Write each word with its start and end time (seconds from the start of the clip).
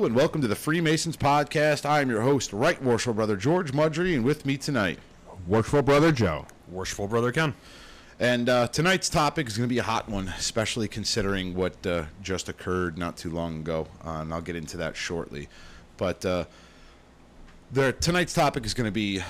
Hello 0.00 0.06
and 0.06 0.16
welcome 0.16 0.40
to 0.40 0.48
the 0.48 0.56
Freemasons 0.56 1.14
Podcast. 1.14 1.84
I 1.84 2.00
am 2.00 2.08
your 2.08 2.22
host, 2.22 2.54
Right 2.54 2.82
Worshipful 2.82 3.12
Brother 3.12 3.36
George 3.36 3.72
Mudry, 3.72 4.14
and 4.14 4.24
with 4.24 4.46
me 4.46 4.56
tonight. 4.56 4.98
Worshipful 5.46 5.82
brother 5.82 6.10
Joe. 6.10 6.46
Worshipful 6.70 7.06
brother 7.06 7.30
Ken. 7.32 7.52
And 8.18 8.48
uh, 8.48 8.68
tonight's 8.68 9.10
topic 9.10 9.46
is 9.46 9.58
going 9.58 9.68
to 9.68 9.70
be 9.74 9.76
a 9.76 9.82
hot 9.82 10.08
one, 10.08 10.28
especially 10.28 10.88
considering 10.88 11.54
what 11.54 11.86
uh, 11.86 12.04
just 12.22 12.48
occurred 12.48 12.96
not 12.96 13.18
too 13.18 13.28
long 13.28 13.58
ago. 13.58 13.88
Uh, 14.02 14.22
and 14.22 14.32
I'll 14.32 14.40
get 14.40 14.56
into 14.56 14.78
that 14.78 14.96
shortly. 14.96 15.50
But 15.98 16.24
uh, 16.24 16.46
there, 17.70 17.92
tonight's 17.92 18.32
topic 18.32 18.64
is 18.64 18.72
going 18.72 18.86
to 18.86 18.90
be 18.90 19.22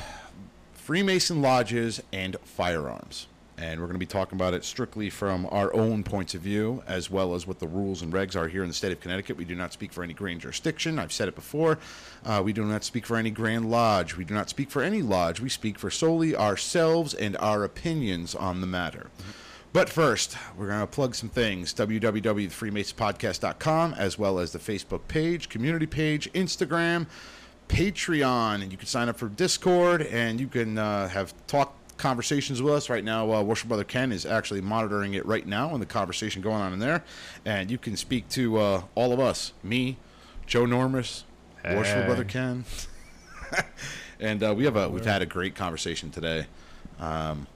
Freemason 0.74 1.42
lodges 1.42 2.00
and 2.12 2.36
firearms. 2.44 3.26
And 3.60 3.78
we're 3.78 3.86
going 3.86 3.96
to 3.96 3.98
be 3.98 4.06
talking 4.06 4.36
about 4.36 4.54
it 4.54 4.64
strictly 4.64 5.10
from 5.10 5.46
our 5.50 5.74
own 5.74 6.02
points 6.02 6.34
of 6.34 6.40
view, 6.40 6.82
as 6.86 7.10
well 7.10 7.34
as 7.34 7.46
what 7.46 7.58
the 7.58 7.68
rules 7.68 8.00
and 8.00 8.10
regs 8.10 8.34
are 8.34 8.48
here 8.48 8.62
in 8.62 8.68
the 8.68 8.74
state 8.74 8.90
of 8.90 9.00
Connecticut. 9.00 9.36
We 9.36 9.44
do 9.44 9.54
not 9.54 9.74
speak 9.74 9.92
for 9.92 10.02
any 10.02 10.14
grand 10.14 10.40
jurisdiction. 10.40 10.98
I've 10.98 11.12
said 11.12 11.28
it 11.28 11.34
before. 11.34 11.78
Uh, 12.24 12.40
we 12.42 12.54
do 12.54 12.64
not 12.64 12.84
speak 12.84 13.04
for 13.04 13.18
any 13.18 13.30
grand 13.30 13.70
lodge. 13.70 14.16
We 14.16 14.24
do 14.24 14.32
not 14.32 14.48
speak 14.48 14.70
for 14.70 14.82
any 14.82 15.02
lodge. 15.02 15.40
We 15.40 15.50
speak 15.50 15.78
for 15.78 15.90
solely 15.90 16.34
ourselves 16.34 17.12
and 17.12 17.36
our 17.36 17.62
opinions 17.62 18.34
on 18.34 18.62
the 18.62 18.66
matter. 18.66 19.08
But 19.74 19.88
first, 19.88 20.36
we're 20.56 20.68
going 20.68 20.80
to 20.80 20.86
plug 20.86 21.14
some 21.14 21.28
things 21.28 21.74
www.freemasonpodcast.com, 21.74 23.94
as 23.94 24.18
well 24.18 24.38
as 24.38 24.52
the 24.52 24.58
Facebook 24.58 25.06
page, 25.06 25.50
community 25.50 25.86
page, 25.86 26.32
Instagram, 26.32 27.06
Patreon, 27.68 28.62
and 28.62 28.72
you 28.72 28.78
can 28.78 28.88
sign 28.88 29.08
up 29.08 29.16
for 29.16 29.28
Discord 29.28 30.02
and 30.02 30.40
you 30.40 30.48
can 30.48 30.76
uh, 30.76 31.08
have 31.08 31.32
talk 31.46 31.79
conversations 32.00 32.62
with 32.62 32.72
us 32.74 32.88
right 32.88 33.04
now. 33.04 33.32
Uh, 33.32 33.42
Worship 33.42 33.68
Brother 33.68 33.84
Ken 33.84 34.10
is 34.10 34.24
actually 34.24 34.62
monitoring 34.62 35.14
it 35.14 35.24
right 35.26 35.46
now 35.46 35.72
and 35.72 35.82
the 35.82 35.86
conversation 35.86 36.40
going 36.42 36.60
on 36.60 36.72
in 36.72 36.78
there, 36.78 37.04
and 37.44 37.70
you 37.70 37.78
can 37.78 37.96
speak 37.96 38.28
to 38.30 38.56
uh, 38.58 38.82
all 38.94 39.12
of 39.12 39.20
us, 39.20 39.52
me, 39.62 39.98
Joe 40.46 40.64
Normus, 40.64 41.24
Worship 41.64 42.06
Brother 42.06 42.24
Ken, 42.24 42.64
and 44.20 44.42
uh, 44.42 44.54
we 44.56 44.64
have 44.64 44.76
a 44.76 44.88
we've 44.88 45.04
had 45.04 45.20
a 45.22 45.26
great 45.26 45.54
conversation 45.54 46.10
today. 46.10 46.46
Um, 46.98 47.46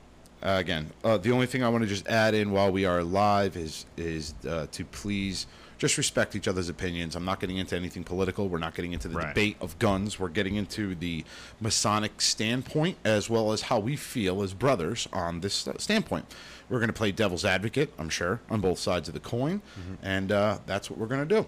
again, 0.42 0.90
uh, 1.02 1.16
the 1.16 1.32
only 1.32 1.46
thing 1.46 1.64
I 1.64 1.70
want 1.70 1.82
to 1.82 1.88
just 1.88 2.06
add 2.06 2.34
in 2.34 2.50
while 2.52 2.70
we 2.70 2.84
are 2.84 3.02
live 3.02 3.56
is 3.56 3.86
is 3.96 4.34
uh, 4.46 4.66
to 4.72 4.84
please 4.84 5.46
just 5.78 5.98
respect 5.98 6.34
each 6.36 6.46
other's 6.48 6.68
opinions. 6.68 7.16
I'm 7.16 7.24
not 7.24 7.40
getting 7.40 7.56
into 7.58 7.76
anything 7.76 8.04
political. 8.04 8.48
We're 8.48 8.58
not 8.58 8.74
getting 8.74 8.92
into 8.92 9.08
the 9.08 9.16
Right. 9.16 9.28
debate 9.28 9.56
of 9.60 9.78
guns. 9.78 10.18
We're 10.20 10.28
getting 10.28 10.54
into 10.56 10.94
the 10.94 11.24
Masonic 11.60 12.20
standpoint 12.20 12.96
as 13.04 13.28
well 13.28 13.52
as 13.52 13.62
how 13.62 13.78
we 13.78 13.96
feel 13.96 14.42
as 14.42 14.54
brothers 14.54 15.08
on 15.12 15.40
this 15.40 15.66
standpoint. 15.78 16.32
We're 16.70 16.78
going 16.78 16.88
to 16.88 16.92
play 16.94 17.12
devil's 17.12 17.44
advocate, 17.44 17.92
I'm 17.98 18.08
sure, 18.08 18.40
on 18.48 18.60
both 18.60 18.78
sides 18.78 19.08
of 19.08 19.14
the 19.14 19.20
coin, 19.20 19.60
and 20.02 20.32
uh, 20.32 20.58
that's 20.66 20.88
what 20.90 20.98
we're 20.98 21.06
going 21.08 21.26
to 21.28 21.34
do. 21.42 21.46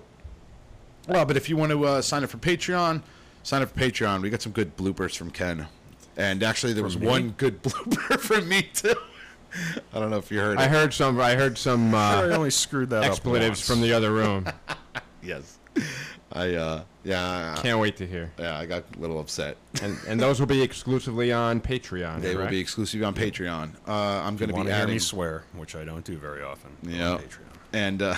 Well, 1.09 1.25
but 1.25 1.37
if 1.37 1.49
you 1.49 1.57
want 1.57 1.73
to 1.73 1.85
uh, 1.85 2.03
sign 2.03 2.25
up 2.25 2.31
for 2.31 2.37
Patreon, 2.39 3.03
sign 3.43 3.63
up 3.63 3.71
for 3.71 3.79
Patreon. 3.79 4.23
We 4.23 4.29
got 4.31 4.43
some 4.43 4.53
good 4.53 4.77
bloopers 4.77 5.17
from 5.17 5.31
Ken, 5.31 5.69
and 6.17 6.43
actually 6.43 6.73
there 6.73 6.85
was 6.85 6.97
one 6.97 7.31
good 7.39 7.63
blooper 7.63 8.19
from 8.21 8.49
me 8.49 8.63
too. 8.75 8.95
I 9.95 9.99
don't 10.01 10.11
know 10.11 10.19
if 10.19 10.31
you 10.31 10.39
heard. 10.41 10.59
I 10.59 10.65
it. 10.65 10.71
heard 10.71 10.93
some. 10.95 11.21
I 11.21 11.35
heard 11.35 11.59
some 11.59 11.95
I 11.95 12.23
uh, 12.25 12.37
only 12.37 12.51
screwed 12.51 12.91
that 12.91 13.05
expletives 13.05 13.63
up 13.63 13.67
from 13.67 13.83
the 13.83 13.93
other 13.93 14.13
room. 14.13 14.47
Yes, 15.23 15.59
I 16.33 16.55
uh, 16.55 16.83
yeah, 17.03 17.57
I- 17.59 17.61
Can't 17.61 17.81
wait 17.81 17.97
to 17.97 18.07
hear. 18.07 18.31
yeah, 18.39 18.57
I 18.57 18.65
got 18.65 18.85
a 18.97 19.01
little 19.01 19.19
upset. 19.19 19.57
And 19.83 19.99
and 20.07 20.21
those 20.21 20.39
will 20.39 20.47
be 20.47 20.63
exclusively 20.63 21.33
on 21.33 21.61
Patreon. 21.61 22.21
They 22.21 22.37
will 22.37 22.47
be 22.47 22.61
exclusive 22.61 23.03
on 23.03 23.13
Patreon. 23.13 23.71
Uh, 23.89 23.93
I'm 23.93 24.37
going 24.37 24.51
to 24.51 24.55
be 24.55 24.63
to 24.63 24.67
hear 24.69 24.73
adding 24.83 24.95
me 24.95 24.99
swear, 25.01 25.43
which 25.55 25.75
I 25.75 25.85
don't 25.85 26.05
do 26.05 26.17
very 26.17 26.45
often. 26.45 26.77
Yeah. 26.85 27.19
Patreon. 27.19 27.57
And 27.73 28.03
uh, 28.03 28.15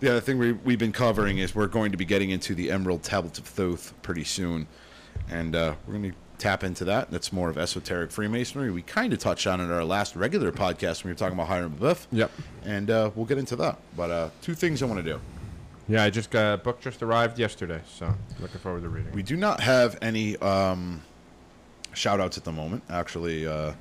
the 0.00 0.10
other 0.10 0.20
thing 0.20 0.38
we, 0.38 0.52
we've 0.52 0.78
been 0.78 0.92
covering 0.92 1.38
is 1.38 1.54
we're 1.54 1.66
going 1.66 1.92
to 1.92 1.96
be 1.98 2.04
getting 2.04 2.30
into 2.30 2.54
the 2.54 2.70
Emerald 2.70 3.02
Tablets 3.02 3.38
of 3.38 3.46
Thoth 3.46 3.94
pretty 4.02 4.24
soon. 4.24 4.66
And 5.30 5.56
uh, 5.56 5.74
we're 5.86 5.94
going 5.94 6.10
to 6.10 6.16
tap 6.42 6.64
into 6.64 6.84
that. 6.84 7.10
That's 7.12 7.32
more 7.32 7.48
of 7.48 7.56
esoteric 7.56 8.10
Freemasonry. 8.10 8.72
We 8.72 8.82
kind 8.82 9.12
of 9.12 9.20
touched 9.20 9.46
on 9.46 9.60
it 9.60 9.64
in 9.64 9.70
our 9.70 9.84
last 9.84 10.16
regular 10.16 10.50
podcast 10.50 11.04
when 11.04 11.10
we 11.10 11.12
were 11.12 11.18
talking 11.18 11.34
about 11.34 11.46
Hiram 11.46 11.76
Abiff. 11.76 12.06
Yep. 12.10 12.32
And 12.64 12.90
uh, 12.90 13.10
we'll 13.14 13.26
get 13.26 13.38
into 13.38 13.54
that. 13.56 13.78
But 13.96 14.10
uh, 14.10 14.30
two 14.40 14.54
things 14.54 14.82
I 14.82 14.86
want 14.86 15.04
to 15.04 15.12
do. 15.12 15.20
Yeah, 15.88 16.02
I 16.02 16.10
just 16.10 16.30
got 16.30 16.54
a 16.54 16.56
book 16.56 16.80
just 16.80 17.00
arrived 17.02 17.38
yesterday, 17.38 17.80
so 17.86 18.12
looking 18.40 18.58
forward 18.60 18.82
to 18.82 18.88
reading. 18.88 19.12
We 19.12 19.22
do 19.22 19.36
not 19.36 19.60
have 19.60 19.96
any 20.02 20.36
um, 20.38 21.02
shout 21.92 22.20
outs 22.20 22.36
at 22.38 22.44
the 22.44 22.52
moment, 22.52 22.82
actually. 22.90 23.46
Uh, 23.46 23.72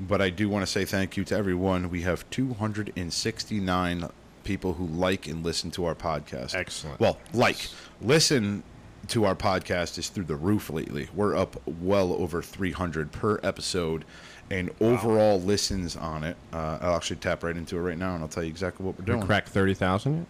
but 0.00 0.20
I 0.20 0.28
do 0.28 0.48
want 0.48 0.62
to 0.62 0.70
say 0.70 0.84
thank 0.84 1.16
you 1.16 1.24
to 1.24 1.36
everyone. 1.36 1.88
We 1.88 2.02
have 2.02 2.28
269 2.30 4.08
people 4.44 4.74
who 4.74 4.86
like 4.86 5.26
and 5.26 5.42
listen 5.42 5.70
to 5.72 5.86
our 5.86 5.94
podcast. 5.94 6.54
Excellent. 6.54 7.00
Well, 7.00 7.18
like, 7.32 7.68
listen 8.02 8.62
to 9.10 9.24
our 9.24 9.34
podcast 9.34 9.98
is 9.98 10.08
through 10.08 10.24
the 10.24 10.36
roof 10.36 10.70
lately. 10.70 11.08
We're 11.14 11.36
up 11.36 11.60
well 11.66 12.12
over 12.12 12.42
300 12.42 13.12
per 13.12 13.38
episode. 13.42 14.04
And 14.50 14.70
overall 14.80 15.40
listens 15.40 15.96
on 15.96 16.24
it. 16.24 16.36
Uh, 16.52 16.78
I'll 16.80 16.96
actually 16.96 17.16
tap 17.16 17.44
right 17.44 17.56
into 17.56 17.76
it 17.76 17.80
right 17.82 17.96
now, 17.98 18.14
and 18.14 18.22
I'll 18.22 18.28
tell 18.28 18.42
you 18.42 18.48
exactly 18.50 18.84
what 18.84 18.98
we're 18.98 19.04
we 19.04 19.12
doing. 19.12 19.22
cracked 19.26 19.48
thirty 19.50 19.74
thousand? 19.74 20.26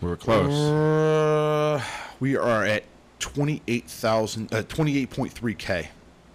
We 0.00 0.08
were 0.08 0.16
close. 0.16 0.52
Uh, 0.54 1.82
we 2.18 2.34
are 2.36 2.64
at 2.64 2.84
28,000, 3.18 4.52
uh, 4.54 4.62
28.3K. 4.62 5.88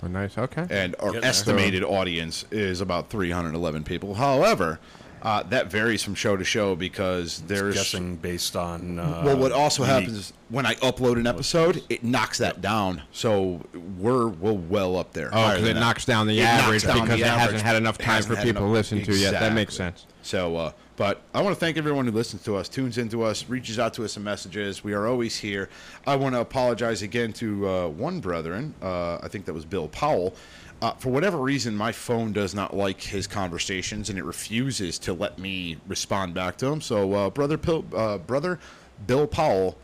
Oh, 0.04 0.08
nice. 0.08 0.38
Okay. 0.38 0.66
and 0.70 0.96
our 1.00 1.08
Getting 1.08 1.22
there. 1.22 1.30
estimated 1.30 1.84
audience 1.84 2.46
is 2.52 2.82
about 2.82 3.10
311 3.10 3.84
people. 3.84 4.14
However, 4.14 4.80
uh, 5.22 5.44
that 5.44 5.68
varies 5.72 6.04
from 6.04 6.16
show 6.16 6.38
to 6.38 6.44
show 6.44 6.76
because 6.76 7.42
there's 7.42 7.76
Guessing 7.76 8.16
based 8.18 8.56
on. 8.56 9.00
Uh, 9.00 9.24
well, 9.26 9.38
what 9.38 9.52
also 9.52 9.84
unique- 9.84 9.94
happens 10.02 10.18
is 10.18 10.34
when 10.50 10.66
I 10.66 10.76
upload 10.76 11.18
an 11.18 11.28
episode, 11.28 11.84
it 11.90 12.04
knocks 12.04 12.38
that 12.38 12.62
down. 12.62 13.02
So 13.12 13.62
we're 13.98 14.28
we're 14.28 14.54
well 14.54 14.96
up 14.98 15.14
there. 15.14 15.30
Oh, 15.34 15.50
because 15.52 15.68
it 15.68 15.74
that. 15.74 15.80
knocks 15.80 16.06
down 16.06 16.28
the 16.28 16.40
It 16.40 16.44
average 16.44 16.84
down 16.84 17.02
because 17.02 17.20
the 17.20 17.26
it 17.26 17.28
average. 17.30 17.42
hasn't 17.52 17.62
had 17.62 17.76
enough 17.76 17.98
time 17.98 18.24
for 18.24 18.36
people 18.38 18.62
to 18.62 18.68
listen 18.68 19.04
to 19.04 19.16
yet. 19.16 19.32
That 19.32 19.54
makes 19.54 19.76
sense. 19.76 20.06
So, 20.22 20.58
uh, 20.58 20.72
but 20.98 21.22
I 21.34 21.42
want 21.42 21.56
to 21.56 21.60
thank 21.60 21.78
everyone 21.78 22.06
who 22.06 22.12
listens 22.12 22.44
to 22.44 22.56
us, 22.58 22.68
tunes 22.68 22.98
into 22.98 23.24
us, 23.24 23.48
reaches 23.48 23.80
out 23.80 23.94
to 23.94 24.04
us 24.04 24.18
in 24.18 24.24
messages. 24.24 24.84
We 24.84 24.94
are 24.94 25.08
always 25.08 25.38
here. 25.38 25.70
I 26.06 26.16
want 26.18 26.36
to 26.36 26.42
apologize 26.42 27.02
again 27.02 27.32
to 27.34 27.68
uh, 27.70 27.88
one 27.88 28.20
brethren. 28.20 28.74
Uh, 28.82 29.18
I 29.24 29.28
think 29.30 29.46
that 29.46 29.54
was 29.54 29.64
Bill 29.64 29.88
Powell. 29.88 30.36
Uh, 30.80 30.92
for 30.92 31.10
whatever 31.10 31.38
reason, 31.38 31.76
my 31.76 31.92
phone 31.92 32.32
does 32.32 32.54
not 32.54 32.76
like 32.76 33.02
his 33.02 33.26
conversations, 33.26 34.10
and 34.10 34.20
it 34.20 34.24
refuses 34.24 35.00
to 35.00 35.14
let 35.14 35.40
me 35.40 35.78
respond 35.88 36.34
back 36.36 36.56
to 36.58 36.68
him. 36.68 36.82
So, 36.82 37.14
uh, 37.14 37.30
brother, 37.32 37.58
Pil- 37.58 37.86
uh, 37.96 38.20
brother 38.20 38.60
Bill 39.08 39.26
Powell, 39.26 39.76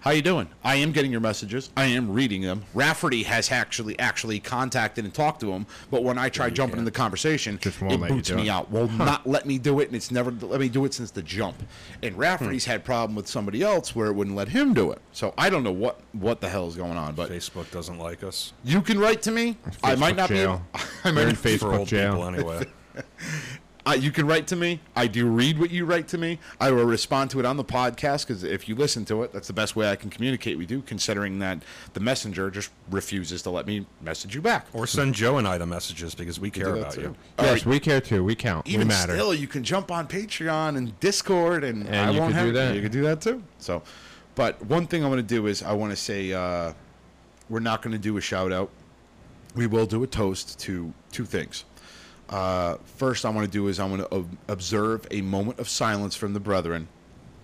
how 0.00 0.10
you 0.12 0.22
doing? 0.22 0.48
I 0.64 0.76
am 0.76 0.92
getting 0.92 1.10
your 1.10 1.20
messages. 1.20 1.70
I 1.76 1.84
am 1.86 2.10
reading 2.10 2.42
them. 2.42 2.62
Rafferty 2.74 3.22
has 3.24 3.50
actually 3.52 3.98
actually 3.98 4.40
contacted 4.40 5.04
and 5.04 5.12
talked 5.12 5.40
to 5.40 5.52
him, 5.52 5.66
but 5.90 6.02
when 6.02 6.16
I 6.18 6.28
try 6.28 6.50
jumping 6.50 6.78
in 6.78 6.84
the 6.84 6.90
conversation, 6.90 7.58
Just 7.60 7.80
won't 7.80 7.94
it 7.94 8.00
let 8.00 8.10
you 8.10 8.16
boots 8.16 8.28
do 8.30 8.36
me 8.36 8.46
it. 8.46 8.50
out. 8.50 8.70
Will 8.70 8.88
not 8.88 9.26
let 9.26 9.46
me 9.46 9.58
do 9.58 9.80
it, 9.80 9.88
and 9.88 9.96
it's 9.96 10.10
never 10.10 10.30
let 10.30 10.60
me 10.60 10.68
do 10.68 10.84
it 10.84 10.94
since 10.94 11.10
the 11.10 11.22
jump. 11.22 11.56
And 12.02 12.16
Rafferty's 12.16 12.64
Hmm. 12.64 12.70
had 12.72 12.84
problem 12.84 13.14
with 13.14 13.28
somebody 13.28 13.62
else 13.62 13.94
where 13.94 14.06
it 14.08 14.14
wouldn't 14.14 14.36
let 14.36 14.48
him 14.48 14.72
do 14.74 14.90
it. 14.90 15.00
So 15.12 15.34
I 15.36 15.50
don't 15.50 15.62
know 15.64 15.72
what 15.72 16.00
what 16.12 16.40
the 16.40 16.48
hell 16.48 16.66
is 16.68 16.76
going 16.76 16.96
on, 16.96 17.14
but 17.14 17.30
Facebook 17.30 17.70
doesn't 17.70 17.98
like 17.98 18.22
us. 18.24 18.52
you 18.64 18.80
can 18.82 18.98
write 18.98 19.22
to 19.22 19.30
me. 19.30 19.56
I 19.84 19.94
might 19.96 20.16
not 20.16 20.28
be. 20.30 20.38
Able, 20.40 20.62
I 21.04 21.10
might 21.10 21.20
You're 21.20 21.28
in 21.30 21.36
For 21.36 21.48
Facebook 21.48 21.78
old 21.78 21.88
jail. 21.88 22.12
people, 22.14 22.26
anyway. 22.28 22.64
uh, 23.90 23.94
you 23.94 24.12
can 24.12 24.26
write 24.26 24.46
to 24.48 24.56
me. 24.56 24.80
I 24.94 25.06
do 25.06 25.26
read 25.26 25.58
what 25.58 25.70
you 25.70 25.84
write 25.84 26.06
to 26.08 26.18
me. 26.18 26.38
I 26.60 26.70
will 26.70 26.84
respond 26.84 27.30
to 27.30 27.40
it 27.40 27.46
on 27.46 27.56
the 27.56 27.64
podcast 27.64 28.26
because 28.26 28.44
if 28.44 28.68
you 28.68 28.74
listen 28.74 29.04
to 29.06 29.22
it, 29.24 29.32
that's 29.32 29.48
the 29.48 29.52
best 29.52 29.74
way 29.74 29.90
I 29.90 29.96
can 29.96 30.10
communicate 30.10 30.58
with 30.58 30.70
you. 30.70 30.82
Considering 30.82 31.40
that 31.40 31.62
the 31.94 32.00
messenger 32.00 32.50
just 32.50 32.70
refuses 32.90 33.42
to 33.42 33.50
let 33.50 33.66
me 33.66 33.86
message 34.00 34.34
you 34.34 34.42
back. 34.42 34.66
or 34.72 34.86
send 34.86 35.14
Joe 35.14 35.38
and 35.38 35.48
I 35.48 35.58
the 35.58 35.66
messages 35.66 36.14
because 36.14 36.38
we 36.38 36.50
care 36.50 36.74
about 36.74 36.92
too. 36.92 37.00
you. 37.00 37.16
All 37.38 37.46
yes, 37.46 37.54
right. 37.54 37.66
we 37.66 37.80
care 37.80 38.00
too. 38.00 38.22
We 38.22 38.34
count. 38.34 38.66
even 38.68 38.80
we 38.80 38.84
matter. 38.86 39.14
still, 39.14 39.34
you 39.34 39.48
can 39.48 39.64
jump 39.64 39.90
on 39.90 40.06
Patreon 40.06 40.76
and 40.76 40.98
Discord, 41.00 41.64
and, 41.64 41.86
And 41.86 41.96
I 41.96 42.10
you 42.12 42.20
won't 42.20 42.32
could 42.32 42.38
have 42.38 42.46
do 42.46 42.52
that. 42.52 42.74
You 42.76 42.82
could 42.82 42.92
do 42.92 43.02
that 43.02 43.20
too. 43.20 43.42
So, 43.58 43.82
but 44.34 44.64
one 44.66 44.86
thing 44.86 45.04
I 45.04 45.08
want 45.08 45.18
to 45.18 45.34
do 45.34 45.46
is 45.46 45.62
I 45.62 45.72
want 45.72 45.90
to 45.90 45.96
say 45.96 46.32
uh, 46.32 46.72
we're 47.48 47.60
not 47.60 47.82
going 47.82 47.92
to 47.92 47.98
do 47.98 48.16
a 48.16 48.20
shout 48.20 48.52
out 48.52 48.70
we 49.54 49.66
will 49.66 49.86
do 49.86 50.02
a 50.02 50.06
toast 50.06 50.58
to 50.60 50.92
two 51.12 51.24
things. 51.24 51.64
Uh, 52.30 52.76
first, 52.96 53.24
I 53.26 53.30
want 53.30 53.44
to 53.44 53.50
do 53.50 53.66
is 53.66 53.80
I 53.80 53.86
want 53.86 54.08
to 54.08 54.24
observe 54.48 55.06
a 55.10 55.20
moment 55.20 55.58
of 55.58 55.68
silence 55.68 56.14
from 56.14 56.32
the 56.32 56.38
brethren 56.40 56.86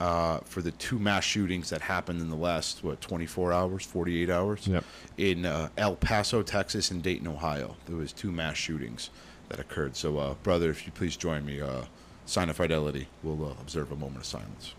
uh, 0.00 0.38
for 0.44 0.62
the 0.62 0.70
two 0.70 0.98
mass 0.98 1.24
shootings 1.24 1.70
that 1.70 1.80
happened 1.80 2.20
in 2.20 2.30
the 2.30 2.36
last 2.36 2.84
what 2.84 3.00
24 3.00 3.52
hours, 3.52 3.84
48 3.84 4.30
hours, 4.30 4.66
Yep. 4.68 4.84
in 5.18 5.44
uh, 5.44 5.70
El 5.76 5.96
Paso, 5.96 6.42
Texas, 6.42 6.90
and 6.92 7.02
Dayton, 7.02 7.26
Ohio. 7.26 7.74
There 7.86 7.96
was 7.96 8.12
two 8.12 8.30
mass 8.30 8.56
shootings 8.56 9.10
that 9.48 9.58
occurred. 9.58 9.96
So, 9.96 10.18
uh, 10.18 10.34
brother, 10.44 10.70
if 10.70 10.86
you 10.86 10.92
please 10.92 11.16
join 11.16 11.44
me, 11.44 11.60
uh, 11.60 11.82
sign 12.26 12.48
of 12.48 12.56
fidelity. 12.56 13.08
We'll 13.24 13.44
uh, 13.44 13.50
observe 13.60 13.90
a 13.90 13.96
moment 13.96 14.18
of 14.18 14.26
silence. 14.26 14.74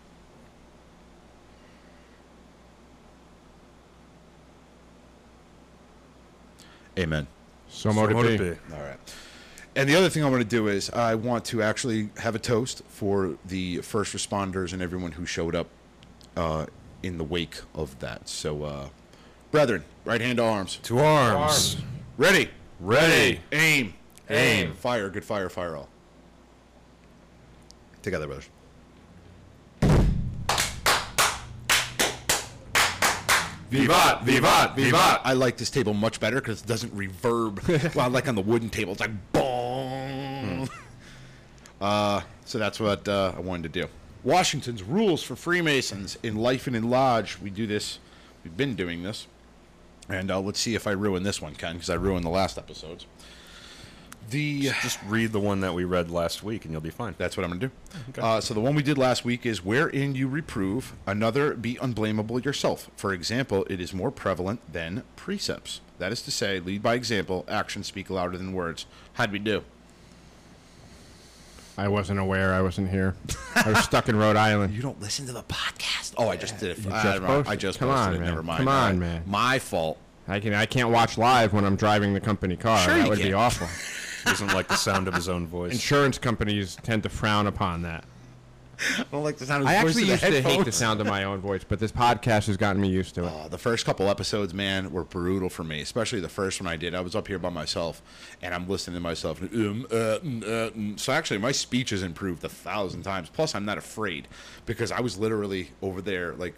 Amen. 6.98 7.26
So 7.68 7.92
mote 7.92 8.06
So 8.06 8.10
it 8.10 8.14
mote 8.14 8.26
be. 8.26 8.34
it 8.44 8.68
be. 8.68 8.74
All 8.74 8.82
right. 8.82 8.98
And 9.78 9.88
the 9.88 9.94
other 9.94 10.08
thing 10.08 10.24
I 10.24 10.28
want 10.28 10.42
to 10.42 10.48
do 10.48 10.66
is 10.66 10.90
I 10.90 11.14
want 11.14 11.44
to 11.46 11.62
actually 11.62 12.10
have 12.16 12.34
a 12.34 12.40
toast 12.40 12.82
for 12.88 13.38
the 13.46 13.76
first 13.76 14.12
responders 14.12 14.72
and 14.72 14.82
everyone 14.82 15.12
who 15.12 15.24
showed 15.24 15.54
up 15.54 15.68
uh, 16.36 16.66
in 17.04 17.16
the 17.16 17.22
wake 17.22 17.60
of 17.76 17.96
that. 18.00 18.28
So, 18.28 18.64
uh, 18.64 18.88
brethren, 19.52 19.84
right 20.04 20.20
hand 20.20 20.38
to 20.38 20.44
arms. 20.44 20.80
To 20.82 20.98
arms. 20.98 21.76
Ready. 22.16 22.50
Ready. 22.80 23.38
Aim. 23.52 23.94
Aim. 24.28 24.74
Fire. 24.74 25.08
Good 25.10 25.24
fire. 25.24 25.48
Fire 25.48 25.76
all. 25.76 25.88
Together, 28.02 28.26
brothers. 28.26 28.48
Vivat, 33.70 34.24
vivat, 34.24 34.74
vivat. 34.74 35.20
I 35.24 35.34
like 35.34 35.56
this 35.58 35.70
table 35.70 35.94
much 35.94 36.18
better 36.18 36.36
because 36.36 36.62
it 36.62 36.66
doesn't 36.66 36.96
reverb. 36.96 37.94
well, 37.94 38.10
like 38.10 38.26
on 38.26 38.34
the 38.34 38.40
wooden 38.40 38.70
table, 38.70 38.92
it's 38.92 39.00
like 39.00 39.10
boom. 39.32 39.47
Uh, 41.80 42.22
so 42.44 42.58
that's 42.58 42.80
what 42.80 43.06
uh, 43.06 43.32
I 43.36 43.40
wanted 43.40 43.72
to 43.72 43.82
do. 43.82 43.88
Washington's 44.24 44.82
rules 44.82 45.22
for 45.22 45.36
Freemasons 45.36 46.18
in 46.24 46.34
life 46.34 46.66
and 46.66 46.74
in 46.74 46.90
lodge. 46.90 47.38
We 47.40 47.50
do 47.50 47.68
this. 47.68 48.00
We've 48.42 48.56
been 48.56 48.74
doing 48.74 49.04
this, 49.04 49.28
and 50.08 50.30
uh, 50.30 50.40
let's 50.40 50.58
see 50.58 50.74
if 50.74 50.86
I 50.86 50.90
ruin 50.90 51.22
this 51.22 51.40
one, 51.40 51.54
Ken, 51.54 51.74
because 51.74 51.90
I 51.90 51.94
ruined 51.94 52.24
the 52.24 52.30
last 52.30 52.58
episodes. 52.58 53.06
The 54.30 54.70
Just 54.82 54.98
read 55.06 55.32
the 55.32 55.40
one 55.40 55.60
that 55.60 55.72
we 55.72 55.84
read 55.84 56.10
last 56.10 56.42
week 56.42 56.64
and 56.64 56.72
you'll 56.72 56.82
be 56.82 56.90
fine. 56.90 57.14
that's 57.16 57.36
what 57.36 57.44
I'm 57.44 57.50
going 57.50 57.60
to 57.60 57.70
do. 58.14 58.20
Uh, 58.20 58.40
so 58.42 58.52
the 58.52 58.60
one 58.60 58.74
we 58.74 58.82
did 58.82 58.98
last 58.98 59.24
week 59.24 59.46
is 59.46 59.64
wherein 59.64 60.14
you 60.14 60.28
reprove 60.28 60.92
another, 61.06 61.54
be 61.54 61.76
unblameable 61.80 62.44
yourself. 62.44 62.90
For 62.94 63.14
example, 63.14 63.64
it 63.70 63.80
is 63.80 63.94
more 63.94 64.10
prevalent 64.10 64.60
than 64.70 65.02
precepts. 65.16 65.80
That 65.98 66.12
is 66.12 66.20
to 66.22 66.30
say, 66.30 66.60
lead 66.60 66.82
by 66.82 66.94
example, 66.94 67.46
actions 67.48 67.86
speak 67.86 68.10
louder 68.10 68.36
than 68.36 68.52
words. 68.52 68.84
How'd 69.14 69.32
we 69.32 69.38
do? 69.38 69.64
I 71.78 71.86
wasn't 71.86 72.18
aware. 72.18 72.52
I 72.54 72.60
wasn't 72.60 72.90
here. 72.90 73.14
I 73.54 73.70
was 73.70 73.78
stuck 73.84 74.08
in 74.08 74.16
Rhode 74.16 74.34
Island. 74.34 74.74
You 74.74 74.82
don't 74.82 75.00
listen 75.00 75.26
to 75.26 75.32
the 75.32 75.44
podcast. 75.44 76.12
Oh, 76.16 76.28
I 76.28 76.36
just 76.36 76.58
did 76.58 76.76
it. 76.76 76.84
You 76.84 76.90
I, 76.90 77.02
just 77.18 77.48
I 77.48 77.52
it. 77.52 77.56
just 77.58 77.78
Come 77.78 77.88
posted 77.88 78.08
on, 78.08 78.14
it. 78.16 78.18
man. 78.18 78.28
Never 78.28 78.42
mind. 78.42 78.58
Come 78.58 78.68
on, 78.68 78.98
man. 78.98 79.22
My 79.26 79.60
fault. 79.60 79.96
I 80.26 80.40
can. 80.40 80.54
I 80.54 80.66
can't 80.66 80.90
watch 80.90 81.16
live 81.16 81.52
when 81.52 81.64
I'm 81.64 81.76
driving 81.76 82.14
the 82.14 82.20
company 82.20 82.56
car. 82.56 82.80
Sure 82.80 82.94
that 82.98 83.08
would 83.08 83.18
be 83.18 83.24
can. 83.26 83.34
awful. 83.34 83.68
Doesn't 84.24 84.48
like 84.48 84.66
the 84.66 84.74
sound 84.74 85.06
of 85.06 85.14
his 85.14 85.28
own 85.28 85.46
voice. 85.46 85.70
Insurance 85.72 86.18
companies 86.18 86.76
tend 86.82 87.04
to 87.04 87.08
frown 87.08 87.46
upon 87.46 87.82
that. 87.82 88.04
I 88.78 89.04
don't 89.10 89.24
like 89.24 89.36
the 89.36 89.46
sound 89.46 89.62
of 89.62 89.68
I 89.68 89.74
actually 89.74 90.04
used 90.04 90.22
to 90.22 90.40
hate 90.40 90.64
the 90.64 90.72
sound 90.72 91.00
of 91.00 91.06
my 91.06 91.24
own 91.24 91.40
voice, 91.40 91.64
but 91.64 91.78
this 91.78 91.92
podcast 91.92 92.46
has 92.46 92.56
gotten 92.56 92.80
me 92.80 92.88
used 92.88 93.14
to 93.16 93.24
it. 93.24 93.32
Uh, 93.32 93.48
the 93.48 93.58
first 93.58 93.84
couple 93.84 94.08
episodes, 94.08 94.54
man, 94.54 94.92
were 94.92 95.04
brutal 95.04 95.48
for 95.48 95.64
me. 95.64 95.80
Especially 95.80 96.20
the 96.20 96.28
first 96.28 96.60
one 96.60 96.68
I 96.68 96.76
did. 96.76 96.94
I 96.94 97.00
was 97.00 97.16
up 97.16 97.28
here 97.28 97.38
by 97.38 97.50
myself, 97.50 98.02
and 98.42 98.54
I'm 98.54 98.68
listening 98.68 98.94
to 98.96 99.00
myself. 99.00 99.42
Um, 99.42 99.86
uh, 99.90 99.94
mm, 99.94 100.42
uh, 100.42 100.70
mm. 100.70 101.00
So 101.00 101.12
actually, 101.12 101.38
my 101.38 101.52
speech 101.52 101.90
has 101.90 102.02
improved 102.02 102.44
a 102.44 102.48
thousand 102.48 103.02
times. 103.02 103.28
Plus, 103.28 103.54
I'm 103.54 103.64
not 103.64 103.78
afraid 103.78 104.28
because 104.66 104.92
I 104.92 105.00
was 105.00 105.18
literally 105.18 105.70
over 105.82 106.00
there, 106.00 106.34
like. 106.34 106.54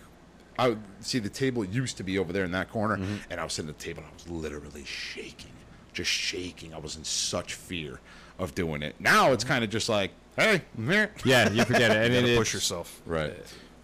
I 0.58 0.68
would 0.68 0.82
see 1.00 1.20
the 1.20 1.30
table 1.30 1.64
used 1.64 1.96
to 1.98 2.02
be 2.02 2.18
over 2.18 2.34
there 2.34 2.44
in 2.44 2.50
that 2.50 2.70
corner, 2.70 3.00
and 3.30 3.40
I 3.40 3.44
was 3.44 3.54
sitting 3.54 3.70
at 3.70 3.78
the 3.78 3.84
table 3.84 4.02
and 4.02 4.10
I 4.10 4.12
was 4.12 4.28
literally 4.28 4.84
shaking, 4.84 5.52
just 5.94 6.10
shaking. 6.10 6.74
I 6.74 6.78
was 6.78 6.96
in 6.96 7.04
such 7.04 7.54
fear 7.54 7.98
of 8.40 8.54
doing 8.54 8.82
it. 8.82 8.96
Now 8.98 9.32
it's 9.32 9.44
kind 9.44 9.62
of 9.62 9.70
just 9.70 9.88
like, 9.88 10.10
hey, 10.36 10.62
meh. 10.76 11.06
Yeah, 11.24 11.50
you 11.50 11.64
forget 11.64 11.90
it, 11.90 11.96
and 11.96 12.12
You 12.14 12.18
it 12.18 12.22
gotta 12.22 12.32
is. 12.32 12.38
push 12.38 12.54
yourself. 12.54 13.00
right. 13.06 13.34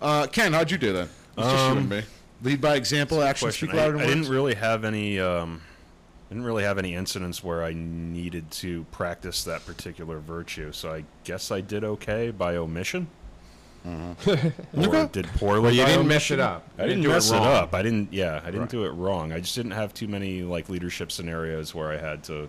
Uh, 0.01 0.27
Ken, 0.27 0.53
how'd 0.53 0.71
you 0.71 0.79
do 0.79 0.93
then? 0.93 1.09
It's 1.39 1.49
just 1.49 1.71
you 1.71 1.77
and 1.79 1.89
me. 1.89 2.03
Lead 2.43 2.61
by 2.61 2.77
example, 2.77 3.23
actions 3.23 3.57
speak 3.57 3.73
I, 3.73 3.77
louder 3.77 3.97
I 3.97 4.01
than 4.01 4.09
words. 4.09 4.15
didn't 4.15 4.29
really 4.35 4.55
have 4.55 4.85
any. 4.85 5.19
Um, 5.21 5.63
didn't 6.29 6.45
really 6.45 6.65
have 6.65 6.77
any 6.79 6.95
incidents 6.95 7.43
where 7.45 7.63
I 7.63 7.73
needed 7.73 8.51
to 8.51 8.85
practice 8.91 9.45
that 9.45 9.65
particular 9.65 10.19
virtue. 10.19 10.73
So 10.73 10.93
I 10.93 11.05
guess 11.25 11.51
I 11.53 11.61
did 11.61 11.85
okay 11.85 12.31
by 12.33 12.57
omission. 12.57 13.07
or 13.87 15.07
did 15.13 15.27
poorly. 15.37 15.61
Well, 15.61 15.71
you 15.73 15.83
by 15.83 15.91
didn't 15.91 16.09
mess 16.09 16.17
omission. 16.31 16.41
it 16.41 16.43
up. 16.43 16.69
I 16.79 16.83
You 16.83 16.89
didn't 16.89 17.03
do 17.05 17.09
mess 17.11 17.31
it, 17.31 17.35
wrong. 17.35 17.47
up. 17.47 17.75
I 17.75 17.83
didn't. 17.83 18.13
Yeah, 18.13 18.41
I 18.43 18.47
didn't 18.47 18.61
Right. 18.63 18.71
do 18.71 18.85
it 18.85 18.91
wrong. 18.91 19.33
I 19.33 19.39
just 19.41 19.55
didn't 19.55 19.71
have 19.73 19.95
too 19.95 20.09
many 20.09 20.43
like 20.43 20.69
leadership 20.69 21.13
scenarios 21.13 21.75
where 21.75 21.91
I 21.93 21.97
had 21.97 22.25
to 22.25 22.49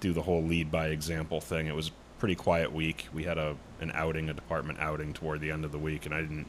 do 0.00 0.12
the 0.12 0.22
whole 0.22 0.42
lead 0.42 0.70
by 0.70 0.88
example 0.88 1.40
thing. 1.40 1.66
It 1.66 1.74
was 1.74 1.88
a 1.88 1.92
pretty 2.18 2.34
quiet 2.34 2.72
week. 2.72 3.08
We 3.12 3.24
had 3.24 3.38
a 3.38 3.56
an 3.80 3.92
outing, 3.94 4.30
a 4.30 4.34
department 4.34 4.78
outing 4.80 5.12
toward 5.12 5.40
the 5.40 5.50
end 5.50 5.64
of 5.64 5.72
the 5.72 5.78
week, 5.78 6.06
and 6.06 6.14
I 6.14 6.20
didn't. 6.20 6.46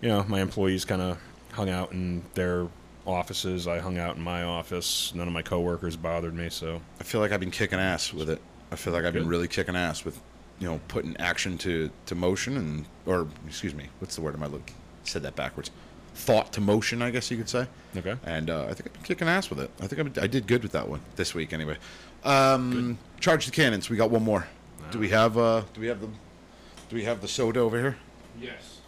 You 0.00 0.08
know, 0.08 0.24
my 0.28 0.40
employees 0.40 0.84
kind 0.84 1.02
of 1.02 1.18
hung 1.52 1.68
out 1.68 1.92
in 1.92 2.24
their 2.34 2.68
offices. 3.06 3.66
I 3.66 3.78
hung 3.78 3.98
out 3.98 4.16
in 4.16 4.22
my 4.22 4.42
office. 4.42 5.12
None 5.14 5.26
of 5.26 5.32
my 5.32 5.42
coworkers 5.42 5.96
bothered 5.96 6.34
me. 6.34 6.48
So 6.48 6.80
I 7.00 7.04
feel 7.04 7.20
like 7.20 7.32
I've 7.32 7.40
been 7.40 7.50
kicking 7.50 7.78
ass 7.78 8.12
with 8.12 8.30
it. 8.30 8.40
I 8.72 8.76
feel 8.76 8.92
like 8.92 9.04
I've 9.04 9.12
been 9.12 9.26
really 9.26 9.48
kicking 9.48 9.74
ass 9.74 10.04
with, 10.04 10.20
you 10.58 10.68
know, 10.68 10.80
putting 10.88 11.16
action 11.16 11.58
to, 11.58 11.90
to 12.06 12.14
motion 12.14 12.56
and, 12.56 12.84
or 13.04 13.26
excuse 13.46 13.74
me, 13.74 13.88
what's 13.98 14.14
the 14.14 14.20
word 14.20 14.34
am 14.34 14.42
I 14.42 14.46
looking? 14.46 14.76
Said 15.02 15.22
that 15.22 15.34
backwards. 15.34 15.70
Thought 16.14 16.52
to 16.54 16.60
motion, 16.60 17.02
I 17.02 17.10
guess 17.10 17.30
you 17.30 17.36
could 17.36 17.48
say. 17.48 17.66
okay. 17.96 18.16
And 18.24 18.50
uh, 18.50 18.64
I 18.64 18.74
think 18.74 18.86
I've 18.88 18.92
been 18.92 19.02
kicking 19.04 19.28
ass 19.28 19.48
with 19.48 19.60
it. 19.60 19.70
I 19.80 19.86
think 19.86 20.18
I, 20.18 20.22
I 20.22 20.26
did 20.26 20.46
good 20.46 20.62
with 20.62 20.72
that 20.72 20.88
one 20.88 21.00
this 21.16 21.34
week, 21.34 21.52
anyway. 21.52 21.76
Um, 22.24 22.98
charge 23.20 23.46
the 23.46 23.52
cannons. 23.52 23.88
We 23.88 23.96
got 23.96 24.10
one 24.10 24.24
more. 24.24 24.46
Do 24.90 24.98
we 24.98 25.08
have? 25.10 25.38
Uh, 25.38 25.62
do 25.72 25.80
we 25.80 25.86
have 25.86 26.00
the? 26.00 26.08
Do 26.08 26.96
we 26.96 27.04
have 27.04 27.20
the 27.20 27.28
soda 27.28 27.60
over 27.60 27.78
here? 27.80 27.96
Yes. 28.40 28.78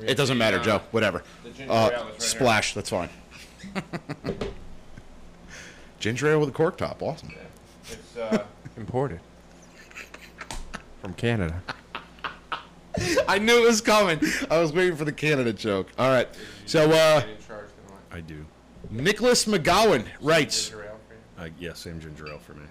It 0.00 0.16
doesn't 0.16 0.36
matter, 0.36 0.58
Joe. 0.60 0.82
Whatever. 0.90 1.22
the 1.42 1.50
ginger 1.50 1.72
Uh, 1.72 1.76
ale 1.76 1.86
is 1.88 1.92
right 1.94 2.04
here. 2.10 2.20
splash. 2.20 2.74
That's 2.74 2.90
fine. 2.90 3.08
ginger 5.98 6.28
ale 6.28 6.40
with 6.40 6.50
a 6.50 6.52
cork 6.52 6.76
top. 6.76 7.02
Awesome. 7.02 7.32
It's 7.90 8.16
uh, 8.16 8.44
imported 8.76 9.20
from 11.00 11.14
Canada. 11.14 11.62
I 13.28 13.38
knew 13.38 13.62
it 13.62 13.66
was 13.66 13.80
coming. 13.80 14.20
I 14.50 14.58
was 14.58 14.72
waiting 14.72 14.96
for 14.96 15.04
the 15.04 15.12
Canada 15.12 15.52
joke. 15.52 15.88
All 15.98 16.08
right. 16.10 16.28
So, 16.66 16.90
uh, 16.90 17.22
I 18.10 18.20
do. 18.20 18.44
Nicholas 18.90 19.46
McGowan 19.46 20.04
writes. 20.20 20.72
I, 21.38 21.50
yeah, 21.58 21.72
same 21.74 22.00
ginger 22.00 22.26
ale 22.28 22.38
for 22.38 22.54
me. 22.54 22.62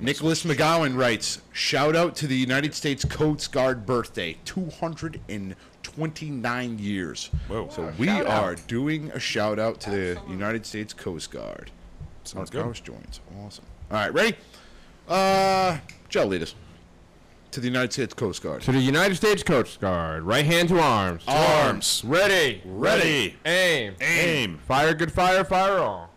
Nicholas 0.00 0.44
McGowan 0.44 0.96
writes, 0.96 1.40
shout 1.52 1.94
out 1.96 2.14
to 2.16 2.26
the 2.26 2.36
United 2.36 2.74
States 2.74 3.04
Coast 3.04 3.52
Guard 3.52 3.86
birthday, 3.86 4.36
229 4.44 6.78
years. 6.78 7.30
Whoa. 7.48 7.68
So 7.70 7.92
we 7.98 8.06
shout 8.06 8.26
out. 8.26 8.42
are 8.42 8.54
doing 8.66 9.10
a 9.12 9.20
shout 9.20 9.58
out 9.58 9.80
to 9.82 9.90
the 9.90 10.20
United 10.28 10.66
States 10.66 10.92
Coast 10.92 11.30
Guard. 11.30 11.70
Sounds 12.24 12.50
Our 12.50 12.54
good. 12.54 12.64
House 12.66 12.80
joins. 12.80 13.20
Awesome. 13.44 13.64
All 13.90 13.96
right, 13.98 14.12
ready? 14.12 14.36
Uh, 15.08 15.78
Joe, 16.08 16.26
lead 16.26 16.42
us. 16.42 16.54
To 17.54 17.60
the 17.60 17.68
United 17.68 17.92
States 17.92 18.12
Coast 18.12 18.42
Guard. 18.42 18.62
To 18.62 18.72
the 18.72 18.80
United 18.80 19.14
States 19.14 19.44
Coast 19.44 19.80
Guard, 19.80 20.24
right 20.24 20.44
hand 20.44 20.70
to 20.70 20.80
arms. 20.80 21.22
Arms. 21.28 22.02
Ready. 22.04 22.60
Ready. 22.64 23.36
Aim. 23.46 23.94
Aim. 24.00 24.58
Fire 24.66 24.92
good 24.92 25.12
fire, 25.12 25.44
fire 25.44 25.78
all. 25.78 26.10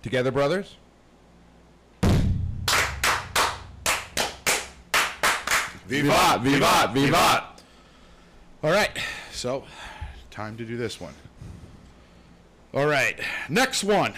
Together, 0.00 0.30
brothers. 0.30 0.76
Vivat, 5.86 6.40
vivat, 6.40 6.94
vivat. 6.94 7.62
All 8.62 8.70
right, 8.70 8.98
so 9.30 9.64
time 10.30 10.56
to 10.56 10.64
do 10.64 10.78
this 10.78 10.98
one. 10.98 11.12
All 12.72 12.86
right, 12.86 13.20
next 13.50 13.84
one. 13.84 14.14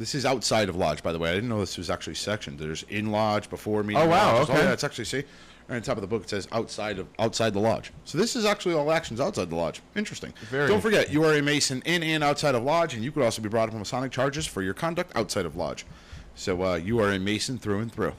This 0.00 0.14
is 0.14 0.24
outside 0.24 0.70
of 0.70 0.76
lodge, 0.76 1.02
by 1.02 1.12
the 1.12 1.18
way. 1.18 1.30
I 1.30 1.34
didn't 1.34 1.50
know 1.50 1.60
this 1.60 1.76
was 1.76 1.90
actually 1.90 2.14
sectioned. 2.14 2.58
There's 2.58 2.84
in 2.84 3.12
lodge, 3.12 3.50
before 3.50 3.82
meeting. 3.82 4.02
Oh, 4.02 4.06
wow, 4.06 4.32
lodges. 4.32 4.48
okay. 4.48 4.58
Oh, 4.58 4.64
yeah, 4.64 4.72
it's 4.72 4.82
actually 4.82 5.04
see 5.04 5.24
right 5.68 5.76
on 5.76 5.82
top 5.82 5.98
of 5.98 6.00
the 6.00 6.06
book. 6.06 6.22
It 6.22 6.30
says 6.30 6.48
outside 6.52 6.98
of 6.98 7.06
outside 7.18 7.52
the 7.52 7.60
lodge. 7.60 7.92
So 8.06 8.16
this 8.16 8.34
is 8.34 8.46
actually 8.46 8.74
all 8.74 8.90
actions 8.90 9.20
outside 9.20 9.50
the 9.50 9.56
lodge. 9.56 9.82
Interesting. 9.94 10.32
Very 10.48 10.68
Don't 10.68 10.80
forget, 10.80 11.12
you 11.12 11.22
are 11.24 11.34
a 11.34 11.42
mason 11.42 11.82
in 11.84 12.02
and 12.02 12.24
outside 12.24 12.54
of 12.54 12.62
lodge, 12.62 12.94
and 12.94 13.04
you 13.04 13.12
could 13.12 13.22
also 13.22 13.42
be 13.42 13.50
brought 13.50 13.68
up 13.68 13.74
on 13.74 13.78
Masonic 13.80 14.10
charges 14.10 14.46
for 14.46 14.62
your 14.62 14.72
conduct 14.72 15.14
outside 15.14 15.44
of 15.44 15.54
lodge. 15.54 15.84
So 16.34 16.64
uh, 16.64 16.74
you 16.76 16.98
are 17.00 17.12
a 17.12 17.18
mason 17.18 17.58
through 17.58 17.80
and 17.80 17.92
through. 17.92 18.14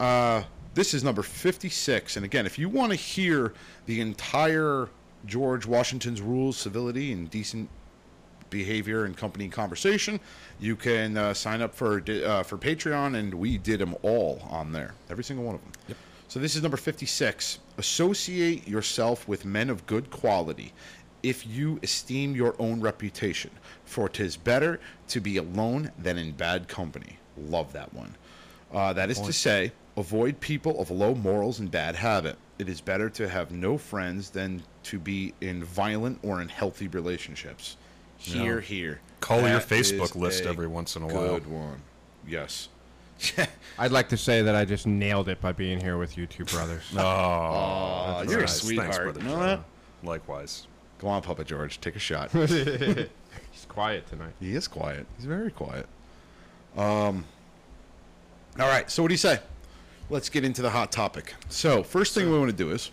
Uh, 0.00 0.44
this 0.72 0.94
is 0.94 1.04
number 1.04 1.22
56. 1.22 2.16
And 2.16 2.24
again, 2.24 2.46
if 2.46 2.58
you 2.58 2.70
want 2.70 2.92
to 2.92 2.96
hear 2.96 3.52
the 3.84 4.00
entire 4.00 4.88
George 5.26 5.66
Washington's 5.66 6.22
rules, 6.22 6.56
civility, 6.56 7.12
and 7.12 7.30
decent 7.30 7.68
behavior 8.50 9.04
and 9.04 9.16
company 9.16 9.48
conversation, 9.48 10.20
you 10.60 10.76
can 10.76 11.16
uh, 11.16 11.34
sign 11.34 11.62
up 11.62 11.74
for 11.74 12.02
uh, 12.08 12.42
for 12.42 12.58
Patreon, 12.58 13.16
and 13.16 13.34
we 13.34 13.58
did 13.58 13.80
them 13.80 13.94
all 14.02 14.40
on 14.50 14.72
there, 14.72 14.94
every 15.10 15.24
single 15.24 15.44
one 15.44 15.54
of 15.54 15.62
them. 15.62 15.72
Yep. 15.88 15.96
So 16.28 16.40
this 16.40 16.56
is 16.56 16.62
number 16.62 16.76
fifty-six. 16.76 17.58
Associate 17.78 18.66
yourself 18.66 19.28
with 19.28 19.44
men 19.44 19.70
of 19.70 19.86
good 19.86 20.10
quality, 20.10 20.72
if 21.22 21.46
you 21.46 21.78
esteem 21.82 22.34
your 22.34 22.54
own 22.58 22.80
reputation. 22.80 23.50
For 23.84 24.08
'tis 24.08 24.36
better 24.36 24.80
to 25.08 25.20
be 25.20 25.36
alone 25.36 25.92
than 25.98 26.18
in 26.18 26.32
bad 26.32 26.68
company. 26.68 27.18
Love 27.36 27.72
that 27.72 27.92
one. 27.94 28.16
Uh, 28.72 28.92
that 28.92 29.10
is 29.10 29.20
to 29.20 29.32
say, 29.32 29.70
avoid 29.96 30.40
people 30.40 30.80
of 30.80 30.90
low 30.90 31.14
morals 31.14 31.60
and 31.60 31.70
bad 31.70 31.94
habit. 31.94 32.36
It 32.58 32.68
is 32.68 32.80
better 32.80 33.08
to 33.10 33.28
have 33.28 33.52
no 33.52 33.78
friends 33.78 34.30
than 34.30 34.62
to 34.84 34.98
be 34.98 35.34
in 35.40 35.62
violent 35.62 36.18
or 36.22 36.40
unhealthy 36.40 36.88
relationships. 36.88 37.76
Here, 38.32 38.56
No. 38.56 38.60
here. 38.60 39.00
Call 39.20 39.40
your 39.48 39.60
Facebook 39.60 40.14
list 40.14 40.44
every 40.44 40.66
once 40.66 40.96
in 40.96 41.02
a 41.02 41.06
while. 41.06 41.34
Good 41.38 41.46
one. 41.46 41.80
Yes. 42.26 42.68
I'd 43.78 43.92
like 43.92 44.08
to 44.10 44.16
say 44.16 44.42
that 44.42 44.54
I 44.54 44.64
just 44.64 44.86
nailed 44.86 45.28
it 45.28 45.40
by 45.40 45.52
being 45.52 45.80
here 45.80 45.96
with 45.96 46.18
you 46.18 46.26
two 46.26 46.44
brothers. 46.44 46.82
Oh, 46.96 47.00
Aw, 47.00 48.18
that's 48.18 48.30
you're 48.30 48.40
a 48.40 48.42
nice. 48.42 48.60
sweetheart. 48.60 48.90
Thanks, 48.92 49.02
brother 49.04 49.20
You 49.20 49.26
know 49.28 49.40
that? 49.42 49.60
Likewise. 50.02 50.66
Go 50.98 51.08
on, 51.08 51.22
Papa 51.22 51.44
George. 51.44 51.80
Take 51.80 51.96
a 51.96 51.98
shot. 52.00 52.30
He's 52.32 53.08
quiet 53.68 54.06
tonight. 54.08 54.32
he 54.40 54.54
is 54.54 54.66
quiet. 54.68 55.06
He's 55.16 55.26
very 55.26 55.50
quiet. 55.50 55.86
Um. 56.76 57.24
All 58.58 58.68
right. 58.68 58.90
So 58.90 59.02
what 59.02 59.08
do 59.08 59.14
you 59.14 59.18
say? 59.18 59.40
Let's 60.10 60.28
get 60.28 60.44
into 60.44 60.62
the 60.62 60.70
hot 60.70 60.92
topic. 60.92 61.34
So 61.48 61.82
first 61.82 62.14
thing 62.14 62.30
we 62.30 62.38
want 62.38 62.50
to 62.50 62.56
do 62.56 62.70
is, 62.70 62.90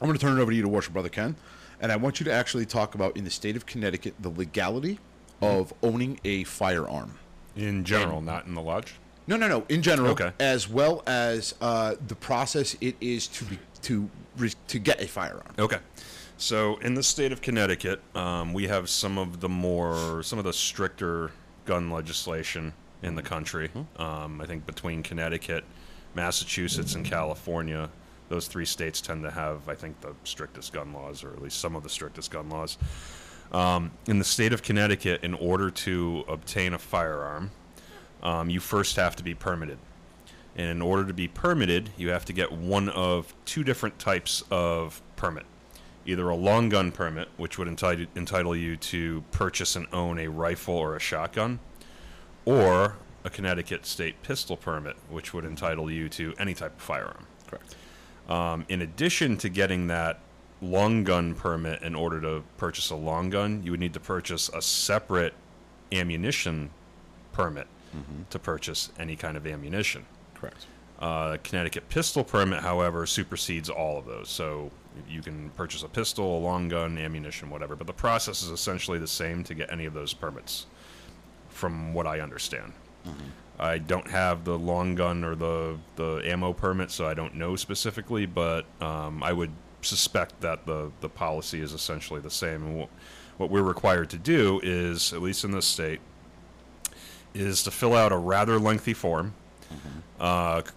I'm 0.00 0.06
going 0.08 0.18
to 0.18 0.24
turn 0.24 0.36
it 0.38 0.42
over 0.42 0.50
to 0.50 0.56
you 0.56 0.62
to 0.62 0.68
watch 0.68 0.92
brother 0.92 1.08
Ken, 1.08 1.36
and 1.80 1.90
I 1.92 1.96
want 1.96 2.20
you 2.20 2.24
to 2.24 2.32
actually 2.32 2.66
talk 2.66 2.94
about 2.94 3.16
in 3.16 3.24
the 3.24 3.30
state 3.30 3.56
of 3.56 3.66
Connecticut 3.66 4.14
the 4.20 4.28
legality 4.30 4.98
of 5.40 5.72
owning 5.82 6.18
a 6.24 6.44
firearm. 6.44 7.18
In 7.56 7.84
general, 7.84 8.20
not 8.20 8.46
in 8.46 8.54
the 8.54 8.62
lodge. 8.62 8.94
No, 9.26 9.36
no, 9.36 9.46
no. 9.48 9.64
In 9.68 9.82
general, 9.82 10.10
Okay. 10.12 10.32
as 10.40 10.68
well 10.68 11.02
as 11.06 11.54
uh, 11.60 11.94
the 12.06 12.14
process 12.14 12.76
it 12.80 12.96
is 13.00 13.26
to 13.28 13.44
be 13.44 13.58
to 13.82 14.08
re- 14.36 14.52
to 14.68 14.78
get 14.78 15.00
a 15.02 15.06
firearm. 15.06 15.52
Okay. 15.58 15.78
So 16.36 16.76
in 16.78 16.94
the 16.94 17.02
state 17.02 17.32
of 17.32 17.42
Connecticut, 17.42 18.00
um, 18.14 18.52
we 18.54 18.68
have 18.68 18.88
some 18.88 19.18
of 19.18 19.40
the 19.40 19.48
more, 19.48 20.22
some 20.22 20.38
of 20.38 20.44
the 20.44 20.52
stricter 20.52 21.32
gun 21.64 21.90
legislation 21.90 22.72
in 23.02 23.16
the 23.16 23.22
country. 23.22 23.70
Um, 23.96 24.40
I 24.40 24.46
think 24.46 24.64
between 24.66 25.02
Connecticut, 25.02 25.64
Massachusetts, 26.14 26.94
and 26.94 27.04
California, 27.04 27.90
those 28.28 28.46
three 28.46 28.64
states 28.64 29.00
tend 29.00 29.22
to 29.22 29.30
have, 29.30 29.68
I 29.68 29.74
think, 29.74 30.00
the 30.00 30.14
strictest 30.24 30.72
gun 30.72 30.92
laws, 30.92 31.24
or 31.24 31.32
at 31.32 31.42
least 31.42 31.60
some 31.60 31.76
of 31.76 31.82
the 31.82 31.88
strictest 31.88 32.30
gun 32.30 32.48
laws. 32.50 32.78
Um, 33.52 33.92
in 34.06 34.18
the 34.18 34.24
state 34.24 34.52
of 34.52 34.62
Connecticut, 34.62 35.24
in 35.24 35.34
order 35.34 35.70
to 35.70 36.24
obtain 36.28 36.74
a 36.74 36.78
firearm, 36.78 37.50
um, 38.22 38.50
you 38.50 38.60
first 38.60 38.96
have 38.96 39.16
to 39.16 39.22
be 39.22 39.34
permitted. 39.34 39.78
And 40.56 40.68
in 40.68 40.82
order 40.82 41.06
to 41.06 41.14
be 41.14 41.28
permitted, 41.28 41.90
you 41.96 42.10
have 42.10 42.24
to 42.26 42.32
get 42.32 42.52
one 42.52 42.88
of 42.88 43.34
two 43.44 43.64
different 43.64 43.98
types 43.98 44.42
of 44.50 45.00
permit. 45.16 45.46
Either 46.04 46.28
a 46.28 46.34
long 46.34 46.68
gun 46.68 46.90
permit, 46.90 47.28
which 47.36 47.58
would 47.58 47.68
entitle, 47.68 48.06
entitle 48.16 48.56
you 48.56 48.76
to 48.76 49.22
purchase 49.30 49.76
and 49.76 49.86
own 49.92 50.18
a 50.18 50.28
rifle 50.28 50.74
or 50.74 50.96
a 50.96 51.00
shotgun, 51.00 51.60
or 52.44 52.96
a 53.24 53.30
Connecticut 53.30 53.86
state 53.86 54.22
pistol 54.22 54.56
permit, 54.56 54.96
which 55.08 55.32
would 55.32 55.44
entitle 55.44 55.90
you 55.90 56.08
to 56.08 56.34
any 56.38 56.54
type 56.54 56.76
of 56.76 56.82
firearm. 56.82 57.26
Correct. 57.46 57.76
Um, 58.28 58.64
in 58.68 58.82
addition 58.82 59.36
to 59.38 59.48
getting 59.48 59.86
that 59.86 60.20
long 60.60 61.04
gun 61.04 61.34
permit 61.34 61.82
in 61.82 61.94
order 61.94 62.20
to 62.20 62.42
purchase 62.56 62.90
a 62.90 62.96
long 62.96 63.30
gun, 63.30 63.62
you 63.64 63.70
would 63.70 63.80
need 63.80 63.94
to 63.94 64.00
purchase 64.00 64.48
a 64.50 64.60
separate 64.60 65.34
ammunition 65.92 66.70
permit 67.32 67.66
to 68.30 68.38
purchase 68.38 68.90
any 68.98 69.16
kind 69.16 69.36
of 69.36 69.46
ammunition. 69.46 70.04
Correct. 70.34 70.66
Uh, 70.98 71.38
Connecticut 71.42 71.88
pistol 71.88 72.22
permit, 72.22 72.60
however, 72.60 73.06
supersedes 73.06 73.70
all 73.70 73.98
of 73.98 74.04
those. 74.04 74.28
So 74.28 74.70
you 75.08 75.22
can 75.22 75.48
purchase 75.50 75.82
a 75.84 75.88
pistol, 75.88 76.38
a 76.38 76.40
long 76.40 76.68
gun, 76.68 76.98
ammunition, 76.98 77.48
whatever. 77.50 77.76
But 77.76 77.86
the 77.86 77.92
process 77.92 78.42
is 78.42 78.50
essentially 78.50 78.98
the 78.98 79.08
same 79.08 79.42
to 79.44 79.54
get 79.54 79.72
any 79.72 79.86
of 79.86 79.94
those 79.94 80.12
permits, 80.12 80.66
from 81.48 81.94
what 81.94 82.06
I 82.06 82.20
understand. 82.20 82.72
I 83.58 83.78
don't 83.78 84.08
have 84.08 84.44
the 84.44 84.58
long 84.58 84.94
gun 84.94 85.24
or 85.24 85.34
the 85.34 85.78
the 85.96 86.22
ammo 86.24 86.52
permit, 86.52 86.90
so 86.90 87.06
I 87.06 87.14
don't 87.14 87.34
know 87.34 87.56
specifically. 87.56 88.26
But 88.26 88.66
um, 88.80 89.22
I 89.22 89.32
would 89.32 89.50
suspect 89.82 90.40
that 90.40 90.66
the 90.66 90.90
the 91.00 91.08
policy 91.08 91.60
is 91.60 91.72
essentially 91.72 92.20
the 92.20 92.30
same. 92.30 92.64
And 92.64 92.78
what, 92.78 92.88
what 93.36 93.50
we're 93.50 93.62
required 93.62 94.10
to 94.10 94.18
do 94.18 94.60
is, 94.62 95.12
at 95.12 95.22
least 95.22 95.44
in 95.44 95.50
this 95.52 95.66
state, 95.66 96.00
is 97.34 97.62
to 97.64 97.70
fill 97.70 97.94
out 97.94 98.12
a 98.12 98.16
rather 98.16 98.58
lengthy 98.58 98.94
form. 98.94 99.34
Uh, 100.18 100.62
c- 100.62 100.70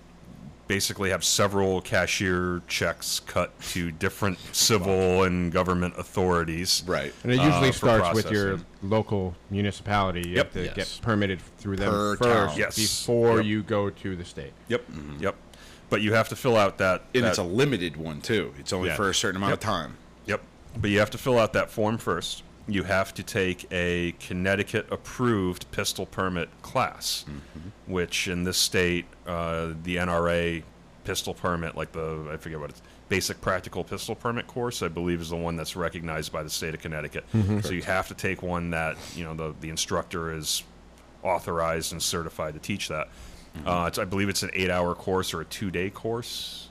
basically, 0.72 1.10
have 1.10 1.22
several 1.22 1.82
cashier 1.82 2.62
checks 2.70 3.20
cut 3.20 3.52
to 3.60 3.92
different 3.92 4.40
civil 4.54 5.24
and 5.24 5.52
government 5.52 5.94
authorities. 5.98 6.82
Right. 6.88 7.14
And 7.24 7.32
it 7.34 7.42
usually 7.42 7.68
Uh, 7.68 7.72
for 7.74 7.78
starts 7.78 8.14
with 8.16 8.32
your 8.32 8.58
local 8.82 9.36
municipality. 9.50 10.22
You 10.30 10.36
Yep. 10.38 10.46
have 10.46 10.54
to 10.54 10.64
Yes. 10.64 10.76
get 10.76 11.00
permitted 11.02 11.42
through 11.58 11.76
them 11.76 11.92
Per 11.92 12.16
first. 12.16 12.58
Yes. 12.58 12.78
before 12.78 13.38
Yep. 13.40 13.46
you 13.48 13.64
go 13.64 13.90
to 13.90 14.16
the 14.16 14.24
state. 14.24 14.54
Yep. 14.70 14.86
Yep. 15.20 15.36
But 15.90 16.00
you 16.02 16.14
have 16.14 16.30
to 16.30 16.38
fill 16.38 16.56
out 16.56 16.78
that. 16.78 17.04
And 17.14 17.26
that 17.26 17.30
it's 17.32 17.38
a 17.38 17.44
limited 17.44 17.98
one 17.98 18.22
too. 18.22 18.54
It's 18.58 18.72
only 18.72 18.88
Yeah. 18.88 18.96
for 18.96 19.10
a 19.10 19.14
certain 19.14 19.36
amount 19.36 19.52
of 19.52 19.60
time. 19.60 19.98
Yep. 20.26 20.40
But 20.80 20.90
you 20.90 21.00
have 21.00 21.10
to 21.10 21.18
fill 21.18 21.38
out 21.38 21.52
that 21.52 21.70
form 21.70 21.98
first. 21.98 22.44
You 22.68 22.84
have 22.84 23.14
to 23.16 23.24
take 23.24 23.68
a 23.72 24.14
Connecticut 24.20 24.88
approved 24.92 25.70
pistol 25.72 26.06
permit 26.06 26.50
class, 26.62 27.26
which 27.88 28.28
in 28.28 28.44
this 28.44 28.58
state, 28.58 29.06
uh, 29.28 29.74
the 29.84 29.98
NRA 29.98 30.64
pistol 31.04 31.34
permit, 31.34 31.76
like 31.76 31.92
the, 31.92 32.30
I 32.32 32.38
forget 32.38 32.60
what 32.60 32.70
it's, 32.70 32.82
basic 33.10 33.42
practical 33.42 33.84
pistol 33.84 34.16
permit 34.16 34.48
course, 34.48 34.82
I 34.82 34.88
believe 34.88 35.20
is 35.20 35.32
the 35.32 35.36
one 35.36 35.58
that's 35.58 35.76
recognized 35.76 36.32
by 36.32 36.44
the 36.44 36.50
state 36.50 36.74
of 36.74 36.80
Connecticut. 36.82 37.26
So 37.62 37.72
you 37.72 37.82
have 37.82 38.08
to 38.08 38.14
take 38.14 38.42
one 38.42 38.70
that, 38.70 38.96
you 39.16 39.26
know, 39.26 39.34
the, 39.34 39.54
the 39.60 39.70
instructor 39.70 40.34
is 40.34 40.64
authorized 41.24 41.92
and 41.92 42.02
certified 42.02 42.54
to 42.54 42.60
teach 42.62 42.88
that. 42.88 43.10
Uh, 43.66 43.86
it's, 43.88 43.98
I 44.00 44.06
believe 44.06 44.30
it's 44.30 44.44
an 44.44 44.52
eight 44.54 44.70
hour 44.70 44.96
course 44.96 45.34
or 45.34 45.42
a 45.42 45.46
two 45.46 45.72
day 45.72 45.90
course. 45.90 46.70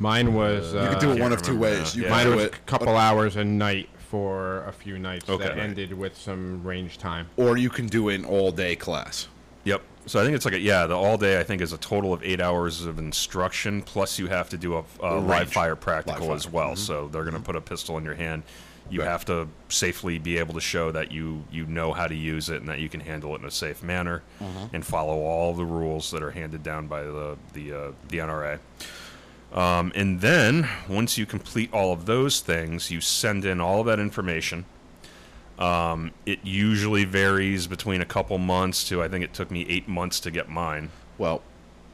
Mine 0.00 0.34
was. 0.34 0.74
Uh, 0.74 0.82
You 0.82 0.88
could 0.88 0.98
do 0.98 1.12
it 1.12 1.20
one 1.20 1.32
of 1.32 1.40
two 1.42 1.56
ways. 1.56 1.94
now. 1.94 2.00
You 2.00 2.08
Yeah. 2.08 2.10
Mine 2.16 2.34
was 2.34 2.44
it, 2.46 2.54
a 2.54 2.58
couple 2.60 2.96
hours 2.96 3.36
a 3.36 3.44
night 3.44 3.88
for 4.10 4.64
a 4.64 4.72
few 4.72 4.98
nights 4.98 5.28
Okay. 5.28 5.44
that 5.44 5.56
ended 5.58 5.92
with 5.92 6.16
some 6.18 6.62
range 6.64 6.98
time. 6.98 7.28
or 7.36 7.56
you 7.56 7.70
can 7.70 7.86
do 7.86 8.08
an 8.08 8.24
all-day 8.24 8.74
class. 8.74 9.28
Yep. 9.64 9.82
So 10.06 10.18
I 10.20 10.24
think 10.24 10.34
it's 10.34 10.44
like 10.44 10.54
a 10.54 10.58
yeah, 10.58 10.86
the 10.86 10.96
all 10.96 11.16
day 11.16 11.38
I 11.38 11.44
think 11.44 11.60
is 11.62 11.72
a 11.72 11.78
total 11.78 12.12
of 12.12 12.24
eight 12.24 12.40
hours 12.40 12.84
of 12.86 12.98
instruction 12.98 13.82
plus 13.82 14.18
you 14.18 14.26
have 14.26 14.48
to 14.48 14.56
do 14.56 14.76
a, 14.78 14.84
a 15.00 15.14
live 15.20 15.52
fire 15.52 15.76
practical 15.76 16.26
Live 16.28 16.36
as 16.36 16.44
fire. 16.44 16.52
well. 16.52 16.66
Mm-hmm. 16.70 16.76
So 16.76 17.08
they're 17.08 17.22
going 17.22 17.34
to 17.34 17.38
mm-hmm. 17.38 17.46
put 17.46 17.56
a 17.56 17.60
pistol 17.60 17.96
in 17.98 18.04
your 18.04 18.14
hand. 18.14 18.42
You 18.90 19.00
Right. 19.00 19.08
have 19.08 19.24
to 19.26 19.46
safely 19.68 20.18
be 20.18 20.38
able 20.38 20.54
to 20.54 20.60
show 20.60 20.90
that 20.90 21.12
you 21.12 21.44
you 21.52 21.64
know 21.66 21.92
how 21.92 22.08
to 22.08 22.14
use 22.14 22.48
it 22.48 22.56
and 22.56 22.68
that 22.68 22.80
you 22.80 22.88
can 22.88 22.98
handle 23.00 23.36
it 23.36 23.42
in 23.42 23.44
a 23.46 23.50
safe 23.50 23.82
manner 23.84 24.22
mm-hmm. 24.40 24.74
and 24.74 24.84
follow 24.84 25.18
all 25.20 25.54
the 25.54 25.64
rules 25.64 26.10
that 26.10 26.22
are 26.24 26.32
handed 26.32 26.64
down 26.64 26.88
by 26.88 27.02
the 27.02 27.36
the 27.52 27.72
uh, 27.72 27.92
the 28.08 28.18
NRA. 28.18 28.58
Um, 29.52 29.92
and 29.94 30.20
then 30.20 30.68
once 30.88 31.18
you 31.18 31.26
complete 31.26 31.72
all 31.72 31.92
of 31.92 32.06
those 32.06 32.40
things, 32.40 32.90
you 32.90 33.00
send 33.00 33.44
in 33.44 33.60
all 33.60 33.80
of 33.80 33.86
that 33.86 33.98
information. 33.98 34.64
Um, 35.58 36.12
it 36.24 36.38
usually 36.42 37.04
varies 37.04 37.66
between 37.66 38.00
a 38.00 38.06
couple 38.06 38.38
months 38.38 38.88
to 38.88 39.02
I 39.02 39.08
think 39.08 39.24
it 39.24 39.34
took 39.34 39.50
me 39.50 39.66
eight 39.68 39.88
months 39.88 40.20
to 40.20 40.30
get 40.30 40.48
mine. 40.48 40.90
Well, 41.18 41.42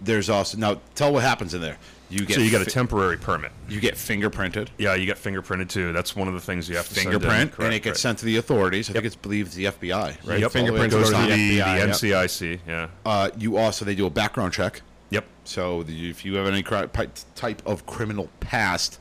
there's 0.00 0.30
also 0.30 0.58
now 0.58 0.80
tell 0.94 1.12
what 1.12 1.22
happens 1.22 1.54
in 1.54 1.60
there. 1.60 1.78
You 2.08 2.24
get 2.24 2.36
so 2.36 2.40
you 2.40 2.52
got 2.52 2.62
a 2.62 2.70
temporary 2.70 3.16
permit. 3.16 3.50
you 3.68 3.80
get 3.80 3.94
fingerprinted. 3.94 4.68
Yeah, 4.78 4.94
you 4.94 5.06
get 5.06 5.16
fingerprinted 5.16 5.68
too. 5.68 5.92
That's 5.92 6.14
one 6.14 6.28
of 6.28 6.34
the 6.34 6.40
things 6.40 6.68
you 6.68 6.76
have 6.76 6.86
to 6.88 6.94
send 6.94 7.06
in. 7.06 7.20
Fingerprint, 7.20 7.58
and 7.58 7.74
it 7.74 7.82
gets 7.82 7.98
right. 7.98 8.02
sent 8.02 8.18
to 8.18 8.26
the 8.26 8.36
authorities. 8.36 8.88
I 8.88 8.92
think 8.92 9.06
it's 9.06 9.16
believed 9.16 9.54
the 9.54 9.64
FBI, 9.64 9.90
right? 9.92 10.38
Yep, 10.38 10.40
the 10.40 10.50
fingerprint 10.50 10.92
goes 10.92 11.10
goes 11.10 11.18
to 11.18 11.26
to 11.26 11.32
the, 11.32 11.36
the 11.36 11.56
the 11.56 11.60
FBI, 11.60 11.78
yep. 11.78 11.88
NCIC. 11.88 12.58
Yeah. 12.68 12.88
Uh, 13.04 13.30
you 13.36 13.56
also 13.56 13.84
they 13.84 13.96
do 13.96 14.06
a 14.06 14.10
background 14.10 14.52
check. 14.52 14.82
Yep. 15.10 15.24
So 15.44 15.82
the, 15.82 16.10
if 16.10 16.24
you 16.24 16.34
have 16.34 16.46
any 16.46 16.62
cri- 16.62 16.88
type 17.34 17.62
of 17.64 17.86
criminal 17.86 18.28
past, 18.40 18.98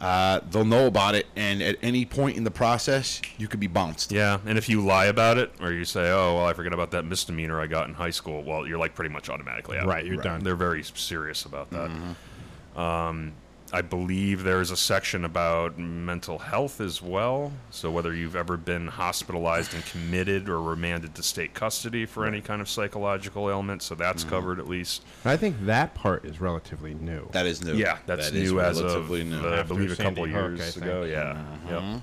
uh, 0.00 0.40
they'll 0.50 0.64
know 0.64 0.86
about 0.86 1.14
it, 1.14 1.26
and 1.36 1.62
at 1.62 1.76
any 1.82 2.04
point 2.04 2.36
in 2.36 2.44
the 2.44 2.50
process, 2.50 3.22
you 3.38 3.48
could 3.48 3.60
be 3.60 3.66
bounced. 3.66 4.12
Yeah, 4.12 4.40
and 4.44 4.58
if 4.58 4.68
you 4.68 4.84
lie 4.84 5.06
about 5.06 5.38
it 5.38 5.52
or 5.60 5.72
you 5.72 5.84
say, 5.84 6.10
"Oh, 6.10 6.34
well, 6.34 6.46
I 6.46 6.52
forget 6.52 6.74
about 6.74 6.90
that 6.90 7.04
misdemeanor 7.04 7.60
I 7.60 7.66
got 7.66 7.88
in 7.88 7.94
high 7.94 8.10
school," 8.10 8.42
well, 8.42 8.66
you're 8.66 8.78
like 8.78 8.94
pretty 8.94 9.12
much 9.12 9.30
automatically 9.30 9.78
out. 9.78 9.86
Right, 9.86 10.04
you're 10.04 10.16
done. 10.16 10.42
They're 10.42 10.54
very 10.54 10.82
serious 10.82 11.46
about 11.46 11.70
that. 11.70 11.90
Mm-hmm. 11.90 12.78
Um, 12.78 13.32
I 13.72 13.82
believe 13.82 14.44
there's 14.44 14.70
a 14.70 14.76
section 14.76 15.24
about 15.24 15.76
mental 15.78 16.38
health 16.38 16.80
as 16.80 17.02
well. 17.02 17.52
So 17.70 17.90
whether 17.90 18.14
you've 18.14 18.36
ever 18.36 18.56
been 18.56 18.86
hospitalized 18.86 19.74
and 19.74 19.84
committed 19.86 20.48
or 20.48 20.62
remanded 20.62 21.14
to 21.16 21.22
state 21.22 21.52
custody 21.52 22.06
for 22.06 22.26
any 22.26 22.40
kind 22.40 22.60
of 22.62 22.68
psychological 22.68 23.50
ailment, 23.50 23.82
so 23.82 23.94
that's 23.94 24.22
Mm-hmm. 24.22 24.30
covered 24.30 24.58
at 24.60 24.68
least. 24.68 25.02
I 25.24 25.36
think 25.36 25.56
that 25.66 25.94
part 25.94 26.24
is 26.24 26.40
relatively 26.40 26.94
new. 26.94 27.28
That 27.32 27.46
is 27.46 27.62
new. 27.62 27.74
Yeah, 27.74 27.98
that's 28.06 28.30
That 28.30 28.36
is 28.36 28.50
new 28.52 28.60
as 28.60 28.78
of 28.78 28.84
relatively 28.86 29.24
new. 29.24 29.38
uh, 29.40 29.50
I 29.50 29.56
After 29.58 29.74
believe 29.74 29.92
a 29.92 29.96
couple 29.96 30.24
Hook, 30.26 30.58
years 30.58 30.76
I 30.76 30.80
ago. 30.80 31.00
think. 31.02 31.12
Yeah. 31.12 31.44
Yep. 31.92 32.02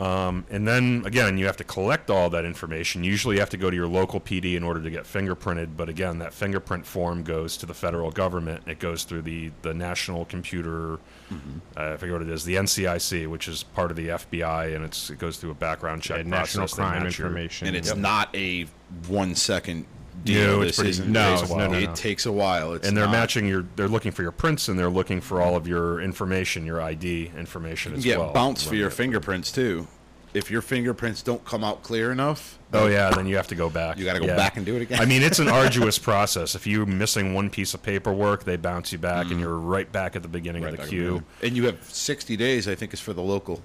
Um, 0.00 0.46
and 0.50 0.66
then 0.66 1.02
again, 1.04 1.36
you 1.36 1.44
have 1.44 1.58
to 1.58 1.64
collect 1.64 2.08
all 2.08 2.30
that 2.30 2.46
information. 2.46 3.04
Usually, 3.04 3.36
you 3.36 3.40
have 3.40 3.50
to 3.50 3.58
go 3.58 3.68
to 3.68 3.76
your 3.76 3.86
local 3.86 4.18
PD 4.18 4.56
in 4.56 4.62
order 4.64 4.80
to 4.82 4.90
get 4.90 5.04
fingerprinted. 5.04 5.76
But 5.76 5.90
again, 5.90 6.18
that 6.20 6.32
fingerprint 6.32 6.86
form 6.86 7.22
goes 7.22 7.58
to 7.58 7.66
the 7.66 7.74
federal 7.74 8.10
government. 8.10 8.62
It 8.66 8.78
goes 8.78 9.04
through 9.04 9.22
the 9.22 9.50
the 9.60 9.74
National 9.74 10.24
Computer, 10.24 10.94
uh, 10.94 11.36
I 11.76 11.96
forget 11.98 12.14
what 12.14 12.22
it 12.22 12.30
is, 12.30 12.44
the 12.44 12.54
NCIC, 12.56 13.26
which 13.26 13.46
is 13.46 13.62
part 13.62 13.90
of 13.90 13.96
the 13.98 14.08
FBI, 14.08 14.74
and 14.74 14.86
it's 14.86 15.10
it 15.10 15.18
goes 15.18 15.36
through 15.36 15.50
a 15.50 15.54
background 15.54 16.00
check 16.00 16.18
Yeah, 16.24 16.30
national 16.30 16.62
process. 16.62 16.76
They 16.78 16.82
crime 16.82 17.06
information. 17.06 17.66
and 17.68 17.76
it's 17.76 17.88
Yep. 17.88 17.98
not 17.98 18.34
a 18.34 18.66
one 19.06 19.34
second 19.34 19.84
No, 20.26 20.60
it's 20.62 20.78
pretty- 20.78 21.02
no, 21.02 21.34
it 21.34 21.38
takes 21.38 21.42
a 21.42 21.48
no, 21.48 21.56
while. 21.56 21.70
no, 21.70 21.78
It 21.78 21.94
takes 21.94 22.26
a 22.26 22.32
while. 22.32 22.72
It's 22.74 22.86
and 22.88 22.96
they're 22.96 23.04
not- 23.06 23.12
matching 23.12 23.46
your. 23.46 23.64
They're 23.76 23.88
looking 23.88 24.12
for 24.12 24.22
your 24.22 24.32
prints, 24.32 24.68
and 24.68 24.78
they're 24.78 24.90
looking 24.90 25.20
for 25.20 25.40
all 25.40 25.56
of 25.56 25.66
your 25.66 26.00
information, 26.00 26.66
your 26.66 26.80
ID 26.80 27.30
information 27.38 27.94
as 27.94 28.04
get 28.04 28.18
well. 28.18 28.32
bounced 28.32 28.68
for 28.68 28.74
your 28.74 28.88
you- 28.88 28.94
fingerprints 28.94 29.50
too. 29.52 29.86
If 30.32 30.48
your 30.48 30.62
fingerprints 30.62 31.22
don't 31.22 31.44
come 31.44 31.64
out 31.64 31.82
clear 31.82 32.12
enough, 32.12 32.56
Oh 32.72 32.86
yeah, 32.86 33.10
then 33.10 33.26
you 33.26 33.34
have 33.34 33.48
to 33.48 33.56
go 33.56 33.68
back. 33.68 33.98
You 33.98 34.04
gotta 34.04 34.20
go 34.20 34.26
Yeah. 34.26 34.36
back 34.36 34.56
and 34.56 34.64
do 34.64 34.76
it 34.76 34.82
again. 34.82 35.00
I 35.00 35.04
mean, 35.04 35.22
it's 35.22 35.40
an 35.40 35.48
arduous 35.60 35.98
process. 35.98 36.54
If 36.54 36.68
you're 36.68 36.86
missing 36.86 37.34
one 37.34 37.50
piece 37.50 37.74
of 37.74 37.82
paperwork, 37.82 38.44
they 38.44 38.54
bounce 38.56 38.92
you 38.92 38.98
back, 38.98 39.28
and 39.32 39.40
you're 39.40 39.58
right 39.58 39.90
back 39.90 40.14
at 40.14 40.22
the 40.22 40.28
beginning 40.28 40.62
Mm. 40.62 40.66
Right 40.66 40.74
of 40.74 40.80
the 40.82 40.86
queue. 40.86 41.24
and 41.42 41.56
you 41.56 41.64
have 41.66 41.78
60 41.88 42.36
days. 42.36 42.68
I 42.68 42.76
think 42.76 42.94
is 42.94 43.00
for 43.00 43.12
the 43.12 43.22
local. 43.22 43.60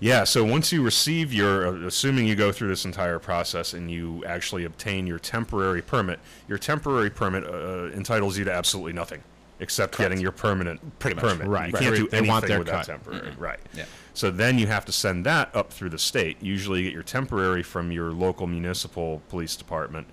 Yeah. 0.00 0.24
So 0.24 0.44
once 0.44 0.72
you 0.72 0.82
receive 0.82 1.32
your, 1.32 1.66
uh, 1.68 1.86
assuming 1.86 2.26
you 2.26 2.34
go 2.34 2.52
through 2.52 2.68
this 2.68 2.84
entire 2.84 3.18
process 3.18 3.72
and 3.72 3.90
you 3.90 4.24
actually 4.26 4.64
obtain 4.64 5.06
your 5.06 5.18
temporary 5.18 5.82
permit, 5.82 6.18
your 6.48 6.58
temporary 6.58 7.10
permit 7.10 7.44
uh, 7.44 7.90
entitles 7.94 8.36
you 8.36 8.44
to 8.44 8.52
absolutely 8.52 8.92
nothing 8.92 9.22
except 9.58 9.96
getting 9.96 10.20
your 10.20 10.32
permanent 10.32 10.98
Pretty 10.98 11.14
much. 11.14 11.24
permit. 11.24 11.46
Right. 11.46 11.68
You 11.68 11.74
Right. 11.74 11.82
can't 11.82 11.96
do 11.96 12.08
They 12.08 12.18
anything 12.18 12.28
want 12.28 12.46
their 12.46 12.58
without 12.58 12.86
cut. 12.86 12.86
temporary. 12.86 13.32
Right. 13.38 13.58
Yeah. 13.72 13.86
So 14.12 14.30
then 14.30 14.58
you 14.58 14.66
have 14.66 14.84
to 14.84 14.92
send 14.92 15.24
that 15.24 15.48
up 15.56 15.72
through 15.72 15.88
the 15.90 15.98
state. 15.98 16.36
Usually, 16.42 16.80
you 16.80 16.84
get 16.84 16.92
your 16.92 17.02
temporary 17.02 17.62
from 17.62 17.90
your 17.90 18.12
local 18.12 18.46
municipal 18.46 19.22
police 19.30 19.56
department. 19.56 20.08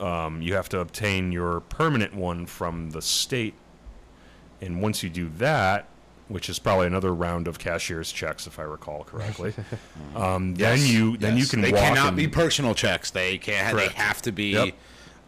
Um, 0.00 0.42
you 0.42 0.54
have 0.54 0.68
to 0.70 0.80
obtain 0.80 1.30
your 1.30 1.60
permanent 1.60 2.14
one 2.16 2.46
from 2.46 2.90
the 2.90 3.00
state, 3.02 3.54
and 4.60 4.82
once 4.82 5.04
you 5.04 5.08
do 5.08 5.28
that, 5.38 5.86
which 6.28 6.48
is 6.48 6.58
probably 6.58 6.86
another 6.86 7.12
round 7.14 7.48
of 7.48 7.58
cashier's 7.58 8.12
checks, 8.12 8.46
if 8.46 8.58
I 8.58 8.62
recall 8.62 9.04
correctly, 9.04 9.54
um, 10.16 10.54
then 10.54 10.78
you 10.80 11.16
then 11.16 11.36
you 11.36 11.46
can 11.46 11.60
They 11.60 11.72
walk 11.72 11.80
cannot 11.82 12.08
and- 12.08 12.16
be 12.16 12.28
personal 12.28 12.74
checks. 12.74 13.10
They 13.10 13.38
can. 13.38 13.74
They 13.76 13.88
have 13.88 14.22
to 14.22 14.32
be. 14.32 14.50
Yep. 14.52 14.74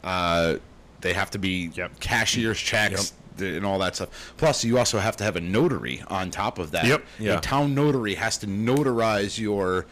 Uh, 0.05 0.57
they 1.01 1.13
have 1.15 1.31
to 1.31 1.39
be 1.39 1.71
Yep. 1.75 1.99
cashier's 2.01 2.59
checks 2.59 3.13
th- 3.39 3.57
and 3.57 3.65
all 3.65 3.79
that 3.79 3.97
stuff. 3.97 4.35
Plus, 4.37 4.65
you 4.65 4.77
also 4.79 4.99
have 4.99 5.17
to 5.17 5.25
have 5.25 5.37
a 5.37 5.41
notary 5.41 6.03
on 6.09 6.31
top 6.31 6.59
of 6.59 6.71
that. 6.73 6.85
Yep, 6.87 7.05
yeah. 7.19 7.39
A 7.39 7.41
town 7.41 7.75
notary 7.75 8.15
has 8.17 8.37
to 8.39 8.47
notarize 8.47 9.39
your 9.39 9.87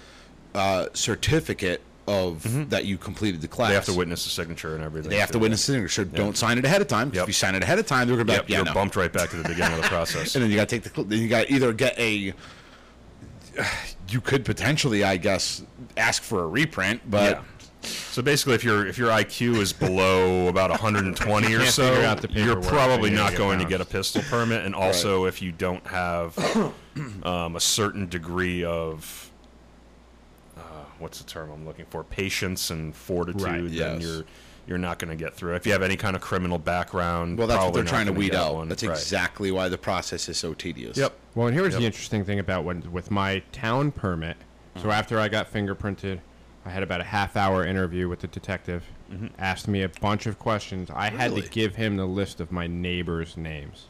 uh, 0.55 0.87
certificate 0.93 1.81
of 2.09 2.71
that 2.71 2.85
you 2.87 2.97
completed 2.99 3.41
the 3.41 3.49
class. 3.49 3.67
Mm-hmm. 3.67 3.71
They 3.71 3.75
have 3.77 3.85
to 3.85 3.95
witness 3.95 4.25
the 4.25 4.31
signature 4.31 4.75
and 4.75 4.83
everything. 4.83 5.11
They 5.11 5.19
have 5.19 5.31
to 5.33 5.39
witness 5.39 5.67
the 5.67 5.75
signature. 5.75 6.05
Don't 6.05 6.37
sign 6.37 6.59
it 6.59 6.65
ahead 6.65 6.81
of 6.81 6.89
time. 6.89 7.11
Yep. 7.13 7.23
If 7.23 7.29
you 7.29 7.33
sign 7.35 7.55
it 7.55 7.63
ahead 7.63 7.79
of 7.79 7.87
time, 7.87 8.09
they're 8.09 8.17
gonna 8.17 8.25
be 8.25 8.33
Yep, 8.33 8.43
like, 8.43 8.49
"Yeah, 8.49 8.57
you're 8.57 8.65
no." 8.65 8.75
bumped 8.75 8.97
right 8.97 9.13
back 9.13 9.31
to 9.31 9.37
the 9.37 9.49
beginning 9.49 9.77
of 9.77 9.83
the 9.83 9.89
process. 9.89 10.35
And 10.39 10.43
then 10.43 10.51
you 10.51 10.57
got 10.57 10.69
to 10.69 10.79
take 10.79 10.93
the. 10.93 11.03
Then 11.05 11.19
you 11.21 11.29
got 11.29 11.47
to 11.47 11.53
either 11.53 11.73
get 11.73 11.99
a. 11.99 12.33
You 14.09 14.21
could 14.21 14.45
potentially, 14.45 15.05
I 15.05 15.17
guess, 15.17 15.63
ask 15.97 16.23
for 16.23 16.43
a 16.45 16.47
reprint, 16.47 17.11
but 17.11 17.33
yeah. 17.37 17.43
So 17.83 18.23
basically, 18.23 18.55
if 18.55 18.65
your 18.65 18.87
if 18.87 18.99
your 18.99 19.11
IQ 19.11 19.57
is 19.57 19.73
below 19.73 20.49
about 20.49 20.71
120 20.83 21.55
or 21.55 21.65
so, 21.67 21.89
figure 21.89 22.05
out 22.07 22.21
the 22.21 22.29
you're 22.33 22.61
probably 22.61 23.11
not 23.11 23.35
going 23.35 23.59
to 23.59 23.65
get 23.65 23.81
a 23.81 23.85
pistol 23.85 24.23
permit. 24.23 24.65
And 24.65 24.75
also, 24.75 25.25
if 25.27 25.41
you 25.43 25.53
don't 25.53 25.87
have 25.87 26.39
um, 27.23 27.57
a 27.57 27.61
certain 27.61 28.09
degree 28.09 28.65
of 28.65 29.31
what's 30.99 31.19
the 31.19 31.25
term 31.25 31.51
I'm 31.51 31.67
looking 31.67 31.87
for, 31.87 32.05
patience 32.05 32.71
and 32.71 32.95
fortitude, 32.95 33.43
Right, 33.43 33.71
then 33.71 34.01
you're 34.01 34.25
you're 34.67 34.77
not 34.79 34.99
going 34.99 35.09
to 35.09 35.17
get 35.17 35.35
through. 35.35 35.55
If 35.55 35.65
you 35.65 35.73
have 35.73 35.81
any 35.83 35.97
kind 35.97 36.15
of 36.15 36.21
criminal 36.21 36.59
background, 36.59 37.39
well, 37.39 37.47
that's 37.47 37.65
what 37.65 37.73
they're 37.73 37.85
trying 37.85 38.05
to 38.05 38.13
weed 38.13 38.35
out. 38.35 38.55
one. 38.55 38.69
That's 38.69 38.85
Right. 38.85 38.93
exactly 38.99 39.51
why 39.51 39.71
the 39.71 39.79
process 39.79 40.29
is 40.29 40.37
so 40.37 40.53
tedious. 40.53 40.99
Yep. 40.99 41.15
Well, 41.35 41.47
and 41.47 41.57
here's 41.57 41.75
the 41.75 41.85
interesting 41.85 42.23
thing 42.23 42.39
about 42.39 42.65
when 42.65 42.93
with 42.93 43.11
my 43.11 43.43
town 43.51 43.93
permit. 43.93 44.37
So 44.75 44.83
mm-hmm. 44.83 44.91
after 44.91 45.19
I 45.19 45.29
got 45.29 45.51
fingerprinted, 45.51 46.21
I 46.67 46.71
had 46.71 46.83
about 46.83 47.01
a 47.01 47.05
half 47.05 47.35
hour 47.35 47.65
interview 47.65 48.11
with 48.11 48.21
the 48.21 48.27
detective. 48.27 48.85
Mm-hmm. 49.11 49.29
Asked 49.39 49.69
me 49.69 49.83
a 49.83 49.89
bunch 49.89 50.27
of 50.27 50.39
questions. 50.39 50.91
I 50.95 51.09
had 51.09 51.35
to 51.35 51.41
give 51.41 51.75
him 51.77 51.97
the 51.97 52.05
list 52.05 52.41
of 52.41 52.53
my 52.53 52.67
neighbors' 52.67 53.39
names. 53.39 53.87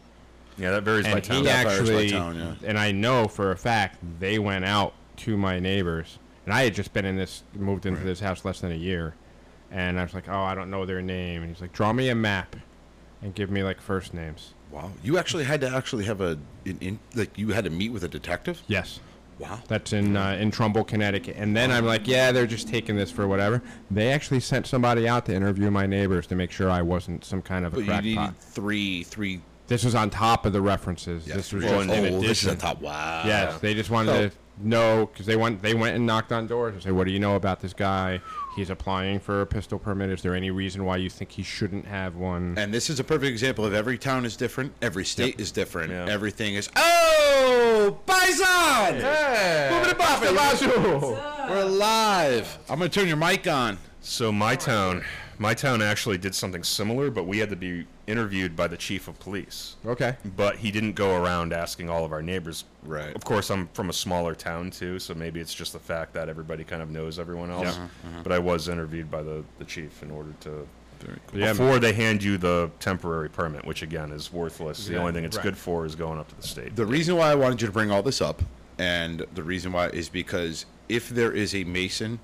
Yeah, 0.56 0.70
that 0.70 0.82
varies 0.84 1.06
by 1.06 1.12
and 1.12 1.24
town. 1.24 1.36
he 1.38 1.42
That 1.44 1.66
varies 1.66 1.88
by 1.90 1.94
actually, 1.94 2.10
town, 2.10 2.36
yeah. 2.36 2.68
and 2.68 2.78
I 2.78 2.92
know 2.92 3.26
for 3.28 3.50
a 3.50 3.56
fact 3.56 3.98
they 4.20 4.38
went 4.38 4.64
out 4.64 4.92
to 5.18 5.36
my 5.36 5.58
neighbors, 5.58 6.18
and 6.48 6.54
I 6.54 6.64
had 6.64 6.74
just 6.74 6.94
been 6.94 7.04
in 7.04 7.14
this, 7.16 7.42
moved 7.52 7.84
into 7.84 8.00
this 8.02 8.20
house 8.20 8.42
less 8.42 8.60
than 8.62 8.72
a 8.72 8.74
year, 8.74 9.14
and 9.70 10.00
I 10.00 10.02
was 10.02 10.14
like, 10.14 10.30
oh, 10.30 10.40
I 10.40 10.54
don't 10.54 10.70
know 10.70 10.86
their 10.86 11.02
name, 11.02 11.42
and 11.42 11.52
he's 11.52 11.60
like, 11.60 11.74
draw 11.74 11.92
me 11.92 12.08
a 12.08 12.14
map, 12.14 12.56
and 13.20 13.34
give 13.34 13.50
me 13.50 13.62
like 13.62 13.82
first 13.82 14.14
names. 14.14 14.54
Wow. 14.70 14.90
You 15.02 15.18
actually 15.18 15.44
had 15.44 15.60
to 15.60 15.68
actually 15.68 16.06
have 16.06 16.22
a 16.22 16.38
in, 16.64 16.78
in 16.80 16.98
like 17.14 17.36
you 17.36 17.50
had 17.50 17.64
to 17.64 17.70
meet 17.70 17.90
with 17.90 18.02
a 18.02 18.08
detective. 18.08 18.62
Yes. 18.66 18.98
Wow. 19.38 19.60
That's 19.68 19.92
in 19.92 20.16
uh, 20.16 20.38
in 20.40 20.50
Trumbull, 20.50 20.84
Connecticut. 20.84 21.36
And 21.38 21.54
then 21.54 21.70
I'm 21.70 21.84
like, 21.84 22.08
yeah, 22.08 22.32
they're 22.32 22.46
just 22.46 22.66
taking 22.66 22.96
this 22.96 23.10
for 23.10 23.28
whatever. 23.28 23.60
They 23.90 24.10
actually 24.10 24.40
sent 24.40 24.66
somebody 24.66 25.06
out 25.06 25.26
to 25.26 25.34
interview 25.34 25.70
my 25.70 25.84
neighbors 25.84 26.26
to 26.28 26.34
make 26.34 26.50
sure 26.50 26.70
I 26.70 26.80
wasn't 26.80 27.26
some 27.26 27.42
kind 27.42 27.66
of 27.66 27.74
a 27.74 27.76
But 27.76 27.80
you 27.82 27.86
crackpot. 27.86 28.04
needed 28.04 28.40
three 28.40 29.02
three. 29.04 29.42
This 29.68 29.84
was 29.84 29.94
on 29.94 30.08
top 30.08 30.46
of 30.46 30.54
the 30.54 30.62
references. 30.62 31.26
This 31.26 31.52
was 31.52 31.64
well, 31.64 31.84
just 31.84 31.90
oh, 31.90 32.04
in 32.04 32.20
this 32.20 32.42
is 32.42 32.48
on 32.48 32.56
top. 32.56 32.80
Wow. 32.80 33.22
Yes, 33.26 33.60
they 33.60 33.74
just 33.74 33.90
wanted 33.90 34.32
to 34.32 34.36
know 34.60 35.06
because 35.12 35.26
they 35.26 35.36
went 35.36 35.62
they 35.62 35.74
went 35.74 35.94
and 35.94 36.06
knocked 36.06 36.32
on 36.32 36.46
doors 36.46 36.72
and 36.74 36.82
say, 36.82 36.90
"What 36.90 37.06
do 37.06 37.12
you 37.12 37.18
know 37.18 37.36
about 37.36 37.60
this 37.60 37.74
guy? 37.74 38.20
He's 38.56 38.70
applying 38.70 39.20
for 39.20 39.42
a 39.42 39.46
pistol 39.46 39.78
permit. 39.78 40.08
Is 40.10 40.22
there 40.22 40.34
any 40.34 40.50
reason 40.50 40.84
why 40.86 40.96
you 40.96 41.10
think 41.10 41.30
he 41.32 41.42
shouldn't 41.42 41.84
have 41.86 42.16
one?" 42.16 42.54
And 42.56 42.72
this 42.72 42.88
is 42.88 42.98
a 42.98 43.04
perfect 43.04 43.30
example 43.30 43.64
of 43.66 43.74
every 43.74 43.98
town 43.98 44.24
is 44.24 44.36
different, 44.36 44.72
every 44.80 45.04
state 45.04 45.38
is 45.38 45.52
different, 45.52 45.92
Yeah. 45.92 46.06
everything 46.08 46.54
is. 46.54 46.70
Oh, 46.74 47.98
Bison! 48.06 48.94
Moving 48.94 49.92
above 49.92 50.22
We're 51.50 51.64
live. 51.64 52.58
I'm 52.70 52.78
gonna 52.78 52.88
turn 52.88 53.06
your 53.06 53.16
mic 53.18 53.46
on. 53.46 53.78
So 54.00 54.32
my 54.32 54.56
town, 54.56 55.04
my 55.38 55.54
town 55.54 55.80
actually 55.82 56.18
did 56.18 56.34
something 56.34 56.62
similar, 56.64 57.10
but 57.10 57.24
we 57.24 57.38
had 57.38 57.50
to 57.50 57.56
be 57.56 57.86
interviewed 58.06 58.56
by 58.56 58.66
the 58.66 58.76
chief 58.76 59.06
of 59.08 59.18
police. 59.20 59.76
Okay. 59.86 60.16
But 60.36 60.56
he 60.56 60.70
didn't 60.70 60.92
go 60.92 61.22
around 61.22 61.52
asking 61.52 61.88
all 61.88 62.04
of 62.04 62.12
our 62.12 62.22
neighbors. 62.22 62.64
Right. 62.82 63.14
Of 63.14 63.24
course, 63.24 63.50
I'm 63.50 63.68
from 63.68 63.90
a 63.90 63.92
smaller 63.92 64.34
town 64.34 64.70
too, 64.70 64.98
so 64.98 65.14
maybe 65.14 65.40
it's 65.40 65.54
just 65.54 65.72
the 65.72 65.78
fact 65.78 66.12
that 66.14 66.28
everybody 66.28 66.64
kind 66.64 66.82
of 66.82 66.90
knows 66.90 67.18
everyone 67.18 67.50
else. 67.50 67.76
Yeah. 67.76 67.88
Mm-hmm. 68.06 68.22
But 68.22 68.32
I 68.32 68.38
was 68.38 68.68
interviewed 68.68 69.10
by 69.10 69.22
the, 69.22 69.44
the 69.58 69.64
chief 69.64 70.02
in 70.02 70.10
order 70.10 70.34
to 70.40 70.66
Yeah, 71.32 71.52
before 71.52 71.78
they 71.78 71.92
hand 71.92 72.22
you 72.22 72.38
the 72.38 72.70
temporary 72.80 73.28
permit, 73.30 73.64
which 73.64 73.82
again 73.82 74.10
is 74.10 74.32
worthless. 74.32 74.86
The 74.86 74.94
Yeah, 74.94 75.00
only 75.00 75.12
thing 75.12 75.24
it's 75.24 75.36
right. 75.36 75.44
good 75.44 75.56
for 75.56 75.86
is 75.86 75.94
going 75.94 76.18
up 76.18 76.28
to 76.28 76.36
the 76.36 76.46
state. 76.46 76.74
The 76.74 76.86
reason 76.86 77.16
why 77.16 77.30
I 77.30 77.34
wanted 77.36 77.60
you 77.60 77.68
to 77.68 77.72
bring 77.72 77.90
all 77.90 78.02
this 78.02 78.20
up, 78.20 78.42
and 78.78 79.24
the 79.34 79.42
reason 79.42 79.72
why 79.72 79.88
is 79.90 80.08
because 80.08 80.66
if 80.88 81.08
there 81.10 81.32
is 81.32 81.54
a 81.54 81.64
Mason 81.64 82.18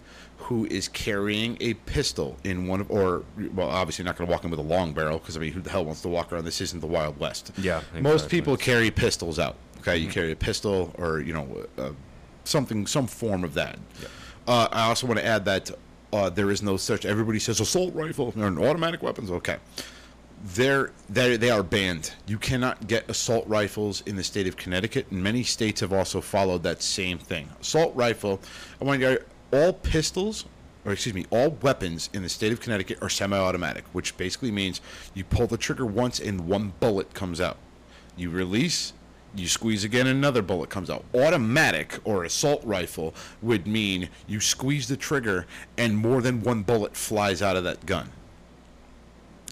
who 0.44 0.66
is 0.66 0.88
carrying 0.88 1.57
a 1.61 1.72
pistol 1.72 2.37
in 2.44 2.66
one 2.66 2.78
of, 2.83 2.90
or 2.90 3.24
well, 3.54 3.68
obviously 3.68 4.04
not 4.04 4.14
going 4.16 4.26
to 4.28 4.30
walk 4.30 4.44
in 4.44 4.50
with 4.50 4.61
a 4.61 4.62
long 4.62 4.92
barrel 4.92 5.18
because 5.18 5.38
I 5.38 5.40
mean, 5.40 5.52
who 5.52 5.62
the 5.62 5.70
hell 5.70 5.87
wants 5.87 6.02
to 6.02 6.09
walk 6.09 6.33
around? 6.33 6.44
This 6.44 6.61
isn't 6.61 6.80
the 6.80 6.87
Wild 6.87 7.18
West. 7.18 7.50
Yeah, 7.57 7.80
most 7.98 8.28
people 8.28 8.57
carry 8.57 8.90
pistols 8.90 9.38
out. 9.38 9.57
Okay, 9.78 9.96
you 9.96 10.09
carry 10.09 10.33
a 10.33 10.37
pistol 10.37 10.94
or 10.98 11.20
you 11.20 11.33
know 11.33 11.66
uh, 11.78 11.90
something, 12.44 12.87
some 12.87 13.07
form 13.07 13.42
of 13.42 13.54
that. 13.54 13.78
Uh, 14.46 14.68
I 14.70 14.88
also 14.88 15.07
want 15.07 15.18
to 15.18 15.24
add 15.26 15.46
that 15.46 15.70
uh, 16.12 16.28
there 16.28 16.50
is 16.50 16.62
no 16.62 16.76
such. 16.76 17.07
Everybody 17.07 17.38
says 17.38 17.61
assault 17.61 17.94
rifle 17.94 18.35
or 18.37 18.46
automatic 18.68 19.02
weapons. 19.02 19.30
Okay, 19.30 19.57
they're 20.44 20.92
they 21.09 21.38
they 21.38 21.50
are 21.50 21.62
banned. 21.62 22.12
You 22.26 22.37
cannot 22.37 22.87
get 22.87 23.09
assault 23.09 23.46
rifles 23.48 24.02
in 24.02 24.16
the 24.16 24.24
state 24.24 24.46
of 24.46 24.59
Connecticut, 24.59 25.07
and 25.11 25.22
many 25.22 25.42
states 25.42 25.80
have 25.80 25.94
also 25.94 26.20
followed 26.20 26.62
that 26.64 26.83
same 26.83 27.16
thing. 27.16 27.48
Assault 27.62 27.96
rifle. 27.96 28.40
I 28.78 28.85
want 28.85 29.00
to 29.00 29.24
all 29.52 29.72
pistols, 29.72 30.44
or 30.85 30.92
excuse 30.92 31.14
me, 31.14 31.26
all 31.30 31.50
weapons 31.62 32.11
in 32.12 32.22
the 32.22 32.28
state 32.28 32.52
of 32.52 32.61
Connecticut 32.61 32.98
are 33.02 33.09
semi-automatic, 33.09 33.85
which 33.92 34.16
basically 34.16 34.50
means 34.50 34.80
you 35.14 35.24
pull 35.24 35.46
the 35.46 35.57
trigger 35.57 35.87
once 35.87 36.20
and 36.20 36.46
one 36.46 36.72
bullet 36.80 37.14
comes 37.14 37.40
out. 37.40 37.57
You 38.16 38.30
release, 38.30 38.92
you 39.35 39.48
squeeze 39.48 39.83
again, 39.85 40.07
and 40.07 40.16
another 40.18 40.42
bullet 40.42 40.70
comes 40.70 40.90
out. 40.90 41.04
Automatic 41.14 41.98
or 42.04 42.24
assault 42.24 42.62
rifle 42.64 43.14
would 43.42 43.66
mean 43.66 44.09
you 44.26 44.40
squeeze 44.40 44.88
the 44.88 44.96
trigger 44.96 45.46
and 45.76 45.96
more 45.96 46.20
than 46.22 46.42
one 46.42 46.62
bullet 46.62 46.96
flies 46.96 47.42
out 47.42 47.57
of 47.57 47.64
that 47.64 47.87
gun. 47.87 48.11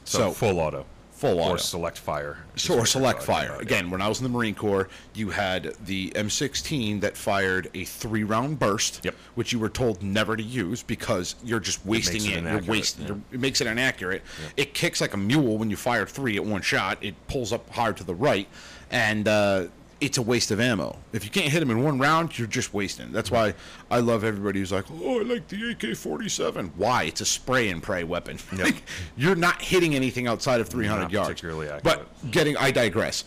so, 0.05 0.19
so- 0.19 0.33
full 0.33 0.61
auto, 0.61 0.85
Full 1.23 1.39
or 1.41 1.57
select 1.57 1.99
fire, 1.99 2.39
So, 2.57 2.75
or 2.77 2.85
select 2.85 3.23
fire. 3.23 3.55
Again, 3.61 3.91
when 3.93 4.03
I 4.03 4.09
was 4.09 4.19
in 4.19 4.25
the 4.25 4.29
Marine 4.29 4.57
Corps, 4.57 4.89
you 5.15 5.31
had 5.31 5.73
the 5.87 6.11
M16 6.17 7.01
that 7.03 7.17
fired 7.17 7.71
a 7.75 7.85
three 7.85 8.25
round 8.25 8.59
burst, 8.59 9.01
Yep. 9.05 9.15
which 9.37 9.53
you 9.53 9.61
were 9.61 9.69
told 9.69 10.03
never 10.03 10.37
to 10.37 10.43
use 10.43 10.83
because 10.83 11.37
you're 11.45 11.61
just 11.61 11.87
wasting 11.87 12.27
it 12.27 12.39
it. 12.39 12.43
You're 12.43 12.63
wasting. 12.63 13.07
yeah. 13.07 13.15
It 13.35 13.39
makes 13.39 13.61
it 13.61 13.69
inaccurate. 13.69 14.23
It 14.57 14.75
kicks 14.75 15.01
like 15.01 15.15
a 15.15 15.17
mule 15.17 15.59
when 15.59 15.71
you 15.71 15.77
fire 15.77 16.07
three 16.07 16.35
at 16.35 16.45
one 16.45 16.61
shot. 16.61 16.99
It 17.01 17.15
pulls 17.29 17.53
up 17.53 17.71
hard 17.71 17.97
to 17.99 18.05
the 18.05 18.17
right, 18.17 18.49
and 18.91 19.29
uh, 19.29 19.67
it's 20.03 20.19
a 20.19 20.23
waste 20.23 20.51
of 20.51 20.59
ammo. 20.59 20.97
If 21.13 21.25
you 21.25 21.31
can't 21.31 21.47
hit 21.47 21.61
them 21.61 21.71
in 21.71 21.83
one 21.83 21.99
round, 21.99 22.37
you're 22.37 22.49
just 22.49 22.75
wasting. 22.75 23.13
That's 23.13 23.31
why 23.31 23.55
I 23.89 24.01
love 24.01 24.25
everybody 24.25 24.59
who's 24.59 24.73
like, 24.73 24.85
"Oh, 24.91 25.21
I 25.21 25.23
like 25.23 25.47
the 25.47 25.71
AK-47." 25.71 26.73
Why? 26.77 27.05
It's 27.05 27.21
a 27.21 27.25
spray 27.25 27.71
and 27.71 27.83
pray 27.83 28.05
weapon. 28.05 28.39
Like, 28.53 28.83
you're 29.17 29.35
not 29.37 29.63
hitting 29.63 29.95
anything 29.95 30.27
outside 30.27 30.61
of 30.61 30.69
300 30.69 31.03
Not 31.03 31.11
yards. 31.13 31.29
particularly 31.31 31.69
accurate. 31.69 31.85
But 31.85 32.31
getting, 32.31 32.57
I 32.57 32.71
digress. 32.71 33.25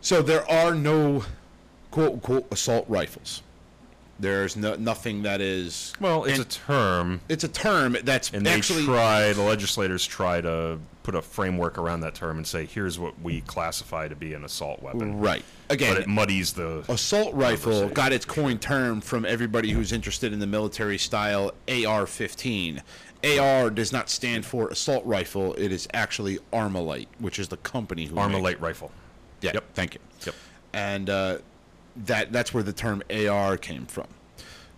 So 0.00 0.22
there 0.22 0.48
are 0.50 0.74
no 0.74 1.24
quote 1.90 2.12
unquote 2.14 2.46
assault 2.52 2.84
rifles. 2.88 3.42
There's 4.20 4.56
no 4.56 4.74
nothing 4.74 5.22
that 5.22 5.40
is. 5.40 5.92
Well, 6.00 6.24
it's 6.24 6.38
and 6.38 6.46
a 6.46 6.48
term, 6.48 7.20
it's 7.28 7.44
a 7.44 7.48
term 7.48 7.96
that's 8.04 8.30
and 8.32 8.46
actually 8.46 8.80
they 8.80 8.86
try. 8.86 9.32
The 9.32 9.42
legislators 9.42 10.04
try 10.06 10.40
to 10.40 10.78
put 11.02 11.14
a 11.14 11.22
framework 11.22 11.78
around 11.78 12.00
that 12.00 12.14
term 12.14 12.36
and 12.36 12.46
say, 12.46 12.66
"Here's 12.66 12.98
what 12.98 13.20
we 13.20 13.40
classify 13.42 14.08
to 14.08 14.16
be 14.16 14.34
an 14.34 14.44
assault 14.44 14.82
weapon." 14.82 15.18
right. 15.18 15.44
Again, 15.68 15.94
But 15.94 16.02
it 16.02 16.08
muddies 16.08 16.52
the. 16.52 16.84
assault 16.88 17.34
rifle 17.34 17.88
got 17.88 18.12
its 18.12 18.24
coined 18.24 18.60
term 18.60 19.00
from 19.00 19.24
everybody 19.24 19.70
who's 19.70 19.92
interested 19.92 20.32
in 20.32 20.38
the 20.38 20.46
military 20.46 20.98
style 20.98 21.52
AR-15. 21.68 22.82
AR 23.24 23.70
does 23.70 23.92
not 23.92 24.10
stand 24.10 24.44
for 24.44 24.68
assault 24.68 25.04
rifle. 25.06 25.54
It 25.54 25.72
is 25.72 25.86
actually 25.94 26.38
Armalite, 26.52 27.06
which 27.18 27.38
is 27.38 27.48
the 27.48 27.56
company 27.58 28.06
who 28.06 28.16
Armalite 28.16 28.60
rifle. 28.60 28.90
Yeah. 29.40 29.52
Yep. 29.54 29.64
Thank 29.74 29.94
you. 29.94 30.00
Yep. 30.26 30.34
And 30.72 31.10
uh, 31.10 31.38
that 31.96 32.32
that's 32.32 32.52
where 32.52 32.62
the 32.62 32.72
term 32.72 33.02
AR 33.10 33.56
came 33.56 33.86
from. 33.86 34.08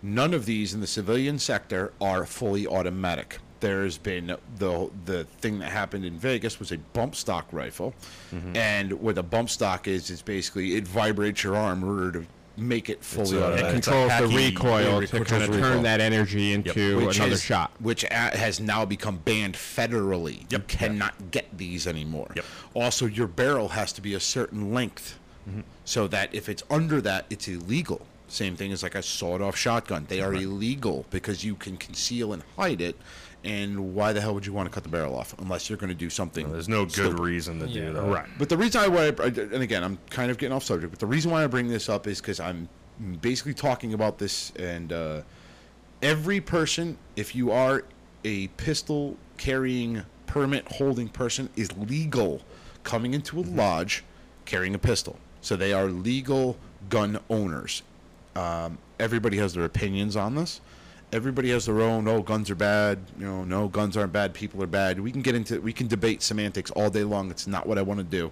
None 0.01 0.33
of 0.33 0.45
these 0.45 0.73
in 0.73 0.81
the 0.81 0.87
civilian 0.87 1.39
sector 1.39 1.91
are 1.99 2.25
fully 2.25 2.67
automatic. 2.67 3.39
There's 3.65 3.97
been 3.97 4.27
the 4.59 4.91
the 5.05 5.23
thing 5.41 5.57
that 5.57 5.71
happened 5.71 6.05
in 6.05 6.19
Vegas 6.19 6.59
was 6.59 6.71
a 6.71 6.77
bump 6.77 7.15
stock 7.15 7.47
rifle, 7.51 7.95
Mm-hmm. 8.31 8.55
and 8.55 8.93
what 8.93 9.17
a 9.17 9.23
bump 9.23 9.49
stock 9.49 9.87
is 9.87 10.11
is 10.11 10.21
basically 10.21 10.75
it 10.75 10.87
vibrates 10.87 11.43
your 11.43 11.55
arm 11.55 11.81
in 11.81 11.89
order 11.89 12.11
to 12.19 12.25
make 12.57 12.91
it 12.91 13.03
fully 13.03 13.37
a- 13.37 13.39
It 13.39 13.43
automatic. 13.53 13.77
It's 13.77 13.87
a 13.87 13.91
controls 13.91 14.19
the 14.31 14.37
recoil 14.37 15.01
to 15.07 15.17
which 15.19 15.29
kind 15.29 15.43
of 15.43 15.49
turn 15.49 15.81
that 15.81 15.99
energy 15.99 16.53
into 16.53 17.03
which 17.07 17.17
another 17.17 17.31
is- 17.33 17.41
shot. 17.41 17.71
Which 17.79 18.03
has 18.11 18.59
now 18.59 18.85
become 18.85 19.17
banned 19.25 19.55
federally. 19.55 20.41
You 20.41 20.47
Yep. 20.59 20.67
cannot 20.67 21.31
get 21.31 21.57
these 21.57 21.87
anymore. 21.87 22.29
Yep. 22.35 22.45
Also, 22.75 23.07
your 23.07 23.25
barrel 23.27 23.69
has 23.69 23.91
to 23.93 24.01
be 24.01 24.13
a 24.13 24.19
certain 24.19 24.75
length, 24.75 25.17
Mm-hmm. 25.49 25.61
so 25.85 26.07
that 26.07 26.29
if 26.35 26.49
it's 26.49 26.61
under 26.69 27.01
that, 27.01 27.25
it's 27.31 27.47
illegal. 27.47 28.05
Same 28.27 28.55
thing 28.55 28.71
as 28.71 28.81
like 28.83 28.95
a 28.95 29.03
sawed-off 29.03 29.55
shotgun. 29.55 30.05
They 30.07 30.19
are 30.21 30.33
illegal 30.35 31.05
because 31.09 31.43
you 31.43 31.55
can 31.55 31.77
conceal 31.77 32.31
and 32.33 32.43
hide 32.57 32.81
it. 32.81 32.95
And 33.45 33.93
why 33.93 34.11
the 34.11 34.19
hell 34.19 34.33
would 34.33 34.45
you 34.45 34.53
want 34.53 34.67
to 34.67 34.73
cut 34.73 34.81
the 34.83 34.89
barrel 34.89 35.15
off 35.15 35.35
unless 35.39 35.69
you're 35.69 35.77
going 35.77 35.89
to 35.89 35.93
do 35.95 36.09
something? 36.09 36.51
There's 36.51 36.67
no 36.67 36.83
good 36.85 36.91
stupid? 36.93 37.19
reason 37.19 37.59
to 37.59 37.67
Yeah. 37.67 37.85
do 37.85 37.93
that. 37.93 38.01
Right. 38.01 38.25
But 38.39 38.49
the 38.49 38.57
reason 38.57 38.81
I 38.81 38.87
why, 38.87 39.05
and 39.09 39.53
again, 39.61 39.83
I'm 39.83 39.99
kind 40.09 40.31
of 40.31 40.39
getting 40.39 40.53
off 40.55 40.63
subject, 40.63 40.91
but 40.91 40.99
the 40.99 41.05
reason 41.05 41.29
why 41.29 41.43
I 41.43 41.47
bring 41.47 41.67
this 41.67 41.87
up 41.87 42.07
is 42.07 42.19
because 42.19 42.39
I'm 42.39 42.67
basically 43.21 43.53
talking 43.53 43.93
about 43.93 44.17
this, 44.17 44.51
and 44.57 44.91
uh, 44.91 45.21
every 46.01 46.41
person, 46.41 46.97
if 47.15 47.35
you 47.35 47.51
are 47.51 47.83
a 48.23 48.47
pistol 48.47 49.15
carrying 49.37 50.01
permit 50.25 50.67
holding 50.71 51.07
person, 51.07 51.47
is 51.55 51.69
legal 51.77 52.41
coming 52.83 53.13
into 53.13 53.39
a 53.39 53.41
lodge 53.41 54.03
carrying 54.45 54.73
a 54.73 54.79
pistol. 54.79 55.19
So 55.41 55.55
they 55.55 55.71
are 55.71 55.85
legal 55.85 56.57
gun 56.89 57.19
owners. 57.29 57.83
Um, 58.35 58.79
everybody 58.99 59.37
has 59.37 59.53
their 59.53 59.65
opinions 59.65 60.15
on 60.15 60.33
this. 60.33 60.61
Everybody 61.11 61.51
has 61.51 61.65
their 61.65 61.81
own. 61.81 62.07
Oh, 62.07 62.21
guns 62.21 62.49
are 62.49 62.55
bad. 62.55 62.99
You 63.17 63.25
know, 63.25 63.43
no, 63.43 63.67
guns 63.67 63.95
aren't 63.95 64.11
bad. 64.11 64.33
People 64.33 64.61
are 64.63 64.67
bad. 64.67 64.99
We 64.99 65.11
can 65.11 65.21
get 65.21 65.35
into. 65.35 65.61
We 65.61 65.71
can 65.71 65.87
debate 65.87 66.21
semantics 66.21 66.71
all 66.71 66.89
day 66.89 67.03
long. 67.03 67.31
It's 67.31 67.47
not 67.47 67.67
what 67.67 67.77
I 67.77 67.81
want 67.81 67.99
to 67.99 68.03
do. 68.03 68.31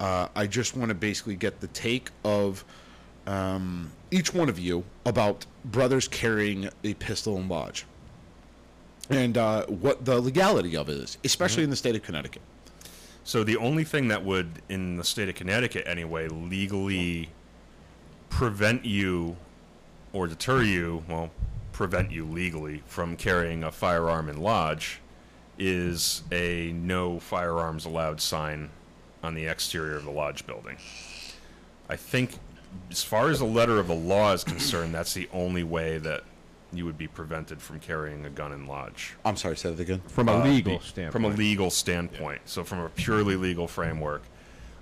Uh, 0.00 0.28
I 0.34 0.46
just 0.46 0.76
want 0.76 0.88
to 0.88 0.94
basically 0.94 1.36
get 1.36 1.60
the 1.60 1.68
take 1.68 2.10
of 2.24 2.64
um, 3.26 3.92
each 4.10 4.34
one 4.34 4.48
of 4.48 4.58
you 4.58 4.84
about 5.06 5.46
brothers 5.64 6.08
carrying 6.08 6.68
a 6.82 6.94
pistol 6.94 7.36
in 7.36 7.48
lodge, 7.48 7.86
and 9.10 9.38
uh, 9.38 9.66
what 9.66 10.04
the 10.04 10.20
legality 10.20 10.76
of 10.76 10.88
it 10.88 10.96
is, 10.96 11.18
especially 11.24 11.62
in 11.62 11.70
the 11.70 11.76
state 11.76 11.94
of 11.94 12.02
Connecticut. 12.02 12.42
So 13.22 13.42
the 13.42 13.56
only 13.56 13.84
thing 13.84 14.08
that 14.08 14.22
would, 14.24 14.60
in 14.68 14.96
the 14.96 15.04
state 15.04 15.28
of 15.28 15.34
Connecticut 15.34 15.84
anyway, 15.86 16.28
legally 16.28 17.30
prevent 18.28 18.84
you 18.84 19.36
or 20.12 20.26
deter 20.26 20.62
you, 20.62 21.04
well, 21.08 21.30
prevent 21.74 22.10
you 22.12 22.24
legally 22.24 22.82
from 22.86 23.16
carrying 23.16 23.64
a 23.64 23.70
firearm 23.70 24.28
in 24.30 24.40
lodge 24.40 25.00
is 25.58 26.22
a 26.32 26.72
no 26.72 27.18
firearms 27.18 27.84
allowed 27.84 28.20
sign 28.20 28.70
on 29.22 29.34
the 29.34 29.46
exterior 29.46 29.96
of 29.96 30.04
the 30.04 30.10
lodge 30.10 30.46
building. 30.46 30.76
I 31.88 31.96
think, 31.96 32.38
as 32.90 33.02
far 33.02 33.28
as 33.28 33.40
the 33.40 33.44
letter 33.44 33.78
of 33.78 33.88
the 33.88 33.94
law 33.94 34.32
is 34.32 34.44
concerned, 34.44 34.94
that's 34.94 35.14
the 35.14 35.28
only 35.32 35.64
way 35.64 35.98
that 35.98 36.22
you 36.72 36.84
would 36.84 36.96
be 36.98 37.06
prevented 37.08 37.60
from 37.60 37.78
carrying 37.80 38.24
a 38.24 38.30
gun 38.30 38.50
in 38.50 38.66
lodge 38.66 39.14
I'm 39.24 39.36
sorry, 39.36 39.56
say 39.56 39.70
that 39.70 39.80
again. 39.80 40.00
From 40.08 40.28
a 40.28 40.32
uh, 40.32 40.44
legal 40.44 40.78
be- 40.78 40.84
standpoint. 40.84 41.12
From 41.12 41.24
a 41.24 41.28
legal 41.36 41.70
standpoint. 41.70 42.40
So 42.46 42.64
from 42.64 42.80
a 42.80 42.88
purely 42.88 43.36
legal 43.36 43.68
framework, 43.68 44.22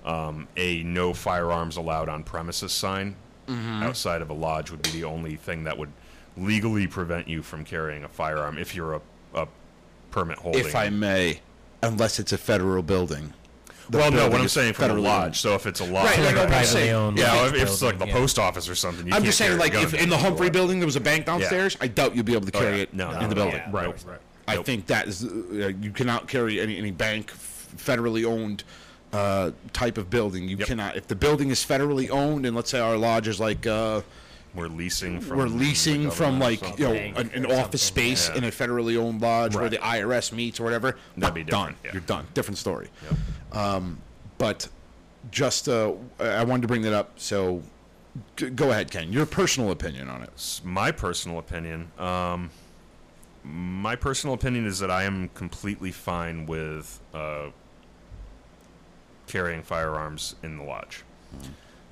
um, 0.05 0.47
a 0.57 0.81
no 0.83 1.13
firearms 1.13 1.77
allowed 1.77 2.07
on 2.07 2.23
premises 2.23 2.71
sign 2.71 3.15
Mm-hmm. 3.45 3.83
outside 3.83 4.21
of 4.21 4.29
a 4.29 4.33
lodge 4.33 4.71
would 4.71 4.81
be 4.83 4.91
the 4.91 5.03
only 5.03 5.35
thing 5.35 5.65
that 5.65 5.77
would 5.77 5.91
legally 6.37 6.87
prevent 6.87 7.27
you 7.27 7.41
from 7.41 7.63
carrying 7.63 8.03
a 8.03 8.09
firearm 8.09 8.57
if 8.57 8.75
you're 8.75 8.93
a, 8.95 9.01
a 9.35 9.47
permit 10.11 10.37
holding. 10.39 10.65
If 10.65 10.75
I 10.75 10.89
may, 10.89 11.41
unless 11.81 12.19
it's 12.19 12.31
a 12.33 12.37
federal 12.37 12.83
building. 12.83 13.33
The 13.89 13.97
well, 13.97 14.11
no, 14.11 14.29
what 14.29 14.39
I'm 14.39 14.45
is 14.45 14.53
saying 14.53 14.73
from 14.73 14.85
a 14.91 14.93
federally 14.93 15.03
lodge. 15.03 15.39
So 15.41 15.55
if 15.55 15.65
it's 15.67 15.81
a 15.81 15.83
lodge, 15.85 16.05
Right, 16.05 16.17
no, 16.19 16.23
no, 16.29 16.31
but 16.35 16.41
I'm 16.43 16.47
Privately 16.47 16.65
saying- 16.71 16.93
owned 16.95 17.17
yeah, 17.17 17.33
lodge 17.33 17.53
if 17.55 17.63
it's 17.63 17.81
like 17.81 17.99
the 17.99 18.07
yeah. 18.07 18.13
post 18.13 18.39
office 18.39 18.69
or 18.69 18.75
something. 18.75 19.05
You 19.05 19.11
I'm 19.11 19.17
can't 19.17 19.25
just 19.25 19.37
saying, 19.37 19.57
like, 19.59 19.73
if 19.73 19.93
in 19.93 20.01
in 20.03 20.09
the 20.09 20.17
Humphrey 20.17 20.45
lodge. 20.47 20.53
building 20.53 20.79
there 20.79 20.85
was 20.87 20.95
a 20.95 21.01
bank 21.01 21.25
downstairs, 21.25 21.75
I 21.81 21.87
doubt 21.87 22.15
you'd 22.15 22.25
be 22.25 22.33
able 22.33 22.47
to 22.47 22.57
Oh, 22.57 22.61
carry 22.61 22.77
yeah. 22.77 22.83
it 22.83 22.93
No, 22.93 23.09
in 23.11 23.15
no, 23.15 23.19
the 23.19 23.27
no, 23.27 23.35
building. 23.35 23.53
yeah, 23.59 23.69
Right, 23.71 23.85
Nope. 23.87 23.95
right. 24.05 24.19
I 24.47 24.55
Nope. 24.55 24.65
think 24.65 24.87
that 24.87 25.07
is, 25.09 25.25
uh, 25.25 25.71
you 25.81 25.91
cannot 25.91 26.27
carry 26.29 26.59
any 26.61 26.77
any 26.77 26.91
bank 26.91 27.31
f- 27.33 27.67
federally 27.77 28.25
owned 28.25 28.63
uh, 29.11 29.51
type 29.73 29.97
of 29.97 30.09
building. 30.09 30.47
You 30.49 30.57
Yep. 30.57 30.67
cannot 30.67 30.95
if 30.95 31.07
the 31.07 31.15
building 31.15 31.49
is 31.51 31.59
federally 31.59 32.09
owned, 32.09 32.45
and 32.45 32.55
let's 32.55 32.71
say 32.71 32.79
our 32.79 32.97
lodge 32.97 33.27
is 33.27 33.39
like 33.39 33.67
uh, 33.67 34.01
We're 34.55 34.67
leasing 34.67 35.19
from. 35.19 35.37
we're 35.37 35.47
leasing 35.47 36.11
from 36.11 36.39
like 36.39 36.61
you 36.79 36.85
know 36.85 36.93
Bank 36.93 37.17
an, 37.19 37.31
an 37.33 37.45
office 37.51 37.81
space 37.81 38.29
Yeah. 38.29 38.35
in 38.37 38.43
a 38.43 38.51
federally 38.51 38.97
owned 38.97 39.21
lodge 39.21 39.55
where 39.55 39.63
Right. 39.63 39.71
the 39.71 39.77
IRS 39.77 40.31
meets 40.31 40.59
or 40.59 40.63
whatever. 40.63 40.95
That'd 41.17 41.33
be 41.33 41.43
done. 41.43 41.69
different, 41.69 41.77
yeah. 41.85 41.91
You're 41.93 42.01
done. 42.01 42.27
Different 42.33 42.57
story. 42.57 42.89
Yep. 43.51 43.57
Um, 43.57 43.97
but 44.37 44.67
just 45.31 45.67
uh, 45.69 45.93
I 46.19 46.43
wanted 46.43 46.61
to 46.63 46.67
bring 46.67 46.81
that 46.83 46.93
up. 46.93 47.11
So 47.15 47.63
g- 48.35 48.49
go 48.51 48.69
ahead, 48.71 48.91
Ken. 48.91 49.11
Your 49.11 49.25
personal 49.25 49.71
opinion 49.71 50.07
on 50.09 50.21
it. 50.21 50.29
S- 50.35 50.61
my 50.63 50.91
personal 50.91 51.39
opinion 51.39 51.91
um, 51.97 52.51
my 53.45 53.95
personal 53.95 54.33
opinion 54.35 54.65
is 54.65 54.79
that 54.79 54.89
i 54.89 55.03
am 55.03 55.27
completely 55.33 55.91
fine 55.91 56.45
with 56.45 57.01
uh, 57.13 57.47
carrying 59.27 59.61
firearms 59.61 60.35
in 60.43 60.57
the 60.57 60.63
lodge 60.63 61.03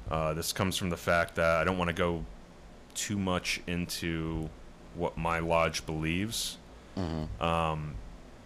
uh, 0.10 0.34
this 0.34 0.54
comes 0.54 0.78
from 0.78 0.90
the 0.90 0.96
fact 0.96 1.36
that 1.36 1.58
i 1.58 1.64
don't 1.66 1.78
want 1.78 1.90
to 1.90 1.94
go 1.94 2.24
too 2.96 3.18
much 3.18 3.62
into 3.68 4.50
what 4.96 5.18
my 5.18 5.40
lodge 5.40 5.86
believes 5.86 6.58
um, 7.40 7.96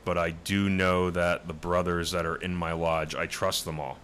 but 0.05 0.17
i 0.17 0.29
do 0.31 0.69
know 0.69 1.09
that 1.09 1.47
the 1.47 1.53
brothers 1.53 2.11
that 2.11 2.25
are 2.25 2.35
in 2.35 2.55
my 2.55 2.71
lodge 2.73 3.15
i 3.15 3.25
trust 3.25 3.65
them 3.65 3.79
all 3.79 3.97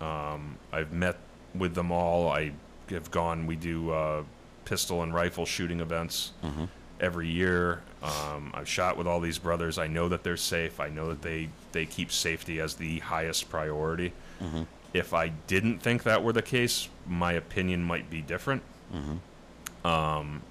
um, 0.00 0.56
I've 0.72 0.92
met 0.92 1.16
with 1.54 1.74
them 1.74 1.90
all. 1.92 2.28
I 2.28 2.52
have 2.90 3.10
gone. 3.10 3.46
We 3.46 3.56
do 3.56 3.90
uh, 3.90 4.22
pistol 4.64 5.02
and 5.02 5.12
rifle 5.12 5.44
shooting 5.46 5.80
events 5.80 6.30
every 7.00 7.28
year. 7.28 7.82
Um, 8.02 8.52
I've 8.54 8.68
shot 8.68 8.96
with 8.96 9.06
all 9.08 9.18
these 9.20 9.38
brothers. 9.38 9.78
I 9.78 9.86
know 9.88 10.08
that 10.08 10.22
they're 10.22 10.36
safe. 10.36 10.78
I 10.80 10.88
know 10.90 11.08
that 11.08 11.22
they 11.22 11.48
they 11.72 11.86
keep 11.86 12.12
safety 12.12 12.60
as 12.60 12.74
the 12.76 13.00
highest 13.00 13.50
priority. 13.50 14.12
If 14.94 15.12
I 15.12 15.28
didn't 15.48 15.78
think 15.80 16.04
that 16.04 16.22
were 16.22 16.32
the 16.32 16.42
case, 16.42 16.88
my 17.06 17.32
opinion 17.32 17.82
might 17.82 18.08
be 18.08 18.20
different. 18.22 18.62
Um, 19.84 20.42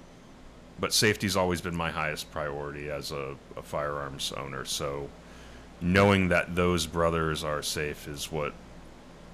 but 0.80 0.92
safety's 0.92 1.36
always 1.36 1.60
been 1.60 1.76
my 1.76 1.90
highest 1.90 2.30
priority 2.32 2.90
as 2.90 3.12
a, 3.12 3.36
a 3.56 3.62
firearms 3.62 4.32
owner. 4.36 4.64
So 4.64 5.08
knowing 5.80 6.28
that 6.28 6.54
those 6.54 6.86
brothers 6.86 7.44
are 7.44 7.62
safe 7.62 8.08
is 8.08 8.30
what 8.32 8.52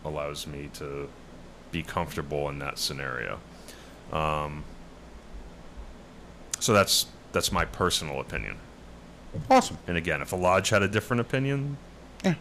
allows 0.04 0.46
me 0.46 0.68
to 0.74 1.08
be 1.72 1.82
comfortable 1.82 2.48
in 2.48 2.58
that 2.60 2.78
scenario. 2.78 3.38
Um, 4.12 4.64
so 6.60 6.72
that's 6.72 7.06
that's 7.32 7.52
my 7.52 7.64
personal 7.64 8.20
opinion. 8.20 8.56
Awesome. 9.50 9.76
And 9.86 9.96
again, 9.96 10.22
if 10.22 10.32
a 10.32 10.36
lodge 10.36 10.70
had 10.70 10.82
a 10.82 10.88
different 10.88 11.20
opinion, 11.20 11.76
Yeah. 12.24 12.34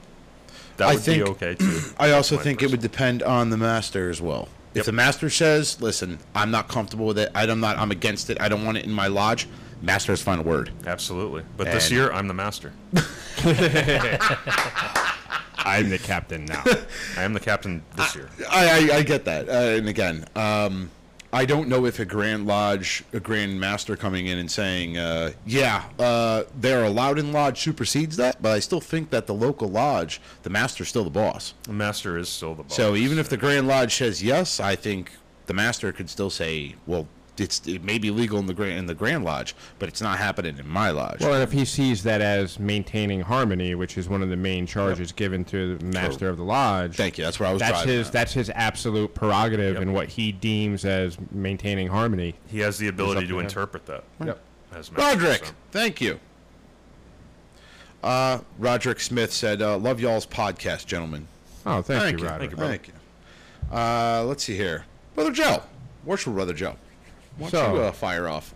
that 0.78 0.88
I 0.90 0.94
would 0.94 1.04
think- 1.04 1.24
be 1.26 1.30
okay 1.32 1.56
too. 1.56 1.82
I 2.00 2.12
also 2.12 2.38
think 2.38 2.64
it 2.64 2.72
would 2.72 2.82
depend 2.82 3.22
on 3.22 3.50
the 3.50 3.58
master 3.58 4.10
as 4.10 4.22
well. 4.22 4.48
If 4.72 4.78
Yep. 4.78 4.86
the 4.86 4.92
master 4.92 5.30
says, 5.30 5.82
"Listen, 5.82 6.20
I'm 6.36 6.52
not 6.52 6.68
comfortable 6.68 7.06
with 7.08 7.18
it. 7.20 7.32
I'm 7.34 7.60
not. 7.60 7.78
I'm 7.78 7.92
against 7.92 8.30
it. 8.30 8.40
I 8.40 8.48
don't 8.50 8.64
want 8.66 8.78
it 8.78 8.86
in 8.86 8.92
my 8.92 9.08
lodge," 9.08 9.48
master 9.82 10.12
has 10.12 10.22
final 10.22 10.44
word. 10.44 10.72
Absolutely. 10.86 11.44
But 11.56 11.72
this 11.72 11.90
year, 11.90 12.12
I'm 12.12 12.28
the 12.28 12.34
master. 12.34 12.74
I'm 15.60 15.90
the 15.90 15.98
captain 15.98 16.46
now. 16.46 16.64
I 17.18 17.24
am 17.24 17.34
the 17.34 17.40
captain 17.40 17.84
this 17.96 18.16
year. 18.16 18.30
I, 18.50 18.90
I, 18.92 18.98
I 18.98 19.04
get 19.04 19.26
that. 19.26 19.50
Uh, 19.50 19.78
and 19.78 19.90
again, 19.90 20.26
um, 20.36 20.90
I 21.34 21.46
don't 21.46 21.68
know 21.68 21.86
if 21.86 22.00
a 22.00 22.06
Grand 22.06 22.48
Lodge, 22.48 23.04
a 23.12 23.20
Grand 23.20 23.60
Master 23.60 23.96
coming 23.98 24.28
in 24.28 24.38
and 24.38 24.50
saying, 24.50 24.98
uh, 24.98 25.32
yeah, 25.46 25.84
uh, 26.00 26.44
they're 26.56 26.86
allowed 26.86 27.20
in 27.20 27.34
Lodge 27.34 27.62
supersedes 27.62 28.16
that, 28.18 28.42
but 28.42 28.54
I 28.54 28.60
still 28.60 28.80
think 28.80 29.10
that 29.10 29.28
the 29.28 29.34
local 29.34 29.68
Lodge, 29.68 30.22
the 30.44 30.50
Master's 30.50 30.88
still 30.88 31.04
the 31.04 31.10
boss. 31.10 31.54
The 31.64 31.74
master 31.74 32.18
is 32.18 32.30
still 32.30 32.56
the 32.56 32.64
boss. 32.64 32.76
So 32.76 32.96
even 32.96 33.20
if 33.20 33.28
the 33.30 33.38
Grand 33.38 33.68
Lodge 33.68 33.96
says 33.96 34.24
yes, 34.24 34.60
I 34.60 34.76
think 34.76 35.12
the 35.48 35.54
Master 35.54 35.92
could 35.92 36.10
still 36.10 36.30
say, 36.30 36.76
well, 36.86 37.08
it's 37.40 37.66
it 37.68 37.84
may 37.84 37.98
be 37.98 38.10
legal 38.12 38.40
in 38.40 38.46
the 38.46 38.54
Grand 38.54 38.78
in 38.80 38.86
the 38.86 38.96
Grand 38.96 39.24
Lodge, 39.24 39.56
but 39.80 39.90
it's 39.90 40.02
not 40.02 40.18
happening 40.18 40.58
in 40.58 40.68
my 40.68 40.90
lodge. 40.92 41.20
Well, 41.22 41.34
and 41.34 41.44
if 41.44 41.52
he 41.52 41.66
sees 41.66 42.04
that 42.04 42.22
as 42.22 42.60
maintaining 42.60 43.22
harmony, 43.22 43.76
which 43.76 43.98
is 43.98 44.08
one 44.10 44.22
of 44.22 44.30
the 44.30 44.36
main 44.38 44.66
charges 44.66 45.12
given 45.12 45.46
to 45.46 45.78
the 45.78 45.86
master 45.86 46.30
of 46.30 46.38
the 46.38 46.44
lodge, 46.44 46.96
Thank 46.96 47.18
you. 47.18 47.24
That's 47.24 47.40
where 47.40 47.50
I 47.50 47.54
was 47.54 47.60
that's 47.62 47.84
his 47.84 48.08
at. 48.08 48.14
that's 48.14 48.34
his 48.34 48.50
absolute 48.54 49.14
prerogative 49.14 49.74
Yep. 49.76 49.82
and 49.82 49.94
what 49.94 50.10
he 50.10 50.32
deems 50.32 50.86
as 50.86 51.18
maintaining 51.32 51.88
harmony. 51.88 52.36
he 52.48 52.60
has 52.60 52.78
the 52.78 52.88
ability 52.88 53.22
to 53.22 53.28
to 53.34 53.40
interpret 53.40 53.86
that. 53.88 54.04
Yep. 54.24 54.40
As 54.74 54.92
Roderick, 54.92 55.46
so. 55.46 55.52
thank 55.72 56.02
you. 56.02 56.20
Uh, 58.04 58.40
Roderick 58.60 59.00
Smith 59.00 59.34
said, 59.34 59.62
uh, 59.62 59.78
"Love 59.78 60.00
y'all's 60.00 60.26
podcast, 60.26 60.86
gentlemen." 60.86 61.28
Oh, 61.66 61.82
thank, 61.82 62.02
Thank 62.04 62.18
you, 62.20 62.24
you. 62.24 62.30
Roderick. 62.30 62.40
Thank 62.40 62.52
you, 62.52 62.58
brother. 62.58 62.72
Thank 62.72 62.88
you. 62.88 63.76
Uh, 63.78 64.24
let's 64.26 64.44
see 64.44 64.56
here, 64.56 64.86
brother 65.16 65.32
Joe. 65.32 65.64
Worshipful 66.06 66.34
brother 66.34 66.54
Joe. 66.54 66.76
Why 67.38 67.50
don't 67.50 67.52
So- 67.52 67.74
you 67.76 67.82
uh, 67.82 67.92
fire 67.92 68.28
off? 68.28 68.54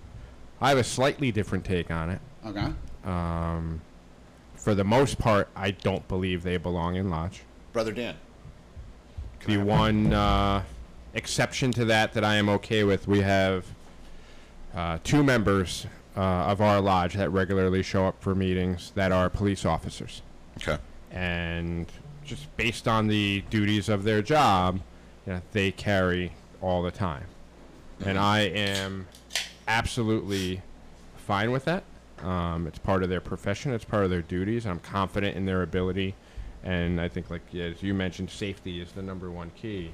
I 0.60 0.70
have 0.70 0.78
a 0.78 0.84
slightly 0.84 1.32
different 1.32 1.66
take 1.66 1.90
on 1.90 2.10
it. 2.12 2.20
Okay. 2.46 2.68
Um, 3.04 3.82
for 4.56 4.76
the 4.76 4.84
most 4.84 5.18
part, 5.18 5.50
I 5.56 5.72
don't 5.72 6.08
believe 6.08 6.44
they 6.44 6.58
belong 6.58 6.96
in 6.96 7.10
lodge. 7.10 7.42
Brother 7.74 7.92
Dan. 7.92 8.16
The 9.48 9.58
one 9.58 10.14
uh, 10.14 10.62
exception 11.16 11.72
to 11.74 11.86
that 11.86 12.14
that 12.14 12.24
I 12.24 12.36
am 12.36 12.48
okay 12.50 12.84
with, 12.84 13.08
we 13.08 13.22
have 13.22 13.66
uh, 14.76 15.00
two 15.04 15.24
members 15.24 15.88
uh, 16.16 16.20
of 16.20 16.62
our 16.62 16.80
lodge 16.80 17.16
that 17.16 17.32
regularly 17.32 17.82
show 17.82 18.06
up 18.06 18.22
for 18.22 18.36
meetings 18.36 18.92
that 18.94 19.12
are 19.12 19.30
police 19.32 19.66
officers. 19.66 20.22
Okay. 20.58 20.78
And 21.10 21.88
just 22.24 22.56
based 22.56 22.88
on 22.88 23.08
the 23.08 23.44
duties 23.50 23.90
of 23.90 24.04
their 24.04 24.22
job, 24.22 24.80
you 25.26 25.34
know, 25.34 25.42
they 25.54 25.72
carry 25.72 26.34
all 26.62 26.84
the 26.84 26.92
time. 26.92 27.24
And 28.06 28.18
I 28.18 28.42
am 28.42 29.08
absolutely 29.68 30.62
fine 31.18 31.52
with 31.52 31.66
that. 31.66 31.84
Um, 32.24 32.68
it's 32.68 32.80
part 32.80 33.04
of 33.04 33.10
their 33.10 33.22
profession. 33.22 33.74
It's 33.74 33.86
part 33.86 34.04
of 34.04 34.10
their 34.10 34.22
duties. 34.22 34.66
I'm 34.66 34.80
confident 34.80 35.36
in 35.36 35.46
their 35.46 35.62
ability, 35.64 36.16
and 36.64 37.02
I 37.02 37.08
think, 37.08 37.30
like 37.30 37.42
yeah, 37.52 37.66
as 37.66 37.82
you 37.82 37.94
mentioned, 37.94 38.30
safety 38.30 38.80
is 38.80 38.92
the 38.92 39.02
number 39.02 39.32
one 39.32 39.52
key. 39.56 39.92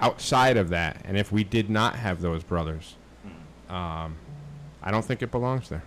Outside 0.00 0.56
of 0.56 0.70
that, 0.70 1.00
and 1.04 1.16
if 1.16 1.30
we 1.30 1.44
did 1.44 1.70
not 1.70 1.94
have 1.96 2.20
those 2.20 2.42
brothers, 2.42 2.96
um, 3.68 4.16
I 4.82 4.90
don't 4.90 5.04
think 5.04 5.22
it 5.22 5.30
belongs 5.30 5.68
there. 5.68 5.84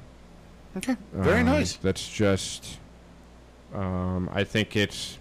Okay. 0.78 0.96
Very 1.12 1.42
Um, 1.42 1.48
nice. 1.48 1.76
That's 1.76 2.08
just. 2.08 2.80
Um, 3.74 4.30
I 4.32 4.44
think 4.46 4.76
it's. 4.78 5.18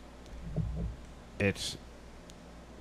It's. 1.41 1.77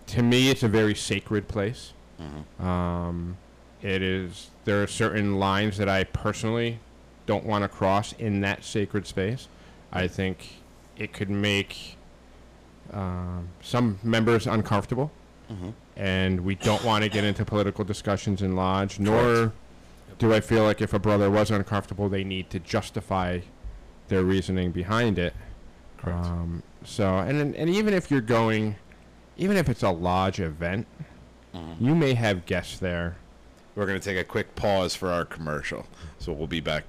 To 0.08 0.22
me, 0.22 0.50
it's 0.50 0.62
a 0.62 0.68
very 0.68 0.94
sacred 0.94 1.48
place. 1.48 1.94
Mm-hmm. 2.22 2.64
Um, 2.66 3.38
it 3.84 4.02
is. 4.02 4.50
There 4.66 4.82
are 4.82 4.88
certain 4.88 5.38
lines 5.40 5.78
that 5.78 5.90
I 5.90 6.06
personally 6.06 6.80
don't 7.26 7.46
want 7.46 7.64
to 7.64 7.68
cross 7.68 8.14
in 8.14 8.42
that 8.42 8.64
sacred 8.64 9.06
space. 9.08 9.48
I 9.92 10.08
think 10.08 10.56
it 10.98 11.14
could 11.14 11.30
make 11.30 11.98
um, 12.92 13.50
some 13.62 14.00
members 14.04 14.48
uncomfortable, 14.48 15.12
Mm-hmm. 15.52 15.70
and 15.98 16.42
we 16.46 16.56
don't 16.56 16.84
want 16.86 17.04
to 17.04 17.10
get 17.10 17.26
into 17.26 17.44
political 17.44 17.84
discussions 17.84 18.42
in 18.42 18.56
lodge. 18.56 18.98
Nor 18.98 19.52
do 20.18 20.34
I 20.34 20.40
feel 20.40 20.64
like 20.64 20.82
if 20.82 20.94
a 20.94 21.00
brother 21.00 21.30
was 21.30 21.52
uncomfortable, 21.52 22.08
they 22.08 22.24
need 22.24 22.50
to 22.52 22.60
justify 22.60 23.40
their 24.08 24.24
reasoning 24.24 24.72
behind 24.72 25.20
it. 25.20 25.34
Correct. 25.98 26.26
Um, 26.26 26.64
so, 26.86 27.18
and 27.18 27.54
and 27.56 27.70
even 27.70 27.94
if 27.94 28.10
you're 28.10 28.22
going, 28.22 28.78
even 29.38 29.58
if 29.58 29.68
it's 29.70 29.84
a 29.84 29.90
lodge 29.92 30.40
event, 30.40 30.88
Mm-hmm. 31.54 31.86
you 31.86 31.94
may 31.94 32.14
have 32.16 32.46
guests 32.48 32.80
there. 32.80 33.16
We're 33.76 33.88
going 33.88 34.00
to 34.00 34.04
take 34.04 34.20
a 34.20 34.24
quick 34.24 34.56
pause 34.56 34.96
for 34.96 35.12
our 35.12 35.26
commercial, 35.26 35.86
so 36.20 36.32
we'll 36.32 36.48
be 36.48 36.60
back. 36.60 36.84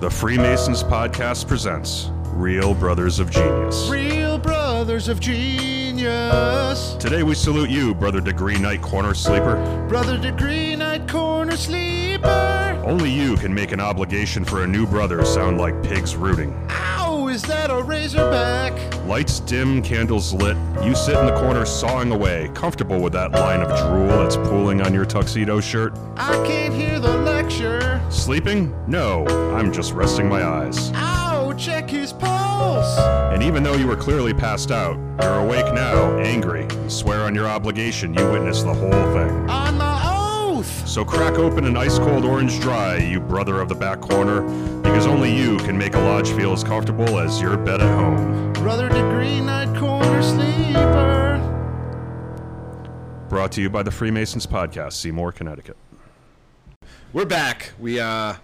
The 0.00 0.10
Freemasons 0.10 0.82
podcast 0.82 1.46
presents 1.46 2.10
Real 2.32 2.74
Brothers 2.74 3.18
of 3.18 3.30
Genius. 3.30 3.88
Real 3.88 4.38
Brothers 4.38 5.08
of 5.08 5.20
Genius. 5.20 6.94
Today 6.94 7.22
we 7.22 7.34
salute 7.34 7.70
you, 7.70 7.94
Brother 7.94 8.20
Degree 8.20 8.58
Night 8.58 8.82
Corner 8.82 9.14
Sleeper. 9.14 9.86
Brother 9.88 10.18
Degree 10.18 10.76
Night 10.76 11.08
Corner 11.08 11.56
Sleeper. 11.56 12.80
Only 12.84 13.10
you 13.10 13.36
can 13.36 13.52
make 13.54 13.72
an 13.72 13.80
obligation 13.80 14.44
for 14.44 14.64
a 14.64 14.66
new 14.66 14.86
brother 14.86 15.24
sound 15.24 15.58
like 15.58 15.82
pigs 15.82 16.16
rooting. 16.16 16.54
Is 17.34 17.42
that 17.42 17.68
a 17.68 17.82
razorback? 17.82 18.72
Lights 19.06 19.40
dim, 19.40 19.82
candles 19.82 20.32
lit. 20.32 20.56
You 20.84 20.94
sit 20.94 21.18
in 21.18 21.26
the 21.26 21.34
corner 21.34 21.66
sawing 21.66 22.12
away, 22.12 22.48
comfortable 22.54 23.00
with 23.00 23.12
that 23.14 23.32
line 23.32 23.60
of 23.60 23.76
drool 23.76 24.06
that's 24.06 24.36
pooling 24.36 24.80
on 24.80 24.94
your 24.94 25.04
tuxedo 25.04 25.58
shirt. 25.58 25.98
I 26.16 26.30
can't 26.46 26.72
hear 26.72 27.00
the 27.00 27.12
lecture. 27.18 28.00
Sleeping? 28.08 28.72
No, 28.86 29.26
I'm 29.52 29.72
just 29.72 29.94
resting 29.94 30.28
my 30.28 30.44
eyes. 30.44 30.92
Ow, 30.94 31.52
check 31.58 31.90
his 31.90 32.12
pulse. 32.12 32.96
And 32.98 33.42
even 33.42 33.64
though 33.64 33.74
you 33.74 33.88
were 33.88 33.96
clearly 33.96 34.32
passed 34.32 34.70
out, 34.70 34.96
you're 35.20 35.40
awake 35.40 35.74
now, 35.74 36.16
angry, 36.18 36.66
and 36.66 36.92
swear 36.92 37.22
on 37.22 37.34
your 37.34 37.48
obligation 37.48 38.14
you 38.14 38.30
witnessed 38.30 38.64
the 38.64 38.74
whole 38.74 38.90
thing. 38.90 39.50
Oath. 39.50 39.63
So 40.94 41.04
crack 41.04 41.38
open 41.38 41.64
an 41.64 41.76
ice 41.76 41.98
cold 41.98 42.24
orange 42.24 42.60
dry, 42.60 42.98
you 42.98 43.18
brother 43.18 43.60
of 43.60 43.68
the 43.68 43.74
back 43.74 44.00
corner, 44.00 44.42
because 44.80 45.08
only 45.08 45.36
you 45.36 45.56
can 45.56 45.76
make 45.76 45.96
a 45.96 45.98
lodge 45.98 46.30
feel 46.30 46.52
as 46.52 46.62
comfortable 46.62 47.18
as 47.18 47.40
your 47.40 47.56
bed 47.56 47.80
at 47.80 47.98
home. 47.98 48.52
Brother 48.52 48.88
Degree 48.88 49.40
Night 49.40 49.76
Corner 49.76 50.22
Sleeper. 50.22 51.40
Brought 53.28 53.50
to 53.50 53.60
you 53.60 53.68
by 53.68 53.82
the 53.82 53.90
Freemasons 53.90 54.46
Podcast, 54.46 54.92
Seymour, 54.92 55.32
Connecticut. 55.32 55.76
We're 57.12 57.24
back. 57.24 57.72
We 57.80 57.98
uh 57.98 58.34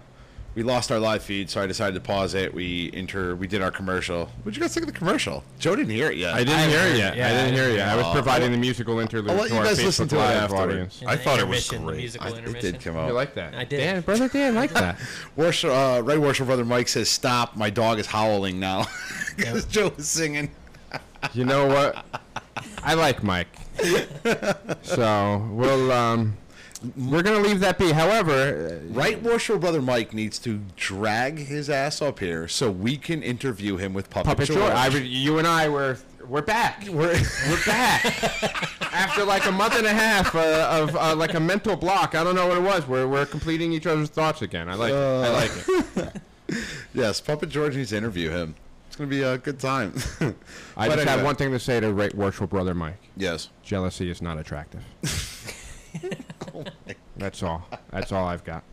we 0.53 0.63
lost 0.63 0.91
our 0.91 0.99
live 0.99 1.23
feed, 1.23 1.49
so 1.49 1.61
I 1.61 1.65
decided 1.67 1.93
to 1.95 2.01
pause 2.01 2.33
it. 2.33 2.53
We 2.53 2.91
enter 2.93 3.35
we 3.35 3.47
did 3.47 3.61
our 3.61 3.71
commercial. 3.71 4.25
What'd 4.43 4.55
you 4.57 4.61
guys 4.61 4.73
think 4.73 4.85
of 4.85 4.91
the 4.93 4.97
commercial? 4.97 5.43
Joe 5.59 5.75
didn't 5.75 5.91
hear 5.93 6.11
it 6.11 6.17
yet. 6.17 6.33
I 6.33 6.39
didn't 6.39 6.53
I 6.59 6.67
hear 6.67 6.79
it 6.87 6.95
it, 6.95 6.97
yet. 6.97 7.15
yeah, 7.15 7.27
I 7.27 7.31
didn't 7.31 7.53
hear 7.53 7.69
it 7.69 7.75
yet. 7.75 7.87
I 7.89 7.95
was 7.95 8.07
providing 8.13 8.51
the 8.51 8.57
musical 8.57 8.99
interlude 8.99 9.31
I'll 9.31 9.37
let 9.37 9.47
to 9.47 9.53
you 9.53 9.59
our 9.59 9.65
guys 9.65 9.79
Facebook 9.79 9.85
listen 9.85 10.07
to 10.09 10.15
it 10.15 10.19
Live 10.19 10.37
afterward. 10.43 10.61
audience. 10.71 11.03
I 11.07 11.15
thought 11.15 11.39
it 11.39 11.47
was 11.47 11.71
intermission, 11.71 11.85
the 11.85 11.91
great. 11.91 11.97
musical 11.97 12.27
I- 12.27 12.29
it 12.31 12.37
intermission. 12.39 12.71
did 12.73 12.81
come 12.81 12.95
You 12.95 13.01
out. 13.01 13.13
like 13.13 13.33
that? 13.35 13.55
I 13.55 13.63
did. 13.63 13.77
Dan, 13.77 14.01
brother 14.01 14.27
Dan, 14.27 14.55
like 14.55 14.73
that. 14.73 14.99
Worship, 15.37 15.69
uh, 15.71 16.01
right 16.03 16.19
worship 16.19 16.47
brother 16.47 16.65
Mike 16.65 16.87
says 16.89 17.09
stop. 17.09 17.55
My 17.55 17.69
dog 17.69 17.99
is 17.99 18.05
howling 18.07 18.59
now 18.59 18.87
because 19.37 19.65
Joe 19.65 19.93
is 19.97 20.09
singing. 20.09 20.51
You 21.33 21.45
know 21.45 21.67
what? 21.67 22.03
I 22.83 22.95
like 22.95 23.23
Mike. 23.23 23.47
so 24.81 25.47
we'll 25.51 25.91
um, 25.91 26.35
we're 26.97 27.21
gonna 27.21 27.39
leave 27.39 27.59
that 27.59 27.77
be. 27.77 27.91
However, 27.91 28.81
uh, 28.81 28.93
Right 28.93 29.21
worship 29.21 29.61
brother 29.61 29.81
Mike 29.81 30.13
needs 30.13 30.39
to 30.39 30.61
drag 30.75 31.37
his 31.39 31.69
ass 31.69 32.01
up 32.01 32.19
here 32.19 32.47
so 32.47 32.71
we 32.71 32.97
can 32.97 33.21
interview 33.23 33.77
him 33.77 33.93
with 33.93 34.09
Puppet, 34.09 34.27
Puppet 34.29 34.47
George. 34.47 34.59
George, 34.59 34.73
I, 34.73 34.87
you 34.97 35.37
and 35.37 35.47
I 35.47 35.69
were 35.69 35.97
we're 36.27 36.41
back. 36.41 36.83
We're, 36.89 37.13
We're 37.49 37.65
back 37.65 38.05
after 38.93 39.23
like 39.25 39.45
a 39.45 39.51
month 39.51 39.75
and 39.75 39.85
a 39.87 39.93
half 39.93 40.33
uh, 40.35 40.67
of 40.71 40.95
uh, 40.95 41.15
like 41.15 41.33
a 41.33 41.39
mental 41.39 41.75
block. 41.75 42.15
I 42.15 42.23
don't 42.23 42.35
know 42.35 42.47
what 42.47 42.57
it 42.57 42.63
was. 42.63 42.87
We're 42.87 43.07
we're 43.07 43.25
completing 43.25 43.73
each 43.73 43.85
other's 43.87 44.09
thoughts 44.09 44.41
again. 44.41 44.69
I 44.69 44.75
like 44.75 44.91
it. 44.93 44.95
I 44.95 45.27
Uh. 45.27 45.33
like 45.33 45.51
it. 46.15 46.21
yes, 46.93 47.19
Puppet 47.21 47.49
George 47.49 47.75
needs 47.75 47.89
to 47.89 47.97
interview 47.97 48.29
him. 48.29 48.55
It's 48.87 48.95
gonna 48.95 49.09
be 49.09 49.21
a 49.23 49.37
good 49.37 49.59
time. 49.59 49.93
I 50.77 50.89
just 50.89 51.07
have 51.07 51.23
one 51.23 51.35
thing 51.35 51.51
to 51.51 51.59
say 51.59 51.79
to 51.79 51.91
right 51.93 52.13
worshipful 52.13 52.47
brother 52.47 52.73
Mike. 52.73 52.97
yes. 53.17 53.49
Jealousy 53.63 54.09
is 54.11 54.21
not 54.21 54.37
attractive. 54.37 54.83
That's 57.17 57.43
all. 57.43 57.67
That's 57.91 58.11
all 58.11 58.25
I've 58.25 58.43
got. 58.43 58.63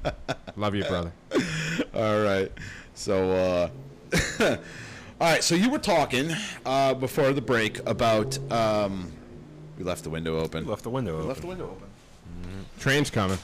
Love 0.57 0.75
you, 0.75 0.85
brother. 0.85 1.13
All 1.95 2.23
right. 2.23 2.51
So, 2.95 3.31
uh, 3.33 3.71
all 5.21 5.27
right. 5.33 5.43
So 5.45 5.55
you 5.55 5.71
were 5.71 5.79
talking 5.79 6.33
uh, 6.65 6.95
before 6.95 7.33
the 7.33 7.41
break 7.41 7.79
about. 7.87 8.39
Um, 8.53 9.13
we 9.77 9.85
left 9.85 10.05
the 10.05 10.11
window 10.11 10.39
open. 10.39 10.67
Left 10.67 10.83
the 10.83 10.91
window 10.91 11.17
open. 11.17 11.29
Left 11.29 11.41
the 11.41 11.47
window 11.47 11.65
open. 11.65 11.89
Train's 12.79 13.11
coming. 13.11 13.39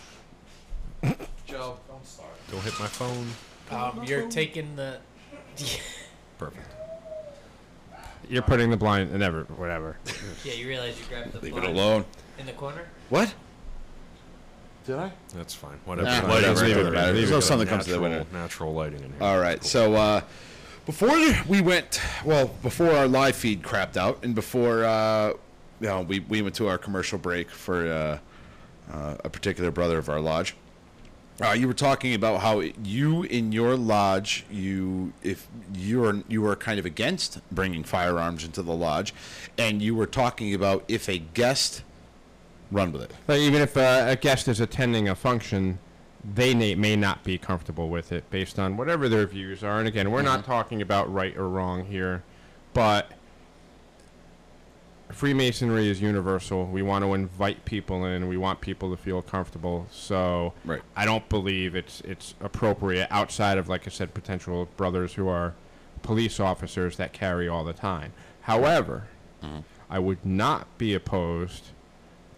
Joe, 1.47 1.79
don't 1.89 2.07
start. 2.07 2.31
Don't 2.51 2.63
hit 2.63 2.79
my 2.81 2.87
phone. 2.87 3.27
Um, 3.71 4.05
you're 4.05 4.29
taking 4.29 4.75
the. 4.77 4.99
Perfect. 6.39 6.67
You're 8.29 8.43
putting 8.43 8.71
the 8.71 8.77
blind. 8.77 9.13
Never. 9.13 9.45
Whatever. 9.45 9.97
yeah, 10.45 10.55
you 10.55 10.67
realize 10.67 10.99
you 10.99 11.05
grabbed 11.07 11.33
the 11.33 11.41
Leave 11.41 11.57
it 11.57 11.65
alone. 11.65 12.05
in 12.39 12.47
the 12.47 12.53
corner. 12.53 12.87
What? 13.11 13.35
Did 14.87 14.97
I? 14.97 15.13
That's 15.35 15.55
fine. 15.55 15.79
Whatever. 15.87 16.07
Nah, 16.09 16.29
Lighting's 16.35 16.61
whatever, 16.61 16.61
good. 16.61 16.71
it 16.71 16.75
doesn't 16.75 16.93
matter. 16.95 17.13
There's 17.15 17.31
no 17.31 17.41
sun 17.41 17.59
that 17.61 17.69
comes 17.69 17.85
to 17.85 17.91
the 17.93 17.97
Natural- 18.01 18.19
window. 18.19 18.39
Natural 18.39 18.75
lighting 18.75 18.99
in 19.03 19.13
here. 19.13 19.23
All 19.23 19.39
right. 19.39 19.65
So 19.65 19.95
uh, 19.95 20.21
before 20.85 21.17
we 21.49 21.61
went, 21.63 22.01
well, 22.25 22.49
before 22.63 22.91
our 22.91 23.09
live 23.09 23.35
feed 23.35 23.63
crapped 23.63 23.97
out, 23.97 24.23
and 24.23 24.35
before 24.35 24.85
uh, 24.85 25.29
you 25.81 25.87
know, 25.89 26.03
we 26.03 26.21
we 26.21 26.43
went 26.43 26.55
to 26.57 26.69
our 26.69 26.77
commercial 26.79 27.19
break 27.19 27.51
for 27.51 27.87
uh, 27.87 28.19
uh, 28.93 29.17
a 29.25 29.31
particular 29.31 29.71
brother 29.71 29.97
of 29.99 30.09
our 30.11 30.21
lodge. 30.21 30.55
Uh, 31.43 31.51
you 31.51 31.67
were 31.67 31.75
talking 31.75 32.15
about 32.15 32.41
how 32.43 32.61
you 32.85 33.25
in 33.25 33.51
your 33.51 33.77
lodge, 33.77 34.45
you 34.51 35.13
if 35.23 35.49
you 35.75 36.05
are 36.05 36.23
you 36.29 36.43
were 36.43 36.55
kind 36.55 36.79
of 36.79 36.85
against 36.87 37.41
bringing 37.51 37.83
firearms 37.83 38.45
into 38.45 38.63
the 38.63 38.75
lodge, 38.75 39.15
and 39.59 39.81
you 39.81 39.95
were 39.97 40.07
talking 40.07 40.55
about 40.55 40.85
if 40.89 41.09
a 41.09 41.19
guest 41.19 41.83
run 42.71 42.93
with 42.93 43.03
it. 43.03 43.13
But 43.27 43.39
even 43.39 43.63
if 43.63 43.77
uh, 43.77 44.07
a 44.09 44.17
guest 44.17 44.49
is 44.49 44.61
attending 44.61 45.09
a 45.09 45.15
function, 45.15 45.79
they 46.25 46.55
may, 46.55 46.75
may 46.75 46.97
not 46.97 47.23
be 47.25 47.39
comfortable 47.39 47.89
with 47.89 48.11
it 48.13 48.29
based 48.31 48.59
on 48.59 48.77
whatever 48.77 49.09
their 49.09 49.27
views 49.27 49.63
are. 49.63 49.79
And 49.79 49.87
again, 49.89 50.11
we're 50.11 50.23
not 50.23 50.45
talking 50.45 50.81
about 50.83 51.13
right 51.13 51.37
or 51.37 51.49
wrong 51.49 51.85
here, 51.85 52.23
but 52.73 53.11
Freemasonry 55.13 55.89
is 55.89 56.01
universal. 56.01 56.65
We 56.67 56.83
want 56.83 57.05
to 57.05 57.15
invite 57.15 57.65
people 57.65 58.05
in. 58.05 58.27
We 58.27 58.37
want 58.37 58.61
people 58.61 58.91
to 58.91 58.97
feel 58.97 59.23
comfortable. 59.23 59.87
So 59.91 60.55
Right. 60.65 60.81
I 60.97 61.05
don't 61.05 61.29
believe 61.29 61.75
it's 61.77 62.01
it's 62.01 62.35
appropriate 62.41 63.07
outside 63.11 63.59
of, 63.59 63.69
like 63.69 63.87
I 63.87 63.91
said, 63.91 64.15
potential 64.15 64.67
brothers 64.77 65.15
who 65.15 65.29
are 65.29 65.55
police 66.03 66.41
officers 66.41 66.97
that 66.97 67.13
carry 67.13 67.49
all 67.49 67.65
the 67.65 67.73
time. 67.75 68.13
However, 68.43 69.09
I 69.91 69.99
would 69.99 70.25
not 70.25 70.79
be 70.79 70.95
opposed 70.95 71.67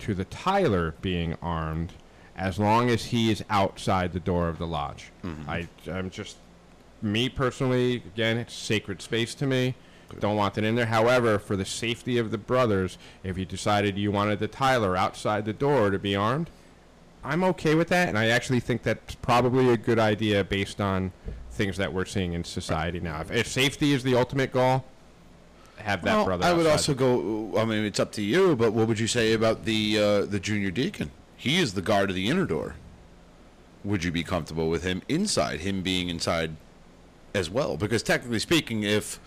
to 0.00 0.14
the 0.14 0.24
Tyler 0.24 0.94
being 1.00 1.36
armed 1.42 1.92
as 2.36 2.58
long 2.58 2.90
as 2.90 3.06
he 3.06 3.30
is 3.30 3.42
outside 3.48 4.12
the 4.12 4.20
door 4.20 4.48
of 4.48 4.58
the 4.58 4.66
lodge. 4.66 5.10
Mm-hmm. 5.24 5.50
I, 5.50 5.68
I'm 5.90 6.10
just, 6.10 6.36
me 7.00 7.28
personally, 7.28 7.96
again, 7.96 8.36
it's 8.36 8.54
sacred 8.54 9.00
space 9.00 9.34
to 9.36 9.46
me. 9.46 9.74
Don't 10.20 10.36
want 10.36 10.56
it 10.56 10.64
in 10.64 10.76
there. 10.76 10.86
However, 10.86 11.38
for 11.38 11.56
the 11.56 11.64
safety 11.64 12.18
of 12.18 12.30
the 12.30 12.38
brothers, 12.38 12.96
if 13.24 13.36
you 13.36 13.44
decided 13.44 13.98
you 13.98 14.12
wanted 14.12 14.38
the 14.38 14.48
Tyler 14.48 14.96
outside 14.96 15.44
the 15.44 15.52
door 15.52 15.90
to 15.90 15.98
be 15.98 16.14
armed, 16.14 16.50
I'm 17.24 17.42
okay 17.42 17.74
with 17.74 17.88
that, 17.88 18.08
and 18.08 18.16
I 18.16 18.28
actually 18.28 18.60
think 18.60 18.84
that's 18.84 19.16
probably 19.16 19.68
a 19.70 19.76
good 19.76 19.98
idea 19.98 20.44
based 20.44 20.80
on 20.80 21.12
things 21.50 21.76
that 21.78 21.92
we're 21.92 22.04
seeing 22.04 22.34
in 22.34 22.44
society 22.44 23.00
now. 23.00 23.20
If, 23.20 23.32
if 23.32 23.46
safety 23.48 23.92
is 23.92 24.04
the 24.04 24.14
ultimate 24.14 24.52
goal, 24.52 24.84
have 25.86 26.02
that 26.02 26.16
Well, 26.16 26.24
brother. 26.24 26.44
I 26.44 26.52
would 26.52 26.66
outside 26.66 26.72
also 26.72 26.94
go. 26.94 27.58
I 27.58 27.64
mean, 27.64 27.84
it's 27.84 28.00
up 28.00 28.10
to 28.12 28.22
you. 28.22 28.56
But 28.56 28.72
what 28.72 28.88
would 28.88 28.98
you 28.98 29.06
say 29.06 29.32
about 29.32 29.64
the 29.64 29.98
uh, 29.98 30.24
the 30.26 30.40
junior 30.40 30.70
deacon? 30.70 31.12
He 31.36 31.58
is 31.58 31.74
the 31.74 31.82
guard 31.82 32.10
of 32.10 32.16
the 32.16 32.28
inner 32.28 32.44
door. 32.44 32.74
Would 33.84 34.02
you 34.02 34.10
be 34.10 34.24
comfortable 34.24 34.68
with 34.68 34.82
him 34.82 35.02
inside? 35.08 35.60
Him 35.60 35.82
being 35.82 36.08
inside 36.08 36.56
as 37.34 37.48
well? 37.48 37.76
Because 37.76 38.02
technically 38.02 38.40
speaking, 38.40 38.82
if 38.82 39.20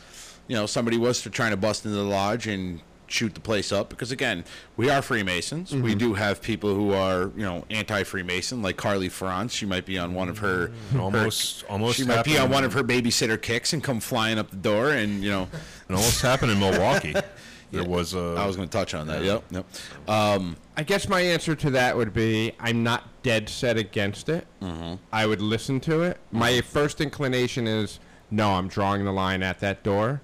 you 0.48 0.56
know 0.56 0.66
somebody 0.66 0.98
was 0.98 1.22
to 1.22 1.30
trying 1.30 1.52
to 1.52 1.58
bust 1.58 1.86
into 1.86 1.96
the 1.96 2.04
lodge 2.04 2.46
and 2.46 2.82
shoot 3.12 3.34
the 3.34 3.42
place 3.42 3.72
up, 3.72 3.90
because 3.90 4.12
again, 4.12 4.46
we 4.78 4.90
are 4.90 5.02
Freemasons. 5.02 5.74
We 5.74 5.92
mm-hmm. 5.92 5.98
do 5.98 6.14
have 6.14 6.42
people 6.42 6.74
who 6.74 6.94
are 6.94 7.32
you 7.36 7.44
know 7.44 7.66
anti-Freemason, 7.70 8.62
like 8.62 8.78
Carly 8.78 9.10
Franz. 9.10 9.54
She 9.54 9.66
might 9.66 9.86
be 9.86 9.98
on 9.98 10.14
one 10.14 10.30
of 10.30 10.40
her 10.40 10.68
mm-hmm. 10.68 11.00
Almost, 11.00 11.64
almost. 11.70 11.98
She 11.98 12.06
might 12.06 12.26
be 12.26 12.38
on 12.38 12.50
one 12.50 12.64
of 12.64 12.74
her 12.74 12.84
babysitter 12.84 13.42
kicks 13.42 13.74
and 13.74 13.84
come 13.84 14.00
flying 14.00 14.38
up 14.38 14.50
the 14.52 14.58
door, 14.58 14.92
and 14.92 15.24
you 15.24 15.32
know. 15.32 15.48
It 15.90 15.96
almost 15.96 16.22
happened 16.22 16.52
in 16.52 16.60
Milwaukee. 16.60 17.16
There 17.72 17.84
was 17.84 18.16
a. 18.16 18.36
I 18.36 18.48
was 18.48 18.56
going 18.56 18.68
to 18.68 18.76
touch 18.76 18.94
on 18.94 19.08
that. 19.08 19.24
Yep. 19.24 19.44
Yep. 19.52 19.66
Um, 20.08 20.58
I 20.76 20.84
guess 20.84 21.08
my 21.08 21.22
answer 21.22 21.56
to 21.56 21.70
that 21.72 21.96
would 21.96 22.14
be 22.14 22.54
I'm 22.60 22.84
not 22.84 23.04
dead 23.22 23.48
set 23.48 23.78
against 23.78 24.30
it. 24.30 24.48
Mm-hmm. 24.62 24.96
I 25.12 25.28
would 25.28 25.42
listen 25.42 25.80
to 25.82 26.02
it. 26.02 26.18
My 26.32 26.52
mm-hmm. 26.52 26.68
first 26.68 27.00
inclination 27.00 27.68
is 27.68 28.00
no, 28.32 28.52
I'm 28.52 28.68
drawing 28.68 29.06
the 29.06 29.12
line 29.12 29.44
at 29.44 29.60
that 29.60 29.84
door. 29.84 30.22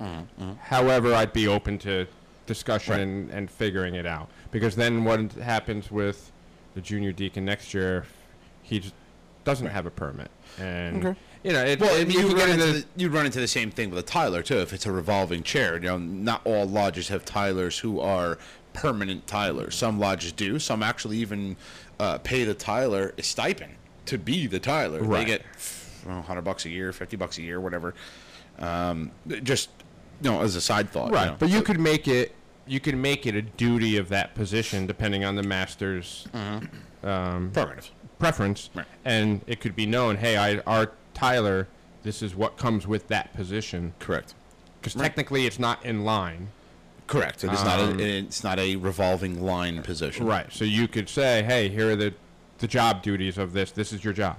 However, 0.64 1.14
I'd 1.14 1.34
be 1.34 1.48
open 1.48 1.78
to 1.80 2.08
discussion. 2.46 2.92
Right. 2.94 3.02
and, 3.02 3.30
and 3.32 3.52
figuring 3.52 3.96
it 3.96 4.06
out. 4.06 4.30
Because 4.52 4.76
then 4.76 5.04
what 5.04 5.32
happens 5.34 5.92
with 5.92 6.32
the 6.76 6.82
junior 6.82 7.12
deacon 7.12 7.46
next 7.46 7.74
year, 7.74 8.06
he 8.62 8.80
just 8.80 8.94
doesn't 9.44 9.68
have 9.68 9.86
a 9.86 9.92
permit. 9.92 10.30
And, 10.60 11.16
you 11.44 11.54
know, 11.54 11.64
it, 11.64 11.80
Well, 11.80 11.96
it- 12.00 12.10
you 12.12 12.22
you 12.22 12.28
would 12.30 12.38
run 12.38 12.50
into 12.50 12.68
into 12.68 12.80
the, 12.82 12.86
you'd 12.98 13.14
run 13.14 13.26
into 13.26 13.40
the 13.40 13.48
same 13.48 13.70
thing 13.72 13.90
with 13.90 14.00
a 14.00 14.04
Tyler 14.04 14.42
too. 14.42 14.58
If 14.58 14.74
it's 14.74 14.86
a 14.86 14.92
revolving 14.92 15.44
chair, 15.44 15.76
you 15.76 15.82
know, 15.82 15.98
not 15.98 16.42
all 16.46 16.66
lodges 16.66 17.10
have 17.10 17.24
Tylers 17.26 17.80
who 17.80 18.00
are 18.00 18.38
permanent 18.74 19.28
Tylers. 19.28 19.76
Some 19.76 20.00
lodges 20.00 20.32
do. 20.32 20.60
Some 20.60 20.82
actually 20.84 21.18
even 21.18 21.56
uh, 22.00 22.18
pay 22.20 22.44
the 22.44 22.54
Tyler 22.54 23.14
a 23.18 23.24
stipend 23.24 23.76
to 24.08 24.18
be 24.18 24.48
the 24.48 24.60
Tyler. 24.60 25.02
They 25.06 25.26
get 25.26 25.42
well, 26.06 26.22
hundred 26.22 26.42
bucks 26.44 26.66
a 26.66 26.70
year, 26.70 26.92
fifty 26.92 27.16
bucks 27.18 27.38
a 27.38 27.42
year, 27.42 27.60
whatever. 27.62 27.94
Um, 28.60 29.12
just 29.44 29.70
you 30.22 30.30
know, 30.32 30.42
as 30.42 30.56
a 30.56 30.62
side 30.62 30.90
thought, 30.90 31.12
Right, 31.12 31.28
know. 31.28 31.36
but 31.40 31.50
you 31.50 31.62
could 31.62 31.80
make 31.80 32.08
it 32.08 32.34
you 32.68 32.80
could 32.80 32.96
make 32.98 33.28
it 33.28 33.36
a 33.36 33.42
duty 33.44 33.96
of 33.98 34.10
that 34.10 34.34
position 34.34 34.88
depending 34.88 35.24
on 35.24 35.36
the 35.36 35.44
master's 35.44 36.28
um, 37.04 37.52
Prerogative. 37.54 37.92
preference, 38.18 38.70
Right. 38.74 38.86
and 39.04 39.42
it 39.46 39.60
could 39.60 39.76
be 39.76 39.86
known. 39.86 40.18
Hey, 40.18 40.36
I 40.38 40.58
our 40.66 40.92
Tyler, 41.14 41.68
this 42.04 42.22
is 42.22 42.36
what 42.36 42.58
comes 42.58 42.88
with 42.88 43.08
that 43.10 43.34
position 43.36 43.94
Correct. 44.00 44.34
because 44.80 44.96
Right. 44.96 45.04
technically 45.04 45.46
it's 45.46 45.60
not 45.60 45.86
in 45.86 46.04
line. 46.04 46.50
Correct. 47.08 47.44
It 47.44 47.54
is 47.54 47.64
not. 47.64 47.80
Um, 47.80 48.00
A, 48.00 48.04
it's 48.20 48.44
not 48.44 48.58
a 48.58 48.78
revolving 48.78 49.44
line 49.44 49.84
position. 49.84 50.26
Right. 50.26 50.48
So 50.52 50.66
you 50.66 50.88
could 50.88 51.08
say, 51.08 51.44
hey, 51.44 51.70
here 51.70 51.92
are 51.92 51.96
the 51.96 52.14
the 52.58 52.68
job 52.68 53.04
duties 53.04 53.38
of 53.38 53.54
this. 53.54 53.70
This 53.72 53.94
is 53.94 54.04
your 54.04 54.14
job. 54.14 54.38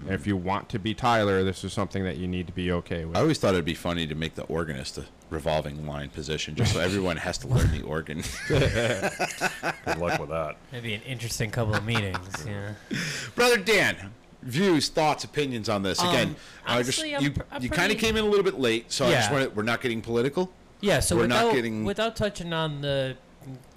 And 0.00 0.10
if 0.10 0.26
you 0.26 0.36
want 0.36 0.68
to 0.70 0.78
be 0.78 0.92
Tyler, 0.94 1.42
this 1.44 1.64
is 1.64 1.72
something 1.72 2.04
that 2.04 2.16
you 2.18 2.26
need 2.26 2.46
to 2.46 2.52
be 2.52 2.70
okay 2.72 3.04
with. 3.04 3.16
I 3.16 3.20
always 3.20 3.38
thought 3.38 3.54
it'd 3.54 3.64
be 3.64 3.74
funny 3.74 4.06
to 4.06 4.14
make 4.14 4.34
the 4.34 4.42
organist 4.44 4.98
a 4.98 5.06
revolving 5.30 5.86
line 5.86 6.10
position, 6.10 6.54
just 6.56 6.72
so 6.74 6.80
everyone 6.80 7.16
has 7.16 7.38
to 7.38 7.48
learn 7.48 7.70
the 7.72 7.82
organ. 7.82 8.22
good 8.48 9.98
luck 9.98 10.18
with 10.20 10.28
that. 10.30 10.56
Maybe 10.72 10.94
an 10.94 11.02
interesting 11.02 11.50
couple 11.50 11.74
of 11.74 11.84
meetings. 11.84 12.44
Yeah. 12.46 12.74
Brother 13.34 13.56
Dan, 13.56 14.12
views, 14.42 14.88
thoughts, 14.88 15.24
opinions 15.24 15.68
on 15.68 15.82
this. 15.82 16.00
Again, 16.00 16.28
Um, 16.28 16.36
I 16.66 16.82
just 16.82 16.98
honestly, 16.98 17.16
I'm 17.16 17.22
you 17.22 17.30
pr- 17.32 17.42
I'm 17.50 17.62
you 17.62 17.70
kind 17.70 17.92
of 17.92 17.98
came 17.98 18.16
in 18.16 18.24
a 18.24 18.28
little 18.28 18.44
bit 18.44 18.58
late, 18.58 18.92
so 18.92 19.06
I 19.06 19.12
just 19.12 19.30
Yeah. 19.30 19.38
want 19.38 19.56
we're 19.56 19.62
not 19.62 19.80
getting 19.80 20.02
political. 20.02 20.50
Yeah. 20.80 21.00
So 21.00 21.16
We're 21.16 21.26
not 21.26 21.44
without 21.44 21.54
getting- 21.54 21.84
without 21.84 22.16
touching 22.16 22.52
on 22.52 22.80
the 22.82 23.16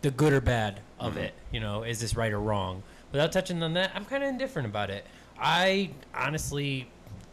the 0.02 0.12
good 0.12 0.34
or 0.34 0.42
bad 0.42 0.82
of 1.00 1.14
Mm-hmm. 1.14 1.22
it, 1.24 1.34
you 1.52 1.60
know, 1.60 1.84
is 1.84 2.00
this 2.00 2.16
right 2.16 2.32
or 2.32 2.40
wrong? 2.40 2.84
Without 3.12 3.32
touching 3.32 3.62
on 3.64 3.74
that, 3.74 3.92
I'm 3.96 4.04
kind 4.06 4.24
of 4.24 4.30
indifferent 4.30 4.68
about 4.68 4.90
it. 4.90 5.06
I 5.40 5.92
honestly, 6.16 6.90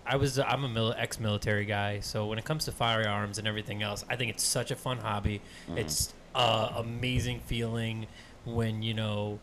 I 0.06 0.16
was 0.16 0.38
I'm 0.38 0.64
a 0.64 0.68
mil- 0.68 0.94
ex-military 0.96 1.64
guy, 1.64 2.00
so 2.00 2.26
when 2.26 2.38
it 2.38 2.44
comes 2.44 2.64
to 2.66 2.72
firearms 2.72 3.38
and 3.38 3.48
everything 3.48 3.82
else, 3.82 4.04
I 4.08 4.16
think 4.16 4.30
it's 4.30 4.44
such 4.44 4.70
a 4.70 4.76
fun 4.76 4.98
hobby. 4.98 5.40
Mm-hmm. 5.68 5.78
It's 5.78 6.14
a 6.34 6.72
amazing 6.76 7.40
feeling 7.40 8.06
when 8.44 8.82
you 8.82 8.94
know, 8.94 9.38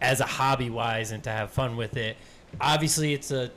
as 0.00 0.20
a 0.20 0.24
hobby 0.26 0.70
wise, 0.70 1.10
and 1.10 1.22
to 1.24 1.30
have 1.30 1.50
fun 1.50 1.76
with 1.76 1.96
it. 1.96 2.16
Obviously, 2.60 3.12
it's 3.12 3.30
a 3.30 3.50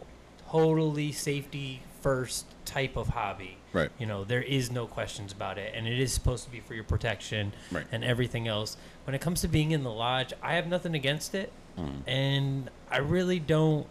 totally 0.49 1.12
safety 1.12 1.82
first 2.01 2.45
type 2.65 2.97
of 2.97 3.08
hobby. 3.10 3.58
Right. 3.71 3.89
You 3.97 4.06
know, 4.06 4.23
there 4.23 4.41
is 4.43 4.69
no 4.69 4.86
questions 4.86 5.32
about 5.32 5.58
it, 5.58 5.73
and 5.75 5.88
it 5.88 5.99
is 5.99 6.13
supposed 6.13 6.43
to 6.43 6.51
be 6.51 6.60
for 6.60 6.73
your 6.75 6.84
protection 6.84 7.53
Right. 7.71 7.86
and 7.91 8.03
everything 8.03 8.47
else. 8.47 8.77
When 9.06 9.15
it 9.15 9.21
comes 9.21 9.41
to 9.41 9.47
being 9.47 9.71
in 9.71 9.84
the 9.84 9.89
lodge, 9.91 10.32
I 10.43 10.56
have 10.56 10.67
nothing 10.67 10.93
against 10.95 11.34
it, 11.34 11.51
Mm. 11.79 12.01
and 12.06 12.69
I 12.91 12.97
really 12.97 13.39
don't. 13.39 13.88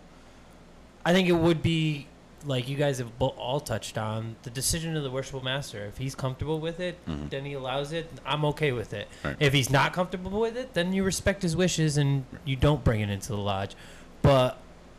I 1.04 1.12
think 1.12 1.28
it 1.28 1.32
would 1.32 1.62
be 1.62 2.06
like 2.44 2.68
you 2.68 2.76
guys 2.76 2.98
have 2.98 3.10
all 3.20 3.60
touched 3.60 3.96
on 3.96 4.34
the 4.42 4.50
decision 4.50 4.96
of 4.96 5.02
the 5.04 5.10
worshipful 5.10 5.42
master. 5.44 5.84
If 5.86 5.98
he's 5.98 6.14
comfortable 6.14 6.58
with 6.58 6.80
it, 6.80 6.98
then 7.30 7.44
he 7.44 7.52
allows 7.52 7.92
it. 7.92 8.10
I'm 8.26 8.44
okay 8.46 8.72
with 8.72 8.92
it. 8.92 9.08
Mm-hmm. 9.18 9.28
Right. 9.28 9.36
If 9.38 9.52
he's 9.52 9.70
not 9.70 9.92
comfortable 9.92 10.40
with 10.40 10.56
it, 10.56 10.74
then 10.74 10.92
you 10.92 11.04
respect 11.04 11.42
his 11.42 11.56
wishes 11.56 11.96
and 11.96 12.24
you 12.44 12.56
don't 12.56 12.82
bring 12.82 13.00
it 13.00 13.10
into 13.10 13.28
the 13.28 13.36
lodge. 13.38 13.76
But 14.22 14.58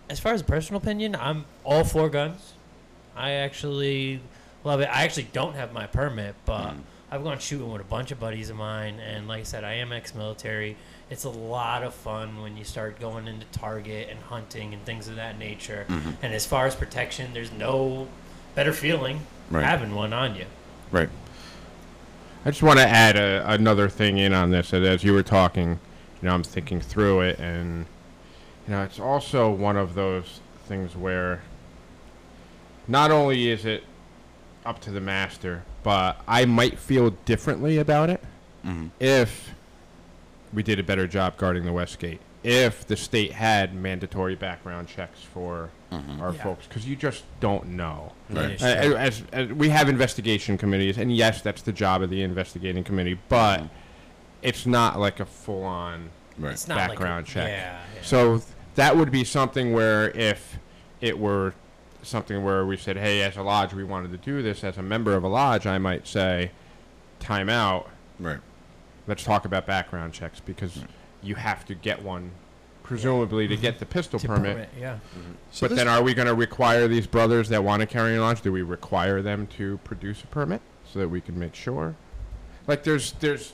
as 0.10 0.20
far 0.20 0.34
as 0.34 0.42
personal 0.42 0.82
opinion, 0.82 1.16
I'm 1.16 1.46
all 1.66 1.84
for 1.84 2.08
guns. 2.10 2.54
I 3.16 3.32
actually 3.32 4.22
love 4.64 4.80
it. 4.80 4.86
I 4.86 5.04
actually 5.04 5.28
don't 5.34 5.56
have 5.56 5.74
my 5.74 5.86
permit, 5.88 6.36
but 6.46 6.72
Mm. 6.72 6.80
I've 7.14 7.24
gone 7.24 7.38
shooting 7.38 7.72
with 7.72 7.80
a 7.80 7.84
bunch 7.84 8.10
of 8.10 8.20
buddies 8.20 8.50
of 8.50 8.56
mine, 8.56 9.00
and 9.00 9.28
like 9.28 9.42
I 9.42 9.44
said, 9.44 9.64
I 9.64 9.74
am 9.74 9.94
ex-military. 9.94 10.76
It's 11.12 11.26
a 11.26 11.30
lot 11.30 11.84
of 11.84 11.94
fun 11.94 12.42
when 12.42 12.58
you 12.58 12.64
start 12.64 13.00
going 13.00 13.28
into 13.28 13.46
target 13.52 14.08
and 14.10 14.20
hunting 14.20 14.74
and 14.74 14.84
things 14.84 15.08
of 15.08 15.18
that 15.18 15.38
nature. 15.38 15.86
Mm-hmm. 15.90 16.10
And 16.24 16.34
as 16.34 16.48
far 16.48 16.66
as 16.66 16.74
protection, 16.74 17.32
there's 17.36 17.52
no 17.52 18.08
better 18.56 18.74
feeling 18.74 19.20
Right. 19.52 19.64
having 19.64 19.94
one 19.94 20.12
on 20.12 20.36
you. 20.36 20.46
Right. 20.92 21.10
I 22.46 22.50
just 22.50 22.64
want 22.64 22.80
to 22.80 22.88
add 22.88 23.16
a, 23.16 23.48
another 23.48 23.90
thing 23.90 24.18
in 24.18 24.34
on 24.34 24.50
this. 24.50 24.74
As 24.74 25.04
you 25.04 25.14
were 25.14 25.22
talking, 25.22 25.70
you 25.70 26.28
know, 26.28 26.34
I'm 26.34 26.44
thinking 26.44 26.82
through 26.82 27.22
it, 27.22 27.38
and 27.38 27.86
you 28.68 28.74
know, 28.74 28.82
it's 28.82 29.00
also 29.00 29.52
one 29.52 29.78
of 29.78 29.94
those 29.94 30.40
things 30.66 30.96
where 30.96 31.44
not 32.88 33.12
only 33.12 33.52
is 33.52 33.66
it 33.66 33.84
up 34.66 34.80
to 34.82 34.92
the 34.92 35.02
master, 35.02 35.64
but 35.84 36.22
I 36.28 36.46
might 36.46 36.80
feel 36.80 37.12
differently 37.26 37.78
about 37.78 38.10
it 38.10 38.24
Mhm. 38.66 38.92
if 39.00 39.52
we 40.54 40.64
did 40.64 40.80
a 40.80 40.84
better 40.84 41.08
job 41.08 41.38
guarding 41.38 41.66
the 41.66 41.74
west 41.74 42.00
gate. 42.00 42.20
if 42.46 42.86
the 42.86 42.98
state 42.98 43.32
had 43.32 43.74
mandatory 43.74 44.36
background 44.36 44.86
checks 44.86 45.22
for 45.34 45.70
our 46.20 46.34
Yeah. 46.34 46.44
folks, 46.44 46.68
because 46.68 46.86
you 46.86 46.94
just 46.94 47.24
don't 47.40 47.66
know. 47.70 48.12
Right. 48.30 48.62
Uh, 48.62 48.66
as, 48.66 49.24
as 49.32 49.48
we 49.54 49.70
have 49.70 49.88
investigation 49.88 50.58
committees, 50.58 50.98
and 50.98 51.16
yes, 51.16 51.42
that's 51.42 51.62
the 51.62 51.72
job 51.72 52.02
of 52.02 52.10
the 52.10 52.22
investigating 52.22 52.84
committee, 52.84 53.18
but 53.30 53.64
it's 54.42 54.66
not 54.66 55.00
like 55.00 55.22
a 55.22 55.26
full-on 55.26 56.10
Right. 56.38 56.52
It's 56.52 56.68
not 56.68 56.80
like 56.80 56.86
a- 56.88 56.90
background 56.90 57.28
check. 57.28 57.48
Yeah, 57.48 57.78
yeah. 57.96 58.02
So 58.02 58.38
th- 58.40 58.50
that 58.76 58.98
would 58.98 59.10
be 59.10 59.24
something 59.24 59.72
where 59.72 60.10
if 60.10 60.58
it 61.00 61.18
were 61.18 61.54
something 62.04 62.44
where 62.44 62.66
we 62.66 62.78
said, 62.78 62.98
hey, 62.98 63.22
as 63.22 63.38
a 63.38 63.42
lodge, 63.42 63.74
we 63.74 63.84
wanted 63.84 64.12
to 64.12 64.18
do 64.18 64.42
this, 64.42 64.64
as 64.64 64.78
a 64.78 64.82
member 64.82 65.16
of 65.16 65.24
a 65.24 65.28
lodge, 65.28 65.66
I 65.66 65.78
might 65.78 66.08
say, 66.08 66.52
time 67.20 67.50
out, 67.50 67.90
Right. 68.20 68.40
let's 69.08 69.24
talk 69.24 69.46
about 69.46 69.66
background 69.66 70.14
checks 70.14 70.40
because 70.40 70.76
hmm. 70.76 70.86
you 71.22 71.36
have 71.36 71.66
to 71.66 71.76
get 71.76 72.02
one, 72.02 72.32
presumably, 72.84 73.48
to 73.48 73.58
get 73.58 73.80
the 73.80 73.86
pistol 73.86 74.20
To 74.20 74.28
permit. 74.28 74.56
permit, 74.56 74.70
yeah. 74.80 75.00
Mm-hmm. 75.18 75.32
So 75.52 75.68
but 75.68 75.76
then 75.76 75.88
are 75.88 76.04
we 76.04 76.14
going 76.14 76.28
to 76.28 76.36
require 76.36 76.88
these 76.88 77.08
brothers 77.08 77.50
that 77.50 77.64
want 77.64 77.82
to 77.82 77.86
carry 77.86 78.16
a 78.16 78.22
launch, 78.22 78.42
do 78.42 78.52
we 78.52 78.62
require 78.62 79.22
them 79.22 79.48
to 79.58 79.78
produce 79.84 80.24
a 80.24 80.28
permit 80.28 80.62
so 80.92 81.00
that 81.00 81.10
we 81.10 81.22
can 81.22 81.38
make 81.38 81.56
sure? 81.56 81.96
Like 82.68 82.84
there's 82.84 83.14
there's 83.14 83.54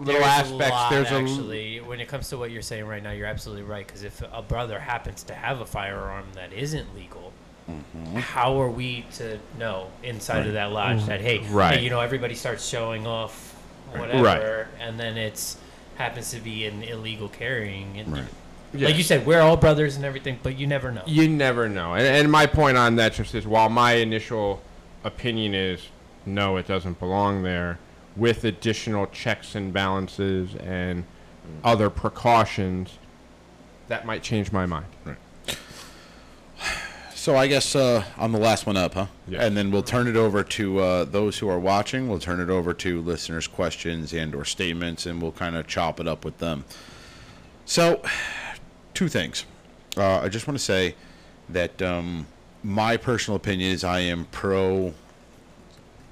little 0.00 0.20
There's 0.20 0.24
aspects. 0.24 0.66
A 0.66 0.70
lot, 0.70 0.90
there's 0.90 1.10
a 1.10 1.14
actually, 1.14 1.80
when 1.80 2.00
it 2.00 2.08
comes 2.08 2.28
to 2.30 2.38
what 2.38 2.50
you're 2.50 2.62
saying 2.62 2.86
right 2.86 3.02
now, 3.02 3.10
you're 3.12 3.26
absolutely 3.26 3.64
right. 3.64 3.86
Because 3.86 4.02
if 4.02 4.22
a 4.32 4.42
brother 4.42 4.78
happens 4.80 5.22
to 5.24 5.34
have 5.34 5.60
a 5.60 5.66
firearm 5.66 6.26
that 6.34 6.52
isn't 6.52 6.94
legal, 6.94 7.32
Mm-hmm. 7.70 8.16
how 8.18 8.60
are 8.60 8.70
we 8.70 9.04
to 9.16 9.38
know 9.58 9.88
inside 10.02 10.46
of 10.46 10.52
that 10.54 10.72
lodge 10.72 11.04
that 11.06 11.20
hey, 11.20 11.38
Right. 11.50 11.78
hey, 11.78 11.84
you 11.84 11.90
know, 11.90 12.00
everybody 12.00 12.34
starts 12.34 12.66
showing 12.66 13.06
off 13.06 13.56
Right. 13.92 14.00
whatever, 14.00 14.68
and 14.78 14.98
then 15.00 15.16
it's 15.16 15.56
happens 15.96 16.30
to 16.30 16.40
be 16.40 16.64
an 16.66 16.82
illegal 16.82 17.28
carrying. 17.28 17.98
And 17.98 18.12
Right. 18.12 18.24
Yeah. 18.72 18.86
Like 18.86 18.96
you 18.96 19.02
said, 19.02 19.26
we're 19.26 19.40
all 19.40 19.56
brothers 19.56 19.96
and 19.96 20.04
everything, 20.04 20.38
but 20.42 20.56
you 20.56 20.66
never 20.66 20.92
know. 20.92 21.02
You 21.04 21.28
never 21.28 21.68
know. 21.68 21.94
And, 21.94 22.06
and 22.06 22.30
my 22.30 22.46
point 22.46 22.76
on 22.76 22.94
that 22.96 23.14
just 23.14 23.34
is 23.34 23.46
while 23.46 23.68
my 23.68 23.94
initial 23.94 24.62
opinion 25.02 25.54
is 25.54 25.88
no, 26.24 26.56
it 26.56 26.68
doesn't 26.68 26.98
belong 27.00 27.42
there, 27.42 27.78
with 28.16 28.44
additional 28.44 29.06
checks 29.08 29.54
and 29.56 29.72
balances 29.72 30.54
and 30.56 31.04
other 31.64 31.90
precautions, 31.90 32.98
that 33.88 34.06
might 34.06 34.22
change 34.22 34.52
my 34.52 34.66
mind. 34.66 34.86
So 37.20 37.36
I 37.36 37.48
guess 37.48 37.76
uh, 37.76 38.02
I'm 38.16 38.32
the 38.32 38.38
last 38.38 38.64
one 38.64 38.78
up, 38.78 38.94
huh? 38.94 39.04
Yes. 39.28 39.42
And 39.42 39.54
then 39.54 39.70
we'll 39.70 39.82
turn 39.82 40.08
it 40.08 40.16
over 40.16 40.42
to 40.42 40.78
uh, 40.78 41.04
those 41.04 41.36
who 41.36 41.50
are 41.50 41.58
watching. 41.58 42.08
We'll 42.08 42.18
turn 42.18 42.40
it 42.40 42.48
over 42.48 42.72
to 42.72 43.02
listeners' 43.02 43.46
questions 43.46 44.14
and 44.14 44.34
or 44.34 44.46
statements, 44.46 45.04
and 45.04 45.20
we'll 45.20 45.32
kind 45.32 45.54
of 45.54 45.66
chop 45.66 46.00
it 46.00 46.08
up 46.08 46.24
with 46.24 46.38
them. 46.38 46.64
So, 47.66 48.02
two 48.94 49.08
things. 49.08 49.44
Uh, 49.98 50.20
I 50.20 50.30
just 50.30 50.48
want 50.48 50.58
to 50.58 50.64
say 50.64 50.94
that 51.50 51.82
um, 51.82 52.26
my 52.62 52.96
personal 52.96 53.36
opinion 53.36 53.70
is 53.70 53.84
I 53.84 53.98
am 53.98 54.24
pro 54.32 54.94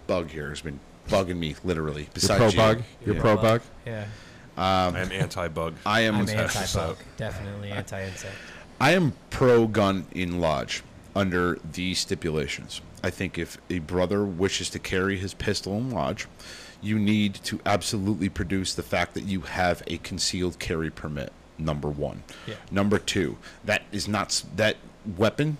bug 0.07 0.29
here. 0.29 0.51
Has 0.51 0.61
been 0.61 0.79
bugging 1.09 1.39
me 1.39 1.57
literally. 1.65 2.03
You're 2.03 2.11
Besides 2.13 2.39
pro 2.39 2.49
you. 2.49 2.57
bug? 2.59 2.83
You're 3.07 3.15
Yeah. 3.15 3.21
pro 3.23 3.37
bug? 3.39 3.63
Yeah, 3.87 4.05
I 4.59 4.89
am 4.89 5.11
anti-bug. 5.11 5.75
I 5.87 6.03
am. 6.03 6.17
I'm 6.17 6.29
anti-bug, 6.29 6.99
definitely 7.17 7.71
anti-insect. 7.71 8.35
I 8.79 8.93
am 8.93 9.15
pro 9.31 9.67
gun 9.67 10.07
in 10.13 10.39
lodge 10.39 10.83
under 11.19 11.59
these 11.73 11.99
stipulations. 11.99 12.81
I 13.03 13.11
think 13.11 13.39
if 13.39 13.59
a 13.69 13.81
brother 13.81 14.25
wishes 14.25 14.71
to 14.71 14.79
carry 14.79 15.19
his 15.19 15.35
pistol 15.35 15.77
in 15.77 15.91
lodge, 15.91 16.29
you 16.81 16.97
need 16.97 17.35
to 17.35 17.59
absolutely 17.67 18.29
produce 18.29 18.73
the 18.73 18.85
fact 18.85 19.15
that 19.15 19.25
you 19.25 19.41
have 19.41 19.83
a 19.89 19.99
concealed 19.99 20.61
carry 20.61 20.91
permit. 20.91 21.33
Number 21.59 21.89
one. 21.89 22.23
Yeah. 22.47 22.55
Number 22.71 23.01
two, 23.01 23.37
that 23.65 23.83
is 23.91 24.07
not 24.07 24.45
that 24.55 24.77
weapon 25.17 25.59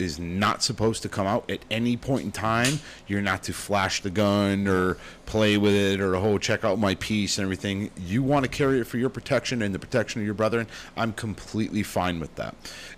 is 0.00 0.18
not 0.18 0.62
supposed 0.62 1.02
to 1.02 1.08
come 1.08 1.26
out 1.26 1.50
at 1.50 1.60
any 1.70 1.96
point 1.96 2.24
in 2.24 2.32
time. 2.32 2.80
You're 3.06 3.22
not 3.22 3.42
to 3.44 3.52
flash 3.52 4.02
the 4.02 4.10
gun 4.10 4.66
or 4.66 4.96
play 5.26 5.56
with 5.56 5.74
it 5.74 6.00
or 6.00 6.16
oh 6.16 6.38
check 6.38 6.64
out 6.64 6.78
my 6.78 6.94
piece 6.96 7.38
and 7.38 7.44
everything. 7.44 7.90
You 7.96 8.22
want 8.22 8.44
to 8.44 8.50
carry 8.50 8.80
it 8.80 8.84
for 8.84 8.98
your 8.98 9.10
protection 9.10 9.62
and 9.62 9.74
the 9.74 9.78
protection 9.78 10.20
of 10.20 10.24
your 10.24 10.34
brethren. 10.34 10.66
I'm 10.96 11.12
completely 11.12 11.82
fine 11.82 12.20
with 12.20 12.34
that. 12.36 12.54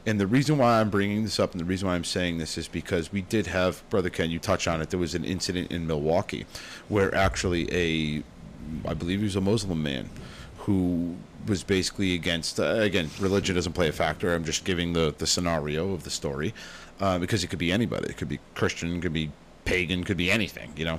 And 0.07 0.21
the 0.21 0.27
reason 0.27 0.59
why 0.59 0.81
I'm 0.81 0.91
bringing 0.91 1.23
this 1.23 1.39
up 1.39 1.53
and 1.53 1.61
the 1.61 1.65
reason 1.65 1.89
why 1.89 1.95
I'm 1.95 2.05
saying 2.05 2.39
this 2.39 2.57
is 2.57 2.69
because 2.69 3.13
we 3.13 3.23
did 3.23 3.47
have 3.49 3.89
brother 3.91 4.11
Ken. 4.11 4.31
You 4.31 4.39
touch 4.39 4.67
on 4.67 4.81
it. 4.81 4.91
There 4.91 5.01
was 5.01 5.15
an 5.15 5.25
incident 5.25 5.71
in 5.71 5.87
Milwaukee 5.87 6.47
where 6.89 7.15
actually 7.15 7.69
a, 7.73 8.23
I 8.89 8.95
believe 8.95 9.19
he 9.19 9.25
was 9.25 9.37
a 9.37 9.41
Muslim 9.41 9.83
man 9.83 10.09
who 10.59 11.17
was 11.47 11.65
basically 11.65 12.15
against 12.15 12.61
uh, 12.61 12.65
again 12.65 13.11
religion 13.19 13.55
doesn't 13.55 13.73
play 13.73 13.89
a 13.89 13.93
factor 13.93 14.33
i'm 14.33 14.45
just 14.45 14.65
giving 14.65 14.93
the 14.93 15.15
the 15.19 15.27
scenario 15.27 15.93
of 15.93 16.05
the 16.05 16.11
story 16.11 16.55
uh, 17.03 17.19
because 17.19 17.45
it 17.45 17.49
could 17.49 17.59
be 17.59 17.71
anybody. 17.71 18.09
It 18.09 18.17
could 18.17 18.31
be 18.31 18.39
christian 18.55 19.01
could 19.03 19.13
be 19.13 19.31
pagan 19.65 20.03
could 20.03 20.17
be 20.17 20.31
anything 20.31 20.73
you 20.77 20.85
know 20.85 20.99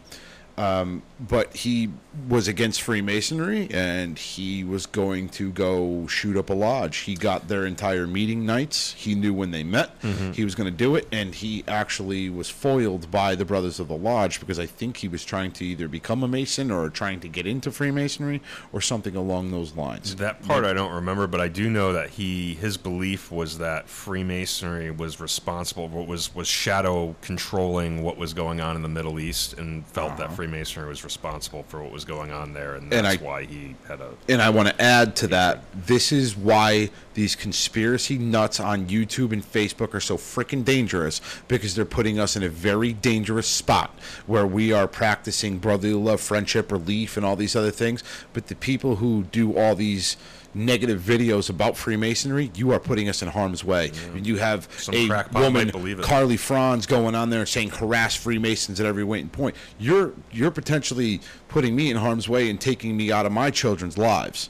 um, 0.57 1.01
but 1.19 1.55
he 1.55 1.89
was 2.29 2.47
against 2.47 2.81
Freemasonry 2.81 3.67
and 3.71 4.19
he 4.19 4.63
was 4.63 4.85
going 4.85 5.27
to 5.29 5.51
go 5.51 6.05
shoot 6.05 6.37
up 6.37 6.49
a 6.51 6.53
lodge. 6.53 6.97
He 6.97 7.15
got 7.15 7.47
their 7.47 7.65
entire 7.65 8.05
meeting 8.05 8.45
nights. 8.45 8.93
He 8.93 9.15
knew 9.15 9.33
when 9.33 9.49
they 9.49 9.63
met. 9.63 9.91
He 10.33 10.43
was 10.43 10.53
going 10.53 10.69
to 10.69 10.75
do 10.77 10.95
it, 10.95 11.07
and 11.11 11.33
he 11.33 11.63
actually 11.67 12.29
was 12.29 12.49
foiled 12.49 13.09
by 13.09 13.35
the 13.35 13.45
Brothers 13.45 13.79
of 13.79 13.87
the 13.87 13.97
Lodge 13.97 14.39
because 14.39 14.59
I 14.59 14.65
think 14.65 14.97
he 14.97 15.07
was 15.07 15.23
trying 15.25 15.51
to 15.53 15.65
either 15.65 15.87
become 15.87 16.23
a 16.23 16.27
Mason 16.27 16.69
or 16.69 16.89
trying 16.89 17.19
to 17.21 17.27
get 17.27 17.47
into 17.47 17.71
Freemasonry 17.71 18.41
or 18.71 18.81
something 18.81 19.15
along 19.15 19.51
those 19.51 19.75
lines. 19.75 20.15
That 20.17 20.43
part 20.43 20.65
I 20.65 20.73
don't 20.73 20.93
remember, 20.93 21.25
but 21.25 21.41
I 21.41 21.47
do 21.47 21.69
know 21.69 21.93
that 21.93 22.11
he 22.11 22.53
his 22.55 22.77
belief 22.77 23.31
was 23.31 23.57
that 23.57 23.87
Freemasonry 23.87 24.91
was 24.91 25.19
responsible, 25.19 25.87
was 25.87 26.35
was 26.35 26.47
shadow 26.47 27.15
controlling 27.21 28.03
what 28.03 28.17
was 28.17 28.33
going 28.33 28.61
on 28.61 28.75
in 28.75 28.81
the 28.81 28.89
Middle 28.89 29.19
East, 29.19 29.53
and 29.57 29.85
felt 29.87 30.17
that 30.17 30.27
Freemasonry 30.27 30.42
was 30.51 31.03
responsible 31.03 31.63
for 31.67 31.81
what 31.81 31.91
was 31.91 32.05
going 32.05 32.31
on 32.31 32.53
there, 32.53 32.75
and 32.75 32.93
And 32.93 33.05
that's 33.05 33.21
I- 33.21 33.25
why 33.25 33.45
he 33.45 33.75
had 33.87 33.99
a. 34.01 34.09
And 34.29 34.41
I 34.41 34.49
want 34.49 34.69
to 34.69 34.81
add 34.81 35.15
to 35.17 35.27
that, 35.27 35.63
this 35.85 36.11
is 36.11 36.35
why 36.35 36.89
these 37.13 37.35
conspiracy 37.35 38.17
nuts 38.17 38.59
on 38.59 38.87
YouTube 38.87 39.31
and 39.31 39.43
Facebook 39.43 39.93
are 39.93 39.99
so 39.99 40.17
freaking 40.17 40.65
dangerous 40.65 41.21
because 41.47 41.75
they're 41.75 41.85
putting 41.85 42.19
us 42.19 42.35
in 42.35 42.43
a 42.43 42.49
very 42.49 42.93
dangerous 42.93 43.47
spot 43.47 43.97
where 44.25 44.47
we 44.47 44.71
are 44.71 44.87
practicing 44.87 45.59
brotherly 45.59 45.93
love, 45.93 46.21
friendship, 46.21 46.71
relief, 46.71 47.17
and 47.17 47.25
all 47.25 47.35
these 47.35 47.55
other 47.55 47.71
things. 47.71 48.03
But 48.33 48.47
the 48.47 48.55
people 48.55 48.97
who 48.97 49.23
do 49.31 49.55
all 49.57 49.75
these 49.75 50.17
negative 50.55 51.01
videos 51.01 51.49
about 51.49 51.75
Freemasonry, 51.75 52.51
you 52.55 52.71
are 52.71 52.79
putting 52.79 53.09
us 53.09 53.21
in 53.21 53.27
harm's 53.27 53.63
way. 53.63 53.91
And 54.13 54.25
you 54.25 54.37
have 54.37 54.67
Some 54.77 54.93
a 54.95 55.25
woman, 55.33 55.69
believe. 55.69 55.99
Carly 56.01 56.37
Franz, 56.37 56.85
going 56.85 57.15
on 57.15 57.29
there 57.31 57.45
saying 57.45 57.71
harass 57.71 58.15
Freemasons 58.15 58.79
at 58.79 58.85
every 58.85 59.03
point. 59.25 59.55
You're 59.79 60.13
you're 60.33 60.51
potentially 60.51 61.21
putting 61.47 61.75
me 61.75 61.89
in 61.91 61.97
harm's 61.97 62.27
way 62.27 62.49
and 62.49 62.59
taking 62.59 62.97
me 62.97 63.11
out 63.11 63.25
of 63.25 63.31
my 63.31 63.51
children's 63.51 63.97
lives 63.97 64.49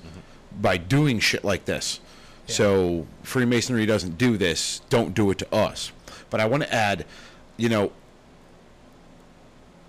by 0.62 0.78
doing 0.78 1.20
shit 1.20 1.44
like 1.44 1.66
this. 1.66 2.00
So 2.46 3.08
Freemasonry 3.24 3.86
doesn't 3.86 4.18
do 4.18 4.38
this. 4.38 4.82
Don't 4.90 5.14
do 5.14 5.32
it 5.32 5.38
to 5.40 5.56
us. 5.56 5.92
But 6.30 6.40
I 6.42 6.46
want 6.46 6.64
to 6.64 6.74
add, 6.74 7.06
you 7.58 7.70
know, 7.70 7.92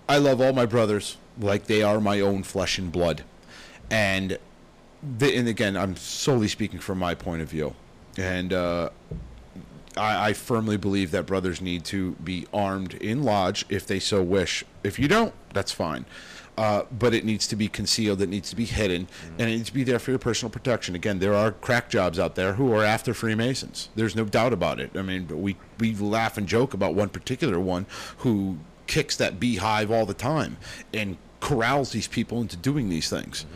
I 0.09 0.19
love 0.19 0.41
all 0.41 0.53
my 0.53 0.67
brothers 0.67 1.17
like 1.41 1.65
they 1.65 1.83
are 1.83 2.01
my 2.01 2.21
own 2.21 2.43
flesh 2.43 2.79
and 2.79 2.93
blood, 2.93 3.25
and 3.91 4.39
the, 5.19 5.37
and 5.37 5.49
again, 5.49 5.77
I'm 5.77 5.97
solely 5.97 6.49
speaking 6.49 6.79
from 6.79 6.99
my 6.99 7.15
point 7.15 7.43
of 7.43 7.49
view, 7.49 7.75
and 8.19 8.53
uh, 8.53 8.91
I, 9.97 10.29
I 10.29 10.33
firmly 10.33 10.77
believe 10.77 11.11
that 11.13 11.27
brothers 11.27 11.61
need 11.61 11.85
to 11.87 12.13
be 12.13 12.47
armed 12.53 12.95
in 12.95 13.23
lodge 13.23 13.65
if 13.69 13.87
they 13.87 13.99
so 13.99 14.23
wish. 14.23 14.65
If 14.83 14.99
you 14.99 15.09
don't, 15.09 15.35
that's 15.53 15.73
fine. 15.73 16.05
Uh, 16.57 16.85
but 16.97 17.13
it 17.13 17.25
needs 17.25 17.49
to 17.49 17.57
be 17.57 17.67
concealed. 17.67 18.23
It 18.23 18.29
needs 18.29 18.49
to 18.51 18.57
be 18.57 18.65
hidden, 18.65 19.09
and 19.39 19.51
it 19.51 19.57
needs 19.57 19.67
to 19.71 19.75
be 19.75 19.83
there 19.83 19.99
for 19.99 20.13
your 20.13 20.21
personal 20.21 20.51
protection. 20.51 20.95
Again, 20.95 21.19
there 21.19 21.35
are 21.35 21.51
crack 21.51 21.91
jobs 21.91 22.17
out 22.17 22.37
there 22.37 22.55
who 22.55 22.73
are 22.73 22.85
after 22.85 23.13
Freemasons. 23.13 23.89
There's 23.97 24.15
no 24.15 24.25
doubt 24.25 24.53
about 24.53 24.79
it. 24.79 24.93
I 24.95 25.03
mean, 25.03 25.27
we 25.43 25.57
we 25.81 25.97
laugh 25.97 26.39
and 26.39 26.47
joke 26.47 26.73
about 26.73 26.95
one 26.95 27.09
particular 27.09 27.59
one 27.59 27.87
who 28.19 28.59
kicks 28.87 29.17
that 29.17 29.41
beehive 29.41 29.91
all 29.91 30.07
the 30.07 30.15
time 30.15 30.57
and 30.93 31.17
corrals 31.41 31.91
these 31.91 32.07
people 32.07 32.41
into 32.41 32.57
doing 32.57 32.89
these 32.89 33.11
things. 33.11 33.47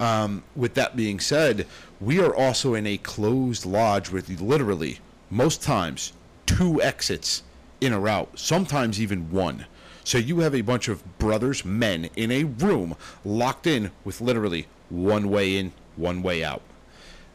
Um, 0.00 0.42
with 0.54 0.74
that 0.74 0.96
being 0.96 1.20
said, 1.20 1.66
we 2.00 2.20
are 2.20 2.34
also 2.34 2.74
in 2.74 2.86
a 2.86 2.98
closed 2.98 3.66
lodge 3.66 4.10
with 4.10 4.28
literally 4.40 4.98
most 5.30 5.62
times 5.62 6.12
two 6.46 6.80
exits 6.80 7.42
in 7.80 7.92
a 7.92 8.00
route, 8.00 8.38
sometimes 8.38 9.00
even 9.00 9.30
one. 9.30 9.66
So 10.04 10.18
you 10.18 10.40
have 10.40 10.54
a 10.54 10.60
bunch 10.60 10.88
of 10.88 11.18
brothers, 11.18 11.64
men 11.64 12.08
in 12.16 12.30
a 12.30 12.44
room 12.44 12.96
locked 13.24 13.66
in 13.66 13.90
with 14.04 14.20
literally 14.20 14.66
one 14.88 15.28
way 15.28 15.56
in, 15.56 15.72
one 15.96 16.22
way 16.22 16.44
out. 16.44 16.62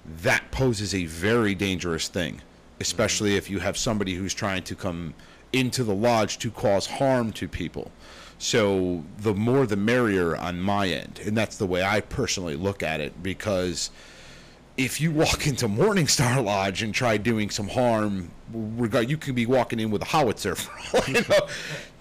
That 0.06 0.52
poses 0.52 0.96
a 0.96 1.06
very 1.06 1.54
dangerous 1.54 2.08
thing, 2.08 2.42
especially 2.80 3.36
if 3.36 3.50
you 3.50 3.60
have 3.60 3.78
somebody 3.78 4.16
who's 4.16 4.34
trying 4.34 4.64
to 4.64 4.76
come 4.76 5.14
into 5.54 5.84
the 5.84 5.94
lodge 5.94 6.40
to 6.40 6.50
cause 6.50 6.88
harm 6.88 7.34
to 7.34 7.48
people. 7.48 7.92
So 8.38 9.04
the 9.20 9.36
more 9.36 9.68
the 9.68 9.76
merrier 9.76 10.36
on 10.36 10.62
my 10.62 10.88
end, 10.88 11.20
and 11.24 11.38
that's 11.38 11.58
the 11.58 11.68
way 11.68 11.84
I 11.84 12.02
personally 12.02 12.56
look 12.56 12.82
at 12.82 13.00
it 13.00 13.22
because 13.22 13.92
if 14.78 15.02
you 15.02 15.12
walk 15.12 15.48
into 15.48 15.68
Morningstar 15.68 16.44
Lodge 16.44 16.82
and 16.82 16.94
try 16.94 17.18
doing 17.18 17.50
some 17.50 17.68
harm, 17.68 18.32
regard 18.54 19.10
you 19.10 19.18
could 19.18 19.36
be 19.36 19.46
walking 19.46 19.80
in 19.80 19.92
with 19.92 20.02
a 20.02 20.06
howitzer. 20.06 20.56
For 20.56 20.98
all 20.98 21.04
you 21.08 21.22
know, 21.30 21.48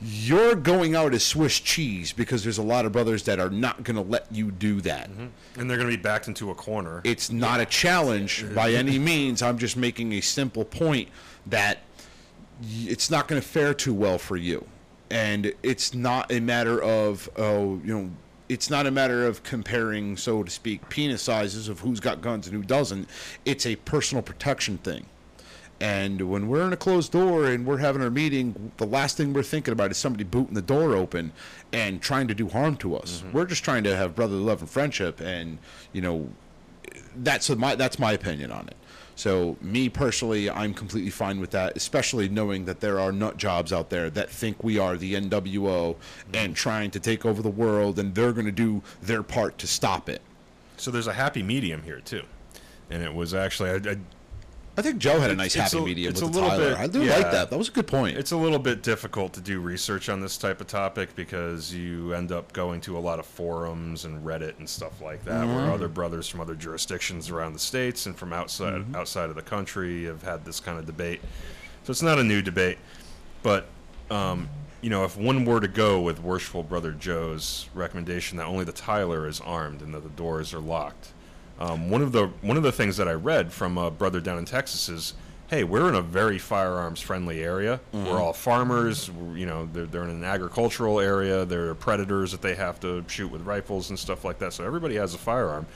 you're 0.00 0.54
going 0.54 0.94
out 0.94 1.12
as 1.14 1.24
Swiss 1.24 1.58
cheese 1.58 2.12
because 2.12 2.42
there's 2.42 2.58
a 2.58 2.62
lot 2.62 2.86
of 2.86 2.92
brothers 2.92 3.24
that 3.24 3.38
are 3.38 3.50
not 3.50 3.82
going 3.82 3.96
to 3.96 4.02
let 4.02 4.26
you 4.32 4.50
do 4.50 4.80
that. 4.82 5.10
Mm-hmm. 5.10 5.60
and 5.60 5.70
they're 5.70 5.76
going 5.76 5.90
to 5.90 5.96
be 5.96 6.02
backed 6.02 6.28
into 6.28 6.50
a 6.50 6.54
corner. 6.54 7.00
It's 7.04 7.30
not 7.30 7.60
a 7.60 7.66
challenge 7.66 8.44
by 8.54 8.72
any 8.72 8.98
means. 8.98 9.42
I'm 9.42 9.58
just 9.58 9.76
making 9.76 10.12
a 10.12 10.20
simple 10.20 10.64
point 10.64 11.08
that 11.46 11.80
it's 12.62 13.10
not 13.10 13.28
going 13.28 13.40
to 13.40 13.46
fare 13.46 13.74
too 13.74 13.94
well 13.94 14.18
for 14.18 14.36
you. 14.36 14.66
And 15.10 15.52
it's 15.62 15.92
not 15.92 16.30
a 16.30 16.38
matter 16.38 16.80
of, 16.80 17.28
oh, 17.36 17.80
you 17.84 17.98
know, 17.98 18.10
it's 18.50 18.68
not 18.68 18.84
a 18.84 18.90
matter 18.90 19.24
of 19.24 19.44
comparing, 19.44 20.16
so 20.16 20.42
to 20.42 20.50
speak, 20.50 20.88
penis 20.88 21.22
sizes 21.22 21.68
of 21.68 21.80
who's 21.80 22.00
got 22.00 22.20
guns 22.20 22.48
and 22.48 22.56
who 22.56 22.64
doesn't. 22.64 23.08
It's 23.44 23.64
a 23.64 23.76
personal 23.76 24.22
protection 24.22 24.78
thing. 24.78 25.06
And 25.80 26.20
when 26.28 26.48
we're 26.48 26.66
in 26.66 26.72
a 26.72 26.76
closed 26.76 27.12
door 27.12 27.46
and 27.46 27.64
we're 27.64 27.78
having 27.78 28.02
our 28.02 28.10
meeting, 28.10 28.72
the 28.76 28.86
last 28.86 29.16
thing 29.16 29.32
we're 29.32 29.44
thinking 29.44 29.70
about 29.70 29.92
is 29.92 29.98
somebody 29.98 30.24
booting 30.24 30.54
the 30.54 30.62
door 30.62 30.96
open 30.96 31.32
and 31.72 32.02
trying 32.02 32.26
to 32.26 32.34
do 32.34 32.48
harm 32.48 32.76
to 32.78 32.96
us. 32.96 33.20
Mm-hmm. 33.20 33.32
We're 33.32 33.46
just 33.46 33.62
trying 33.62 33.84
to 33.84 33.96
have 33.96 34.16
brotherly 34.16 34.42
love 34.42 34.60
and 34.60 34.68
friendship, 34.68 35.20
and 35.20 35.58
you 35.92 36.02
know, 36.02 36.28
that's 37.16 37.48
my 37.50 37.76
that's 37.76 38.00
my 38.00 38.12
opinion 38.12 38.50
on 38.50 38.66
it. 38.66 38.76
So 39.20 39.58
me 39.60 39.90
personally, 39.90 40.48
I'm 40.48 40.72
completely 40.72 41.10
fine 41.10 41.40
with 41.40 41.50
that, 41.50 41.76
especially 41.76 42.30
knowing 42.30 42.64
that 42.64 42.80
there 42.80 42.98
are 42.98 43.12
nut 43.12 43.36
jobs 43.36 43.70
out 43.70 43.90
there 43.90 44.08
that 44.08 44.30
think 44.30 44.64
we 44.64 44.78
are 44.78 44.96
the 44.96 45.12
NWO 45.12 45.28
mm-hmm. 45.28 46.34
and 46.34 46.56
trying 46.56 46.90
to 46.92 46.98
take 46.98 47.26
over 47.26 47.42
the 47.42 47.50
world, 47.50 47.98
and 47.98 48.14
they're 48.14 48.32
going 48.32 48.46
to 48.46 48.50
do 48.50 48.80
their 49.02 49.22
part 49.22 49.58
to 49.58 49.66
stop 49.66 50.08
it. 50.08 50.22
so 50.78 50.90
there's 50.90 51.06
a 51.06 51.12
happy 51.12 51.42
medium 51.42 51.82
here 51.82 52.00
too, 52.00 52.22
and 52.88 53.02
it 53.02 53.12
was 53.12 53.34
actually 53.34 53.68
I, 53.68 53.90
I 53.90 53.96
I 54.80 54.82
think 54.82 54.98
Joe 54.98 55.20
had 55.20 55.30
a 55.30 55.34
nice 55.34 55.52
happy 55.52 55.76
a- 55.76 55.82
medium 55.82 56.14
with 56.14 56.32
Tyler. 56.32 56.70
bit- 56.70 56.78
I 56.78 56.86
do 56.86 57.04
yeah. 57.04 57.16
like 57.18 57.30
that. 57.32 57.50
That 57.50 57.58
was 57.58 57.68
a 57.68 57.72
good 57.72 57.86
point. 57.86 58.16
It's 58.16 58.30
a 58.32 58.36
little 58.36 58.58
bit 58.58 58.82
difficult 58.82 59.34
to 59.34 59.40
do 59.42 59.60
research 59.60 60.08
on 60.08 60.20
this 60.20 60.38
type 60.38 60.60
of 60.62 60.66
topic 60.68 61.14
because 61.14 61.74
you 61.74 62.14
end 62.14 62.32
up 62.32 62.52
going 62.54 62.80
to 62.82 62.96
a 62.96 63.00
lot 63.00 63.18
of 63.18 63.26
forums 63.26 64.06
and 64.06 64.24
Reddit 64.24 64.58
and 64.58 64.66
stuff 64.66 65.02
like 65.02 65.22
that, 65.26 65.44
Mm-hmm. 65.44 65.54
where 65.54 65.70
other 65.70 65.88
brothers 65.88 66.28
from 66.28 66.40
other 66.40 66.54
jurisdictions 66.54 67.28
around 67.28 67.52
the 67.52 67.58
states 67.58 68.06
and 68.06 68.16
from 68.16 68.32
outside 68.32 68.72
Mm-hmm. 68.72 68.96
outside 68.96 69.28
of 69.28 69.36
the 69.36 69.42
country 69.42 70.04
have 70.04 70.22
had 70.22 70.44
this 70.46 70.60
kind 70.60 70.78
of 70.78 70.86
debate. 70.86 71.20
So 71.84 71.90
it's 71.90 72.02
not 72.02 72.18
a 72.18 72.24
new 72.24 72.40
debate, 72.40 72.78
but 73.42 73.66
um, 74.10 74.48
you 74.80 74.88
know, 74.88 75.04
if 75.04 75.16
one 75.16 75.44
were 75.44 75.60
to 75.60 75.68
go 75.68 76.00
with 76.00 76.20
worshipful 76.22 76.62
brother 76.62 76.92
Joe's 76.92 77.68
recommendation 77.74 78.38
that 78.38 78.46
only 78.46 78.64
the 78.64 78.72
Tyler 78.72 79.28
is 79.28 79.40
armed 79.40 79.82
and 79.82 79.92
that 79.94 80.02
the 80.02 80.08
doors 80.08 80.54
are 80.54 80.58
locked, 80.60 81.09
um, 81.60 81.90
one 81.90 82.02
of 82.02 82.12
the 82.12 82.28
one 82.40 82.56
of 82.56 82.62
the 82.62 82.72
things 82.72 82.96
that 82.96 83.06
I 83.06 83.12
read 83.12 83.52
from 83.52 83.76
a 83.78 83.90
brother 83.90 84.20
down 84.20 84.38
in 84.38 84.46
Texas 84.46 84.88
is, 84.88 85.14
hey, 85.48 85.62
we're 85.62 85.88
in 85.88 85.94
a 85.94 86.02
very 86.02 86.38
firearms 86.38 87.00
friendly 87.00 87.42
area. 87.42 87.80
Mm-hmm. 87.92 88.06
We're 88.06 88.20
all 88.20 88.32
farmers. 88.32 89.10
We're, 89.10 89.36
you 89.36 89.46
know, 89.46 89.68
they're, 89.72 89.86
they're 89.86 90.04
in 90.04 90.10
an 90.10 90.24
agricultural 90.24 91.00
area. 91.00 91.44
There 91.44 91.68
are 91.68 91.74
predators 91.74 92.32
that 92.32 92.40
they 92.40 92.54
have 92.54 92.80
to 92.80 93.04
shoot 93.08 93.30
with 93.30 93.42
rifles 93.42 93.90
and 93.90 93.98
stuff 93.98 94.24
like 94.24 94.38
that. 94.38 94.52
So 94.54 94.64
everybody 94.64 94.96
has 94.96 95.14
a 95.14 95.18
firearm. 95.18 95.66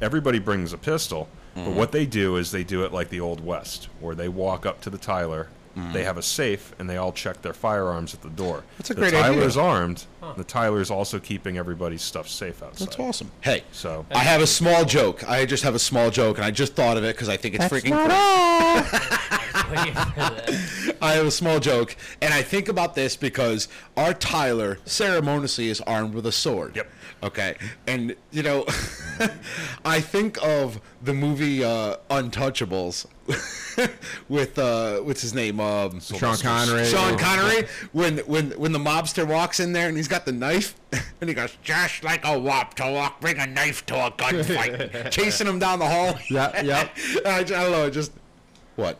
Everybody 0.00 0.38
brings 0.38 0.72
a 0.72 0.78
pistol. 0.78 1.28
But 1.54 1.62
mm-hmm. 1.62 1.74
what 1.74 1.90
they 1.90 2.06
do 2.06 2.36
is 2.36 2.52
they 2.52 2.62
do 2.62 2.84
it 2.84 2.92
like 2.92 3.08
the 3.08 3.18
old 3.18 3.44
west, 3.44 3.88
where 3.98 4.14
they 4.14 4.28
walk 4.28 4.64
up 4.66 4.80
to 4.82 4.90
the 4.90 4.98
Tyler. 4.98 5.48
Mm-hmm. 5.76 5.92
They 5.92 6.02
have 6.04 6.16
a 6.18 6.22
safe, 6.22 6.74
and 6.78 6.90
they 6.90 6.96
all 6.96 7.12
check 7.12 7.42
their 7.42 7.52
firearms 7.52 8.12
at 8.12 8.22
the 8.22 8.28
door. 8.30 8.64
That's 8.78 8.90
a 8.90 8.94
the 8.94 9.00
great 9.00 9.14
idea. 9.14 9.34
Tyler's 9.34 9.56
armed. 9.56 10.04
The 10.36 10.44
Tyler's 10.44 10.90
also 10.90 11.18
keeping 11.18 11.58
everybody's 11.58 12.02
stuff 12.02 12.28
safe 12.28 12.62
outside. 12.62 12.88
That's 12.88 12.98
awesome. 12.98 13.30
Hey, 13.40 13.62
So 13.72 14.04
I 14.10 14.18
have 14.18 14.40
a 14.42 14.46
small 14.46 14.84
joke. 14.84 15.28
I 15.28 15.46
just 15.46 15.62
have 15.62 15.74
a 15.74 15.78
small 15.78 16.10
joke, 16.10 16.38
and 16.38 16.44
I 16.44 16.50
just 16.50 16.74
thought 16.74 16.96
of 16.96 17.04
it 17.04 17.14
because 17.14 17.28
I 17.28 17.36
think 17.36 17.54
it's 17.54 17.64
freaking 17.66 17.90
great. 17.92 18.10
Waiting 19.70 19.94
for 19.94 20.20
that. 20.20 20.96
I 21.00 21.12
have 21.14 21.26
a 21.26 21.30
small 21.30 21.60
joke, 21.60 21.96
and 22.20 22.34
I 22.34 22.42
think 22.42 22.68
about 22.68 22.94
this 22.94 23.16
because 23.16 23.68
our 23.96 24.12
Tyler 24.12 24.78
ceremoniously 24.84 25.68
is 25.68 25.80
armed 25.82 26.14
with 26.14 26.26
a 26.26 26.32
sword. 26.32 26.76
Yep. 26.76 26.90
Okay, 27.22 27.56
and 27.86 28.16
you 28.30 28.42
know, 28.42 28.64
I 29.84 30.00
think 30.00 30.42
of 30.42 30.80
the 31.02 31.12
movie 31.12 31.62
uh, 31.62 31.96
Untouchables 32.10 33.06
with 34.28 34.58
uh, 34.58 35.00
what's 35.00 35.20
his 35.20 35.34
name? 35.34 35.60
Um, 35.60 36.00
Sean 36.00 36.36
Connery. 36.38 36.86
Sean 36.86 37.18
Connery. 37.18 37.68
When 37.92 38.18
when 38.20 38.52
when 38.52 38.72
the 38.72 38.78
mobster 38.78 39.26
walks 39.26 39.60
in 39.60 39.72
there 39.74 39.88
and 39.88 39.96
he's 39.98 40.08
got 40.08 40.24
the 40.24 40.32
knife, 40.32 40.74
and 41.20 41.28
he 41.28 41.34
goes, 41.34 41.56
"Just 41.62 42.02
like 42.04 42.24
a 42.24 42.38
wop 42.38 42.74
to 42.74 42.90
walk, 42.90 43.20
bring 43.20 43.38
a 43.38 43.46
knife 43.46 43.84
to 43.86 44.06
a 44.06 44.10
gunfight," 44.12 45.10
chasing 45.10 45.46
him 45.46 45.58
down 45.58 45.78
the 45.78 45.88
hall. 45.88 46.18
Yeah, 46.30 46.62
yeah. 46.62 46.88
I, 47.26 47.40
I 47.40 47.42
don't 47.42 47.72
know, 47.72 47.90
just 47.90 48.12
what. 48.76 48.98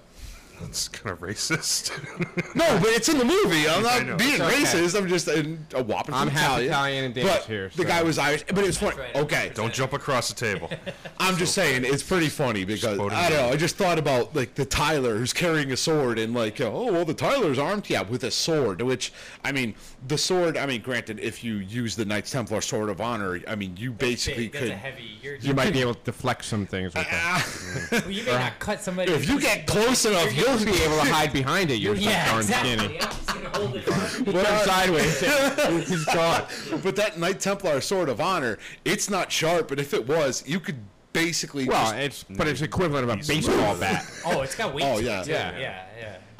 It's 0.65 0.89
kind 0.89 1.13
of 1.13 1.21
racist. 1.21 1.91
No, 2.55 2.79
but 2.81 2.89
it's 2.89 3.09
in 3.09 3.17
the 3.19 3.25
movie. 3.25 3.69
I'm 3.69 3.87
I 3.87 4.01
not 4.01 4.19
being 4.19 4.33
It's 4.35 4.41
okay. 4.41 4.57
racist. 4.65 4.99
I'm 5.01 5.09
just 5.09 5.29
a, 5.29 5.57
a 5.79 5.83
whopping 5.83 6.15
I'm 6.15 6.27
from 6.29 6.37
half 6.37 6.45
Italian. 6.51 6.69
Italian 6.71 7.05
and 7.05 7.15
Danish 7.15 7.33
but 7.33 7.43
here, 7.45 7.69
The 7.69 7.83
so- 7.83 7.85
guy 7.85 8.03
was 8.03 8.19
Irish, 8.19 8.45
but 8.49 8.59
it 8.59 8.67
was 8.67 8.79
funny. 8.79 8.97
right. 8.99 9.15
Okay, 9.17 9.53
Don't 9.55 9.73
jump 9.73 9.93
across 9.93 10.29
the 10.29 10.35
table. 10.35 10.69
I'm 11.21 11.37
just 11.37 11.55
saying 11.55 11.85
it's 11.85 12.03
pretty 12.03 12.29
funny 12.29 12.65
because 12.65 12.85
Exploding 12.97 13.17
I 13.19 13.31
don't 13.31 13.39
know. 13.47 13.53
I 13.53 13.57
just 13.57 13.77
thought 13.77 13.99
about 13.99 14.35
like 14.35 14.55
the 14.55 14.65
Tyler 14.65 15.17
who's 15.17 15.33
carrying 15.33 15.71
a 15.73 15.77
sword 15.77 16.19
and 16.19 16.35
like 16.35 16.61
oh 16.61 16.93
well 16.93 17.05
the 17.05 17.15
Tyler's 17.15 17.59
armed 17.59 17.89
yeah 17.89 18.03
with 18.03 18.25
a 18.25 18.31
sword 18.31 18.83
which 18.83 19.13
I 19.45 19.53
mean 19.53 19.75
the 20.09 20.19
sword 20.19 20.57
I 20.57 20.67
mean 20.67 20.83
granted 20.83 21.21
if 21.21 21.45
you 21.45 21.57
use 21.57 21.95
the 21.97 22.05
Knights 22.05 22.31
Templar 22.33 22.61
sword 22.61 22.89
of 22.89 23.01
honor 23.01 23.41
I 23.47 23.55
mean 23.55 23.77
you 23.77 23.93
basically 23.93 24.45
Big, 24.49 24.53
That's 24.53 24.65
could 24.65 24.73
a 24.73 24.77
heavy. 24.77 25.05
You're, 25.23 25.37
You 25.37 25.55
might 25.55 25.73
be 25.73 25.81
able 25.83 25.95
to 25.95 26.05
deflect 26.05 26.45
some 26.45 26.67
things 26.67 26.95
with 26.95 27.09
that. 27.09 27.09
Ah, 27.13 27.89
well, 27.93 28.11
you 28.11 28.25
may 28.25 28.33
not 28.33 28.59
cut 28.59 28.81
somebody. 28.81 29.13
if 29.13 29.29
you 29.29 29.41
get 29.41 29.67
close 29.67 30.05
enough 30.05 30.35
you'll 30.37 30.50
You'll 30.59 30.65
be 30.73 30.83
able 30.83 30.97
to 31.05 31.13
hide 31.13 31.33
behind 31.33 31.71
it. 31.71 31.77
You're 31.77 31.97
so 31.97 32.03
Yeah, 32.11 32.27
darn 32.29 32.41
exactly. 32.41 32.77
skinny. 32.77 32.99
I'm 33.01 33.09
just 33.11 33.27
gonna 33.27 33.49
hold 33.51 33.77
it. 33.77 33.87
Put 33.87 34.35
him 34.35 34.59
sideways. 34.67 35.21
He's 35.89 36.05
gone. 36.07 36.45
but 36.83 36.97
that 36.97 37.19
Knight 37.19 37.41
Templar 37.41 37.81
sword 37.81 38.09
of 38.09 38.21
honor 38.21 38.59
it's 38.85 39.09
not 39.11 39.31
sharp 39.33 39.69
but 39.69 39.79
if 39.81 39.95
it 39.95 40.07
was 40.07 40.43
you 40.47 40.61
could 40.61 40.77
basically 41.13 41.67
Well, 41.69 41.83
just- 41.83 41.95
it's 41.97 42.25
but 42.39 42.47
it's 42.47 42.63
equivalent 42.63 43.09
of 43.09 43.11
a 43.11 43.17
baseball 43.27 43.77
bat. 43.81 44.05
Oh, 44.25 44.43
it's 44.43 44.55
got 44.55 44.75
weight. 44.75 44.85
Oh, 44.85 44.99
yeah. 44.99 45.23
too. 45.23 45.31
Yeah. 45.33 45.53
yeah, 45.53 45.59
yeah. 45.61 45.85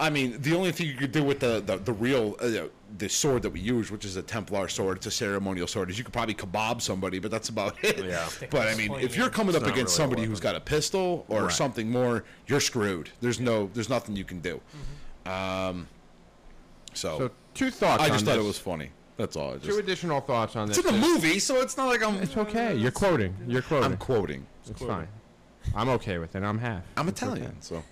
I 0.01 0.11
mean, 0.11 0.41
the 0.41 0.55
only 0.55 0.73
thing 0.73 0.87
you 0.87 0.95
could 0.95 1.13
do 1.13 1.23
with 1.23 1.41
the 1.41 1.61
the, 1.65 1.77
the 1.77 1.93
real 1.93 2.35
uh, 2.41 2.69
the 2.99 3.09
sword 3.09 3.43
that 3.43 3.51
we 3.51 3.61
use, 3.61 3.91
which 3.91 4.05
is 4.05 4.17
a 4.17 4.23
Templar 4.23 4.67
sword, 4.69 4.97
it's 4.97 5.07
a 5.07 5.11
ceremonial 5.11 5.67
sword, 5.67 5.91
is 5.91 5.99
you 5.99 6.05
could 6.05 6.13
probably 6.13 6.35
kebab 6.35 6.81
somebody, 6.81 7.19
but 7.19 7.31
that's 7.31 7.51
about 7.51 7.77
it. 7.85 8.05
Yeah. 8.05 8.29
But 8.51 8.67
I 8.69 8.75
mean, 8.75 8.93
if 8.95 9.17
you're 9.17 9.31
coming 9.31 9.55
up 9.55 9.63
against 9.63 9.79
really 9.79 9.89
somebody 10.11 10.25
who's 10.25 10.41
got 10.41 10.57
a 10.57 10.61
pistol 10.61 11.25
or 11.29 11.43
Right. 11.45 11.53
something 11.53 11.91
more, 11.91 12.25
you're 12.49 12.61
screwed. 12.61 13.11
There's 13.21 13.39
no, 13.39 13.71
there's 13.75 13.89
nothing 13.91 14.17
you 14.17 14.25
can 14.25 14.41
do. 14.41 14.61
Mm-hmm. 15.27 15.31
Um, 15.31 15.89
so, 16.95 17.19
So 17.19 17.31
two 17.55 17.71
thoughts. 17.71 18.03
I 18.03 18.09
just 18.09 18.21
on 18.21 18.27
thought 18.27 18.37
this. 18.37 18.45
it 18.45 18.47
was 18.49 18.59
funny. 18.59 18.91
That's 19.17 19.37
all. 19.37 19.55
I 19.55 19.59
two 19.59 19.77
additional 19.79 20.21
thoughts 20.23 20.57
on 20.57 20.67
this. 20.69 20.79
it's 20.79 20.89
in 20.89 20.95
the 20.95 21.01
movie, 21.07 21.39
so 21.39 21.61
it's 21.61 21.77
not 21.77 21.89
like 21.89 22.03
I'm. 22.03 22.17
It's 22.23 22.37
okay. 22.37 22.75
You're 22.75 22.91
quoting. 22.91 23.37
You're 23.47 23.61
quoting. 23.63 23.93
I'm 23.93 23.97
quoting. 23.99 24.47
it's 24.67 24.81
fine. 24.83 25.09
I'm 25.75 25.91
okay 25.91 26.17
with 26.19 26.35
it. 26.35 26.43
I'm 26.43 26.59
half. 26.59 26.83
I'm 26.97 27.09
It's 27.09 27.23
okay. 27.23 27.33
Italian, 27.33 27.61
so. 27.61 27.83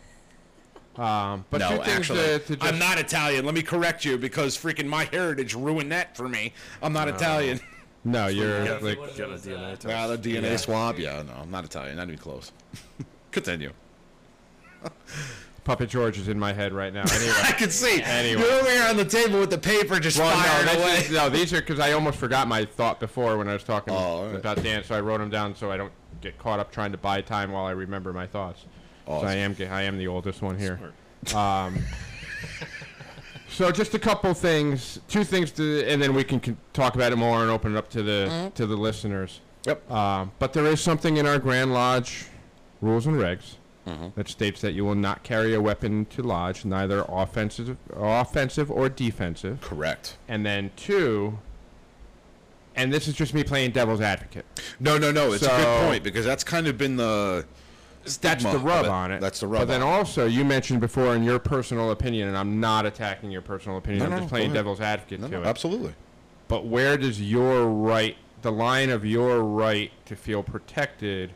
Um, 0.99 1.45
but 1.51 1.59
two 1.59 1.77
No, 1.77 1.83
things 1.83 1.89
actually, 1.89 2.19
to, 2.19 2.39
to 2.41 2.57
just, 2.57 2.63
I'm 2.73 2.79
not 2.79 2.99
Italian. 2.99 3.45
Let 3.45 3.55
me 3.55 3.63
correct 3.63 4.05
you 4.05 4.19
because 4.19 4.59
freaking 4.59 4.87
my 4.87 5.05
heritage 5.05 5.55
ruined 5.55 5.93
that 5.93 6.17
for 6.17 6.29
me. 6.29 6.53
I'm 6.83 6.93
not 6.93 7.09
Italian. 7.09 7.61
No, 8.05 8.29
you're 8.29 8.65
Yeah, 8.65 8.79
like 8.81 8.99
What 8.99 9.11
are 9.11 9.15
Get 9.17 9.29
a 9.29 9.33
DNA 9.33 9.73
test. 9.73 9.85
Yeah, 9.87 10.07
the 10.07 10.17
DNA 10.17 10.43
Yeah. 10.43 10.57
swab. 10.57 10.99
Yeah, 10.99 11.23
no, 11.27 11.33
I'm 11.43 11.51
not 11.51 11.65
Italian. 11.65 11.97
Not 11.97 12.07
even 12.07 12.17
close. 12.19 12.53
Continue. 13.33 13.73
Puppet 15.65 15.91
George 15.91 16.17
is 16.17 16.29
in 16.29 16.39
my 16.39 16.53
head 16.53 16.73
right 16.73 16.93
now. 16.95 17.03
Anyway. 17.13 17.33
I 17.43 17.53
can 17.53 17.71
see. 17.71 18.01
Anyway. 18.03 18.41
You're 18.41 18.53
over 18.53 18.71
here 18.71 18.85
on 18.89 18.97
the 18.97 19.05
table 19.05 19.41
with 19.41 19.51
the 19.51 19.59
paper 19.59 19.99
just 20.01 20.17
Well, 20.19 20.35
firing 20.35 20.67
no, 20.79 20.83
away. 20.85 20.95
is- 20.99 21.11
no, 21.11 21.29
these 21.29 21.53
are 21.53 21.61
because 21.61 21.81
I 21.81 21.93
almost 21.93 22.19
forgot 22.19 22.49
my 22.49 22.65
thought 22.65 23.01
before 23.01 23.37
when 23.37 23.49
I 23.49 23.53
was 23.53 23.65
talking 23.65 23.93
Oh, 23.93 23.97
all 23.97 24.27
right. 24.27 24.37
about 24.37 24.63
Dan, 24.63 24.85
so 24.85 24.95
I 24.95 25.01
wrote 25.01 25.19
them 25.19 25.29
down 25.29 25.55
so 25.55 25.71
I 25.71 25.77
don't 25.77 25.93
get 26.23 26.39
caught 26.39 26.61
up 26.61 26.71
trying 26.73 26.93
to 26.93 26.99
buy 26.99 27.21
time 27.21 27.51
while 27.53 27.67
I 27.67 27.73
remember 27.73 28.13
my 28.13 28.27
thoughts. 28.27 28.65
So 29.09 29.15
Awesome. 29.15 29.29
I 29.29 29.35
am 29.37 29.57
I 29.71 29.83
am 29.85 29.97
the 29.97 30.07
oldest 30.07 30.43
one 30.43 30.59
here. 30.59 30.79
Um, 31.35 31.79
so 33.49 33.71
just 33.73 33.95
a 33.95 33.99
couple 33.99 34.35
things, 34.35 35.01
two 35.09 35.25
things, 35.25 35.51
to, 35.53 35.83
and 35.87 36.01
then 36.03 36.15
we 36.15 36.23
can, 36.25 36.41
con- 36.41 36.59
talk 36.75 36.95
about 36.95 37.13
it 37.13 37.17
more 37.17 37.41
and 37.41 37.51
open 37.51 37.75
it 37.75 37.79
up 37.79 37.89
to 37.91 38.03
the 38.03 38.53
to 38.55 38.67
the 38.67 38.77
listeners. 38.77 39.41
Yep. 39.65 39.91
Um, 39.91 40.33
but 40.39 40.53
there 40.53 40.67
is 40.67 40.81
something 40.83 41.17
in 41.17 41.27
our 41.27 41.39
Grand 41.39 41.73
Lodge 41.73 42.27
rules 42.81 43.07
and 43.07 43.17
regs 43.17 43.55
Mm-hmm. 43.87 44.09
that 44.17 44.29
states 44.29 44.61
that 44.61 44.73
you 44.73 44.85
will 44.85 44.95
not 44.95 45.23
carry 45.23 45.55
a 45.55 45.61
weapon 45.63 46.05
to 46.11 46.23
lodge, 46.23 46.67
neither 46.67 47.07
offensive, 47.09 47.79
offensive 47.97 48.71
or 48.71 48.91
defensive. 48.91 49.63
Correct. 49.63 50.19
And 50.29 50.45
then 50.45 50.71
two, 50.77 51.39
and 52.77 52.93
this 52.93 53.09
is 53.09 53.15
just 53.15 53.33
me 53.33 53.43
playing 53.43 53.71
devil's 53.71 54.03
advocate. 54.03 54.45
No, 54.79 54.99
no, 54.99 55.11
no. 55.11 55.33
It's 55.33 55.43
a 55.43 55.47
So- 55.47 55.57
good 55.57 55.89
point 55.89 56.05
because 56.05 56.27
that's 56.27 56.45
kind 56.45 56.67
of 56.67 56.77
been 56.77 56.97
the. 56.97 57.47
That's 58.17 58.43
stigma 58.43 58.53
the 58.59 58.59
rub 58.65 58.87
of 58.87 58.91
on 58.91 59.13
it. 59.13 59.21
That's 59.21 59.41
the 59.41 59.47
rub. 59.47 59.61
But 59.63 59.69
then 59.69 59.83
on 59.83 59.89
it. 59.89 59.97
also, 59.99 60.27
you 60.27 60.45
mentioned 60.45 60.81
before 60.81 61.15
in 61.15 61.23
your 61.23 61.39
personal 61.39 61.91
opinion, 61.91 62.29
and 62.29 62.37
I'm 62.37 62.59
not 62.61 62.87
attacking 62.87 63.31
your 63.31 63.43
personal 63.43 63.77
opinion. 63.79 64.01
No, 64.01 64.05
I'm 64.07 64.11
no, 64.13 64.19
just 64.19 64.29
playing 64.31 64.53
devil's 64.53 64.81
advocate 64.81 65.21
No, 65.21 65.27
to 65.29 65.33
no, 65.35 65.43
it. 65.43 65.47
absolutely. 65.47 65.95
But 66.49 66.67
where 66.67 66.97
does 66.97 67.21
your 67.21 67.67
right, 67.67 68.17
the 68.43 68.53
line 68.53 68.89
of 68.91 69.05
your 69.05 69.43
right 69.43 69.91
to 70.07 70.17
feel 70.17 70.43
protected, 70.43 71.33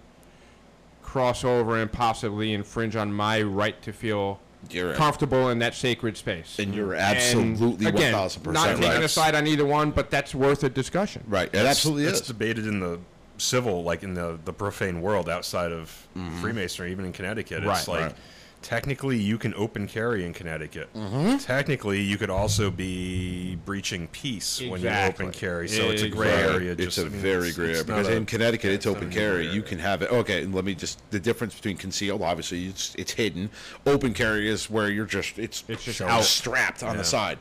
cross 1.02 1.44
over 1.44 1.76
and 1.76 1.92
possibly 1.92 2.52
infringe 2.54 2.96
on 2.96 3.12
my 3.12 3.42
right 3.42 3.80
to 3.82 3.92
feel 3.92 4.40
You're 4.70 4.88
right. 4.88 4.96
comfortable 4.96 5.50
in 5.50 5.58
that 5.58 5.74
sacred 5.74 6.16
space. 6.16 6.58
And 6.58 6.74
you're 6.74 6.94
And 6.94 7.02
absolutely 7.02 7.86
again, 7.86 8.14
1000% 8.14 8.52
not 8.52 8.76
taking 8.76 8.82
right. 8.90 9.02
a 9.02 9.08
side 9.08 9.34
on 9.34 9.46
either 9.46 9.66
one, 9.66 9.90
but 9.90 10.10
that's 10.10 10.34
worth 10.34 10.64
a 10.64 10.70
discussion. 10.70 11.24
Right. 11.28 11.48
It 11.48 11.56
It's- 11.56 11.66
absolutely 11.70 12.04
it's 12.06 12.20
is. 12.22 12.26
debated 12.28 12.66
in 12.66 12.80
the 12.80 12.98
civil, 13.38 13.82
like 13.82 14.02
in 14.02 14.14
the 14.14 14.38
the 14.44 14.52
profane 14.52 15.00
world 15.02 15.28
outside 15.28 15.72
of 15.72 16.06
Mm-hmm. 16.16 16.40
Freemasonry, 16.42 16.90
even 16.92 17.04
in 17.06 17.12
Connecticut. 17.12 17.64
Right, 17.64 17.78
it's 17.78 17.88
like 17.88 18.00
right. 18.02 18.14
technically 18.60 19.16
you 19.18 19.38
can 19.38 19.54
open 19.54 19.88
carry 19.88 20.26
in 20.26 20.34
Connecticut. 20.34 20.92
Mm-hmm. 20.94 21.38
Technically, 21.38 22.02
you 22.02 22.18
could 22.18 22.28
also 22.28 22.70
be 22.70 23.56
breaching 23.64 24.08
peace 24.08 24.60
when 24.60 24.82
you 24.82 24.90
open 24.90 25.30
carry. 25.32 25.68
So 25.68 25.90
it's 25.90 26.02
a 26.02 26.08
gray 26.10 26.28
Exactly. 26.28 26.54
area. 26.54 26.72
It's 26.72 26.82
Just, 26.96 26.98
a 26.98 27.00
I 27.00 27.04
mean, 27.08 27.12
very 27.20 27.48
it's- 27.48 27.56
gray 27.56 27.66
area 27.68 27.78
not 27.78 27.86
because 27.86 28.08
a- 28.08 28.16
in 28.16 28.26
Connecticut 28.26 28.68
yeah, 28.70 28.74
it's 28.74 28.86
open 28.86 29.10
carry. 29.10 29.46
You 29.48 29.62
can 29.62 29.78
have 29.78 30.02
it. 30.02 30.12
Okay, 30.12 30.44
let 30.44 30.64
me 30.66 30.74
just 30.74 31.00
the 31.10 31.18
difference 31.18 31.54
between 31.54 31.78
concealed. 31.78 32.20
Obviously, 32.20 32.66
it's 32.66 32.94
it's 32.96 33.12
hidden. 33.12 33.48
Open 33.86 34.12
carry 34.12 34.48
is 34.50 34.68
where 34.68 34.90
you're 34.90 35.06
just 35.06 35.38
it's 35.38 35.64
It's 35.68 35.84
just 35.84 36.02
out 36.02 36.10
out. 36.10 36.24
strapped 36.24 36.82
on 36.82 36.90
Yeah. 36.96 36.98
the 36.98 37.04
side. 37.04 37.38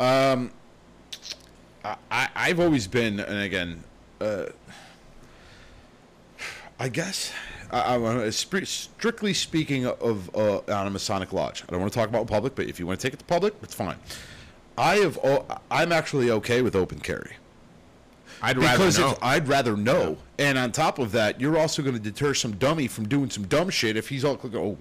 Um, 0.00 0.52
I- 1.84 1.96
I 2.10 2.28
I've 2.34 2.60
always 2.60 2.86
been, 2.86 3.20
and 3.20 3.40
again, 3.42 3.84
uh, 4.22 4.46
I 6.78 6.88
guess. 6.88 7.32
I, 7.70 7.96
I, 7.96 8.30
strictly 8.30 9.34
speaking 9.34 9.86
of 9.86 10.34
uh, 10.36 10.58
on 10.68 10.86
a 10.86 10.90
Masonic 10.90 11.32
lodge, 11.32 11.62
I 11.66 11.72
don't 11.72 11.80
want 11.80 11.92
to 11.92 11.98
talk 11.98 12.08
about 12.08 12.26
public, 12.26 12.54
but 12.54 12.66
if 12.66 12.78
you 12.78 12.86
want 12.86 13.00
to 13.00 13.06
take 13.06 13.14
it 13.14 13.18
to 13.18 13.24
public, 13.24 13.54
it's 13.62 13.74
fine. 13.74 13.96
I 14.78 14.96
have. 14.96 15.18
I'm 15.70 15.90
actually 15.90 16.30
okay 16.30 16.62
with 16.62 16.76
open 16.76 17.00
carry 17.00 17.36
I'd 18.48 18.58
rather 18.58 18.90
know. 19.00 19.10
if 19.10 19.18
I'd 19.22 19.48
rather 19.48 19.76
know. 19.76 20.16
And 20.38 20.58
on 20.58 20.70
top 20.70 20.98
of 20.98 21.12
that, 21.12 21.40
you're 21.40 21.56
also 21.58 21.82
going 21.82 21.94
to 21.94 22.00
deter 22.00 22.34
some 22.34 22.52
dummy 22.56 22.88
from 22.88 23.08
doing 23.08 23.30
some 23.30 23.44
dumb 23.46 23.70
shit 23.70 23.96
if 23.96 24.08
he's 24.08 24.22
all 24.22 24.38
like, 24.42 24.54
oh, 24.54 24.76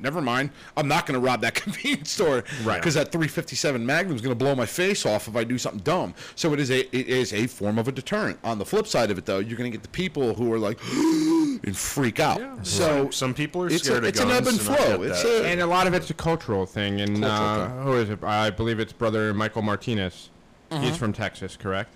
never 0.00 0.20
mind. 0.20 0.50
I'm 0.76 0.88
not 0.88 1.06
going 1.06 1.14
to 1.14 1.24
rob 1.24 1.40
that 1.42 1.54
convenience 1.62 2.10
store 2.10 2.42
Right. 2.64 2.78
because 2.80 2.94
that 2.94 3.12
357 3.12 3.84
Magnum 3.86 4.16
is 4.16 4.22
going 4.22 4.36
to 4.36 4.44
blow 4.44 4.54
my 4.56 4.66
face 4.66 5.06
off 5.06 5.28
if 5.28 5.36
I 5.36 5.44
do 5.44 5.56
something 5.56 5.80
dumb. 5.82 6.14
So 6.34 6.52
it 6.52 6.58
is 6.60 6.70
a 6.70 6.80
it 6.96 7.06
is 7.08 7.32
a 7.32 7.46
form 7.46 7.78
of 7.78 7.86
a 7.88 7.92
deterrent. 7.92 8.38
On 8.42 8.58
the 8.58 8.64
flip 8.64 8.86
side 8.88 9.10
of 9.12 9.18
it, 9.18 9.24
though, 9.24 9.38
you're 9.38 9.56
going 9.56 9.70
to 9.70 9.76
get 9.76 9.82
the 9.84 9.88
people 9.90 10.34
who 10.34 10.52
are 10.52 10.58
like 10.58 10.78
and 10.92 11.76
freak 11.76 12.18
out. 12.18 12.66
So 12.66 13.10
some 13.10 13.34
people 13.34 13.62
are 13.62 13.68
it's 13.68 13.84
scared 13.84 13.98
a, 14.04 14.08
of 14.08 14.08
it's 14.08 14.20
an 14.20 14.28
guns. 14.28 14.38
ebb 14.40 14.46
and 14.48 14.58
and 14.58 14.78
flow. 14.78 15.02
It's 15.02 15.24
a 15.24 15.46
and 15.46 15.60
a 15.60 15.66
lot 15.66 15.86
of 15.86 15.94
it's 15.94 16.10
a 16.10 16.14
cultural 16.14 16.66
thing. 16.66 17.00
And 17.00 17.20
Cultural 17.22 17.30
uh, 17.62 17.68
thing. 17.68 17.82
who 17.84 17.92
is 17.94 18.10
it? 18.10 18.24
I 18.24 18.50
believe 18.50 18.80
it's 18.80 18.92
brother 18.92 19.32
Michael 19.32 19.62
Martinez. 19.62 20.30
Mm-hmm. 20.70 20.82
He's 20.82 20.96
from 20.96 21.12
Texas, 21.12 21.56
correct? 21.56 21.94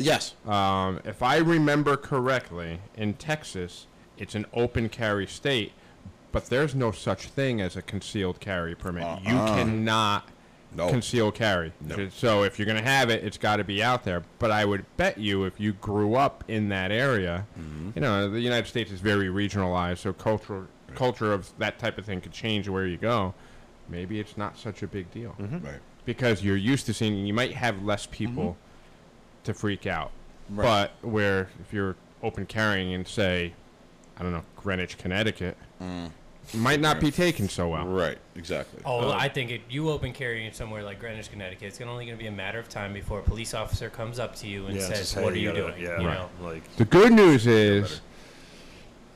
Yes. 0.00 0.34
Um, 0.46 1.00
if 1.04 1.22
I 1.22 1.36
remember 1.38 1.96
correctly, 1.96 2.80
in 2.96 3.14
Texas, 3.14 3.86
it's 4.18 4.34
an 4.34 4.46
open 4.52 4.88
carry 4.88 5.26
state, 5.26 5.72
but 6.32 6.46
there's 6.46 6.74
no 6.74 6.92
such 6.92 7.26
thing 7.26 7.60
as 7.60 7.76
a 7.76 7.82
concealed 7.82 8.40
carry 8.40 8.74
permit. 8.74 9.20
You 9.22 9.34
cannot 9.36 10.28
No. 10.74 10.88
conceal 10.88 11.32
carry. 11.32 11.72
No. 11.80 12.08
So 12.10 12.44
if 12.44 12.58
you're 12.58 12.66
going 12.66 12.78
to 12.78 12.88
have 12.88 13.10
it, 13.10 13.24
it's 13.24 13.38
got 13.38 13.56
to 13.56 13.64
be 13.64 13.82
out 13.82 14.04
there. 14.04 14.22
But 14.38 14.50
I 14.52 14.64
would 14.64 14.84
bet 14.96 15.18
you, 15.18 15.44
if 15.44 15.58
you 15.58 15.72
grew 15.72 16.14
up 16.14 16.44
in 16.46 16.68
that 16.68 16.92
area, 16.92 17.46
Mm-hmm. 17.58 17.90
you 17.96 18.00
know, 18.00 18.30
the 18.30 18.40
United 18.40 18.68
States 18.68 18.90
is 18.92 19.00
very 19.00 19.26
regionalized, 19.26 19.98
so 19.98 20.12
cultural 20.12 20.66
culture 20.94 21.32
of 21.32 21.50
that 21.58 21.78
type 21.78 21.98
of 21.98 22.04
thing 22.04 22.20
could 22.20 22.32
change 22.32 22.68
where 22.68 22.86
you 22.86 22.96
go. 22.96 23.32
Maybe 23.88 24.20
it's 24.20 24.36
not 24.36 24.56
such 24.58 24.82
a 24.82 24.86
big 24.86 25.10
deal 25.12 25.34
Right. 25.38 25.80
because 26.04 26.44
you're 26.44 26.56
used 26.56 26.86
to 26.86 26.94
seeing. 26.94 27.26
You 27.26 27.34
might 27.34 27.52
have 27.54 27.82
less 27.82 28.06
people 28.06 28.56
to 29.44 29.54
freak 29.54 29.86
out, 29.86 30.10
Right. 30.48 30.90
but 31.00 31.08
where 31.08 31.48
if 31.60 31.72
you're 31.72 31.96
open 32.22 32.46
carrying 32.46 32.92
in 32.92 33.04
say, 33.04 33.52
I 34.18 34.22
don't 34.22 34.32
know, 34.32 34.42
Greenwich, 34.56 34.98
Connecticut, 34.98 35.56
mm. 35.82 36.10
it 36.52 36.56
might 36.56 36.80
not 36.80 37.00
be 37.00 37.10
taken 37.10 37.48
so 37.48 37.68
well. 37.70 37.86
Right. 37.86 38.18
Exactly. 38.36 38.82
Oh, 38.84 39.10
I 39.10 39.28
think 39.28 39.50
if 39.50 39.62
you 39.70 39.88
open 39.90 40.12
carry 40.12 40.46
in 40.46 40.52
somewhere 40.52 40.82
like 40.82 41.00
Greenwich, 41.00 41.30
Connecticut, 41.30 41.68
it's 41.68 41.78
gonna 41.78 41.90
only 41.90 42.04
going 42.06 42.18
to 42.18 42.22
be 42.22 42.28
a 42.28 42.32
matter 42.32 42.58
of 42.58 42.68
time 42.68 42.92
before 42.92 43.20
a 43.20 43.22
police 43.22 43.54
officer 43.54 43.88
comes 43.88 44.18
up 44.18 44.34
to 44.36 44.46
you 44.48 44.66
and 44.66 44.76
Yeah, 44.76 44.86
says, 44.88 44.98
just, 45.12 45.16
"What 45.16 45.32
are 45.32 45.38
you 45.38 45.48
gotta- 45.52 45.60
doing?" 45.72 45.80
Yeah, 45.82 46.00
you 46.00 46.06
right. 46.08 46.18
know, 46.18 46.28
like 46.46 46.76
The 46.76 46.84
good 46.84 47.12
news 47.12 47.46
is, 47.46 48.00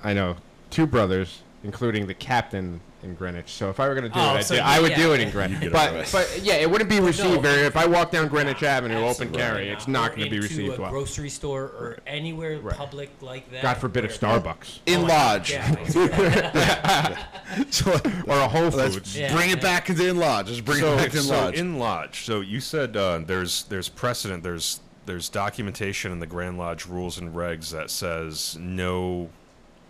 I 0.03 0.13
know 0.15 0.37
two 0.71 0.87
brothers, 0.87 1.43
including 1.63 2.07
the 2.07 2.15
captain 2.15 2.81
in 3.05 3.15
Greenwich. 3.15 3.51
So 3.53 3.71
if 3.71 3.79
I 3.79 3.87
were 3.89 3.95
going 3.95 4.05
to 4.05 4.09
do 4.11 4.19
Oh, 4.19 4.35
it, 4.35 4.39
I'd 4.39 4.45
so 4.45 4.55
do, 4.57 4.61
I 4.63 4.81
would 4.81 4.91
yeah, 4.93 4.97
do 4.97 5.13
it 5.13 5.21
in 5.21 5.31
Greenwich. 5.31 5.71
But, 5.71 6.09
but 6.11 6.41
yeah, 6.43 6.55
it 6.55 6.71
wouldn't 6.71 6.91
be 6.91 6.99
received 7.01 7.35
no. 7.35 7.41
very. 7.41 7.63
If 7.67 7.77
I 7.77 7.87
walk 7.87 8.11
down 8.11 8.29
Greenwich 8.29 8.63
Avenue, 8.63 8.97
open 8.97 9.09
Absolutely 9.09 9.39
carry, 9.39 9.69
it's 9.69 9.87
not 9.87 10.11
going 10.17 10.25
to 10.25 10.31
be 10.31 10.41
received 10.41 10.79
a 10.79 10.81
well. 10.83 10.91
grocery 10.91 11.29
store 11.31 11.63
or 11.65 11.99
anywhere 12.07 12.59
Right. 12.59 12.77
public 12.77 13.11
like 13.21 13.51
that. 13.53 13.63
God 13.63 13.77
forbid 13.77 14.05
a 14.05 14.09
where- 14.09 14.17
Starbucks 14.17 14.79
In 14.87 15.01
Oh, 15.03 15.07
lodge. 15.07 15.51
Yeah, 15.53 15.85
so 17.71 17.93
or 18.27 18.39
a 18.39 18.49
Whole 18.49 18.69
let's 18.69 18.95
Foods. 18.95 19.17
Yeah. 19.17 19.35
bring 19.35 19.51
it 19.51 19.61
back 19.61 19.91
into 19.91 20.09
in 20.09 20.19
lodge. 20.19 20.47
Just 20.49 20.65
bring 20.65 20.81
so, 20.81 20.95
it 20.95 20.97
back 20.97 21.11
to 21.13 21.19
in 21.19 21.23
so 21.25 21.35
lodge. 21.37 21.55
in 21.59 21.79
lodge. 21.79 22.25
So 22.25 22.41
you 22.41 22.61
said 22.61 22.97
uh, 22.97 23.19
there's 23.25 23.65
there's 23.65 23.89
precedent. 23.89 24.43
There's 24.43 24.81
there's 25.07 25.29
documentation 25.29 26.13
in 26.13 26.19
the 26.21 26.27
Grand 26.27 26.57
Lodge 26.57 26.87
rules 26.87 27.19
and 27.19 27.35
regs 27.35 27.71
that 27.73 27.91
says 27.91 28.57
no 28.59 29.29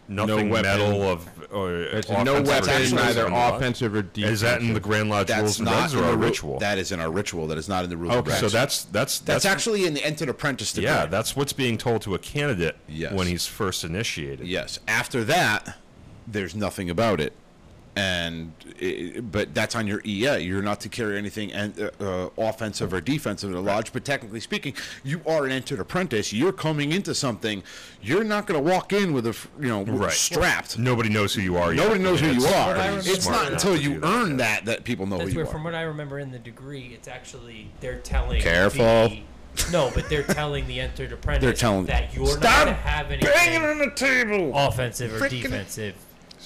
nothing 0.08 0.50
weapon. 0.50 0.70
metal 0.70 1.02
of 1.02 1.28
uh, 1.52 1.56
or 1.56 2.24
no 2.24 2.36
or 2.36 2.42
weapon, 2.42 2.44
defensive 2.68 2.94
neither 2.94 3.26
in 3.26 3.32
the 3.32 3.38
lodge. 3.38 3.54
offensive 3.54 3.94
or 3.94 4.02
defensive. 4.02 4.32
Is 4.32 4.40
that 4.40 4.60
in 4.60 4.74
the 4.74 4.80
Grand 4.80 5.08
Lodge 5.10 5.28
That's 5.28 5.42
rules 5.42 5.58
and 5.60 5.66
not 5.66 5.92
in 5.92 5.98
our 6.00 6.16
ritual? 6.16 6.58
That 6.58 6.78
is 6.78 6.92
in 6.92 7.00
our 7.00 7.10
ritual. 7.10 7.46
That 7.46 7.58
is 7.58 7.68
not 7.68 7.84
in 7.84 7.90
the 7.90 7.96
rules. 7.96 8.14
okay, 8.16 8.30
and 8.32 8.40
so 8.40 8.46
regs. 8.46 8.52
that's 8.52 8.84
that's 8.84 9.18
that's 9.20 9.44
actually 9.44 9.86
in 9.86 9.94
the 9.94 10.04
entered 10.04 10.28
apprentice 10.28 10.72
degree. 10.72 10.88
yeah, 10.90 11.06
that's 11.06 11.34
what's 11.36 11.52
being 11.52 11.78
told 11.78 12.02
to 12.02 12.14
a 12.14 12.18
candidate 12.18 12.76
Yes. 12.88 13.12
when 13.12 13.26
he's 13.26 13.46
first 13.46 13.84
initiated. 13.84 14.46
yes. 14.46 14.78
After 14.88 15.24
that, 15.24 15.78
there's 16.26 16.54
nothing 16.54 16.88
about 16.90 17.20
it, 17.20 17.32
and 17.96 18.52
i 18.80 19.20
but 19.30 19.54
that's 19.54 19.74
on 19.76 19.86
your 19.86 20.00
EA. 20.04 20.38
You're 20.38 20.62
not 20.62 20.80
to 20.80 20.88
carry 20.88 21.16
anything 21.16 21.52
and 21.52 21.78
uh, 21.80 21.90
uh, 22.00 22.28
offensive 22.38 22.92
or 22.92 23.00
defensive 23.00 23.50
in 23.50 23.54
the 23.56 23.62
lodge. 23.62 23.92
But 23.92 24.04
technically 24.04 24.40
speaking, 24.40 24.74
you 25.04 25.20
are 25.26 25.44
an 25.44 25.52
entered 25.52 25.78
apprentice. 25.80 26.32
You're 26.32 26.52
coming 26.52 26.92
into 26.92 27.14
something. 27.14 27.62
You're 28.02 28.24
not 28.24 28.46
going 28.46 28.62
to 28.62 28.70
walk 28.70 28.92
in 28.92 29.12
with 29.12 29.26
a 29.26 29.36
you 29.60 29.68
know 29.68 29.84
Right. 29.84 30.12
strapped. 30.12 30.78
Nobody 30.78 31.08
knows 31.08 31.34
who 31.34 31.42
you 31.42 31.56
are. 31.56 31.72
yet. 31.72 31.82
Nobody 31.84 32.02
knows 32.02 32.20
who 32.20 32.32
you 32.32 32.44
are. 32.46 32.66
what 32.68 32.76
I 32.78 32.88
pretty 32.88 32.88
remember. 32.90 33.10
It's 33.10 33.26
not 33.28 33.42
not 33.44 33.52
until 33.52 33.76
you 33.76 33.94
do 33.94 34.00
that, 34.00 34.06
earn 34.08 34.30
yeah. 34.32 34.36
that 34.36 34.64
that 34.64 34.84
people 34.84 35.06
know 35.06 35.18
That's 35.18 35.30
who 35.30 35.36
where, 35.36 35.44
you 35.46 35.50
from 35.50 35.64
what 35.64 35.74
I 35.74 35.82
remember 35.82 36.18
in 36.18 36.30
the 36.32 36.38
degree, 36.38 36.90
it's 36.94 37.06
actually 37.08 37.70
they're 37.80 37.98
telling. 38.00 38.40
Careful. 38.42 39.08
the- 39.08 39.22
no, 39.70 39.92
but 39.94 40.08
they're 40.08 40.24
telling 40.24 40.66
the 40.66 40.80
entered 40.80 41.12
apprentice 41.12 41.44
They're 41.44 41.52
telling- 41.52 41.86
that 41.86 42.12
you're 42.12 42.24
not 42.26 42.42
Stop 42.42 42.64
going 42.64 42.74
to 42.76 42.82
have 42.82 43.08
Banging 43.08 43.24
anything 43.28 43.64
on 43.64 43.78
the 43.78 43.90
table. 43.94 44.52
offensive 44.52 45.14
or 45.14 45.20
Frickin- 45.20 45.42
defensive. 45.42 45.94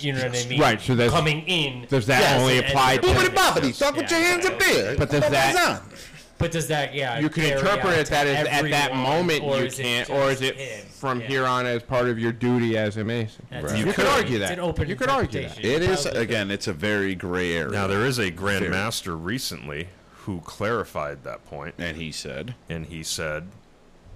You 0.00 0.12
know 0.12 0.22
what 0.28 0.36
I 0.36 0.48
mean? 0.48 0.60
Right, 0.60 0.80
so 0.80 0.94
there's- 0.94 1.12
coming 1.12 1.42
in. 1.46 1.86
does 1.88 2.06
that 2.06 2.22
as 2.22 2.40
only 2.42 2.58
an 2.58 2.64
apply 2.64 2.96
to- 2.98 3.06
Boobity 3.06 3.34
bobbity. 3.34 3.78
Talk 3.78 3.96
with 3.96 4.10
your 4.10 4.20
hands 4.20 4.46
up 4.46 4.58
there. 4.58 4.96
But 4.96 5.10
does 5.10 5.20
that- 5.22 5.54
That, 5.54 5.82
But 6.38 6.52
does 6.52 6.68
that, 6.68 6.94
yeah? 6.94 7.18
you 7.18 7.28
can 7.28 7.44
interpret 7.44 7.98
it 7.98 8.06
that 8.10 8.24
to 8.24 8.30
is 8.30 8.46
at 8.46 8.70
that 8.70 8.94
moment 8.94 9.42
you 9.44 9.68
can't, 9.70 10.08
or 10.08 10.30
is 10.30 10.40
it 10.40 10.54
him? 10.56 10.86
from 10.88 11.20
Yeah. 11.20 11.26
here 11.26 11.46
on 11.46 11.66
as 11.66 11.82
part 11.82 12.08
of 12.08 12.16
your 12.18 12.30
duty 12.30 12.78
as 12.78 12.96
a 12.96 13.02
mason? 13.02 13.44
Right. 13.50 13.76
You 13.76 13.88
it. 13.88 13.94
could 13.96 14.06
argue 14.06 14.36
It's 14.38 14.48
that. 14.48 14.58
an 14.58 14.60
open 14.64 14.88
You 14.88 14.94
could 14.94 15.08
argue 15.10 15.42
that. 15.48 15.58
it 15.64 15.82
is 15.82 16.06
again. 16.06 16.50
It's 16.52 16.68
a 16.68 16.72
very 16.72 17.16
gray 17.16 17.54
area. 17.56 17.72
Now 17.72 17.88
there 17.88 18.06
is 18.06 18.18
a 18.20 18.30
Grand 18.30 18.68
Master 18.70 19.16
recently 19.16 19.88
who 20.26 20.40
clarified 20.42 21.24
that 21.24 21.44
point, 21.44 21.74
and 21.78 21.96
he 21.96 22.12
said, 22.12 22.54
and 22.68 22.86
he 22.86 23.02
said, 23.02 23.48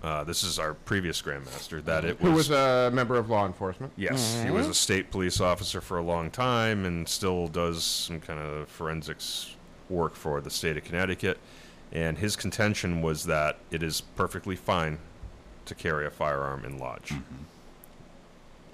uh, 0.03 0.24
"This 0.24 0.42
is 0.44 0.59
our 0.59 0.74
previous 0.74 1.20
Grand 1.22 1.44
Master 1.44 1.80
that 1.82 2.05
it 2.05 2.20
was, 2.20 2.28
Who 2.30 2.36
was." 2.36 2.48
was 2.48 2.59
a 2.59 2.90
member 2.92 3.16
of 3.16 3.30
law 3.30 3.46
enforcement? 3.46 3.92
yes, 3.96 4.42
he 4.44 4.50
was 4.50 4.66
a 4.66 4.74
state 4.74 5.11
police 5.11 5.40
officer 5.40 5.80
for 5.80 5.98
a 5.98 6.03
long 6.03 6.30
time, 6.30 6.84
and 6.84 7.09
still 7.09 7.48
does 7.48 7.84
some 7.84 8.20
kind 8.20 8.40
of 8.40 8.68
forensics 8.68 9.55
work 9.88 10.14
for 10.14 10.40
the 10.40 10.50
state 10.50 10.76
of 10.76 10.84
Connecticut. 10.84 11.38
And 11.92 12.16
his 12.18 12.36
contention 12.36 13.03
was 13.03 13.24
that 13.24 13.59
it 13.70 13.82
is 13.82 14.00
perfectly 14.16 14.57
fine 14.57 14.98
to 15.66 15.74
carry 15.74 16.07
a 16.07 16.11
firearm 16.11 16.64
in 16.64 16.78
lodge 16.78 17.12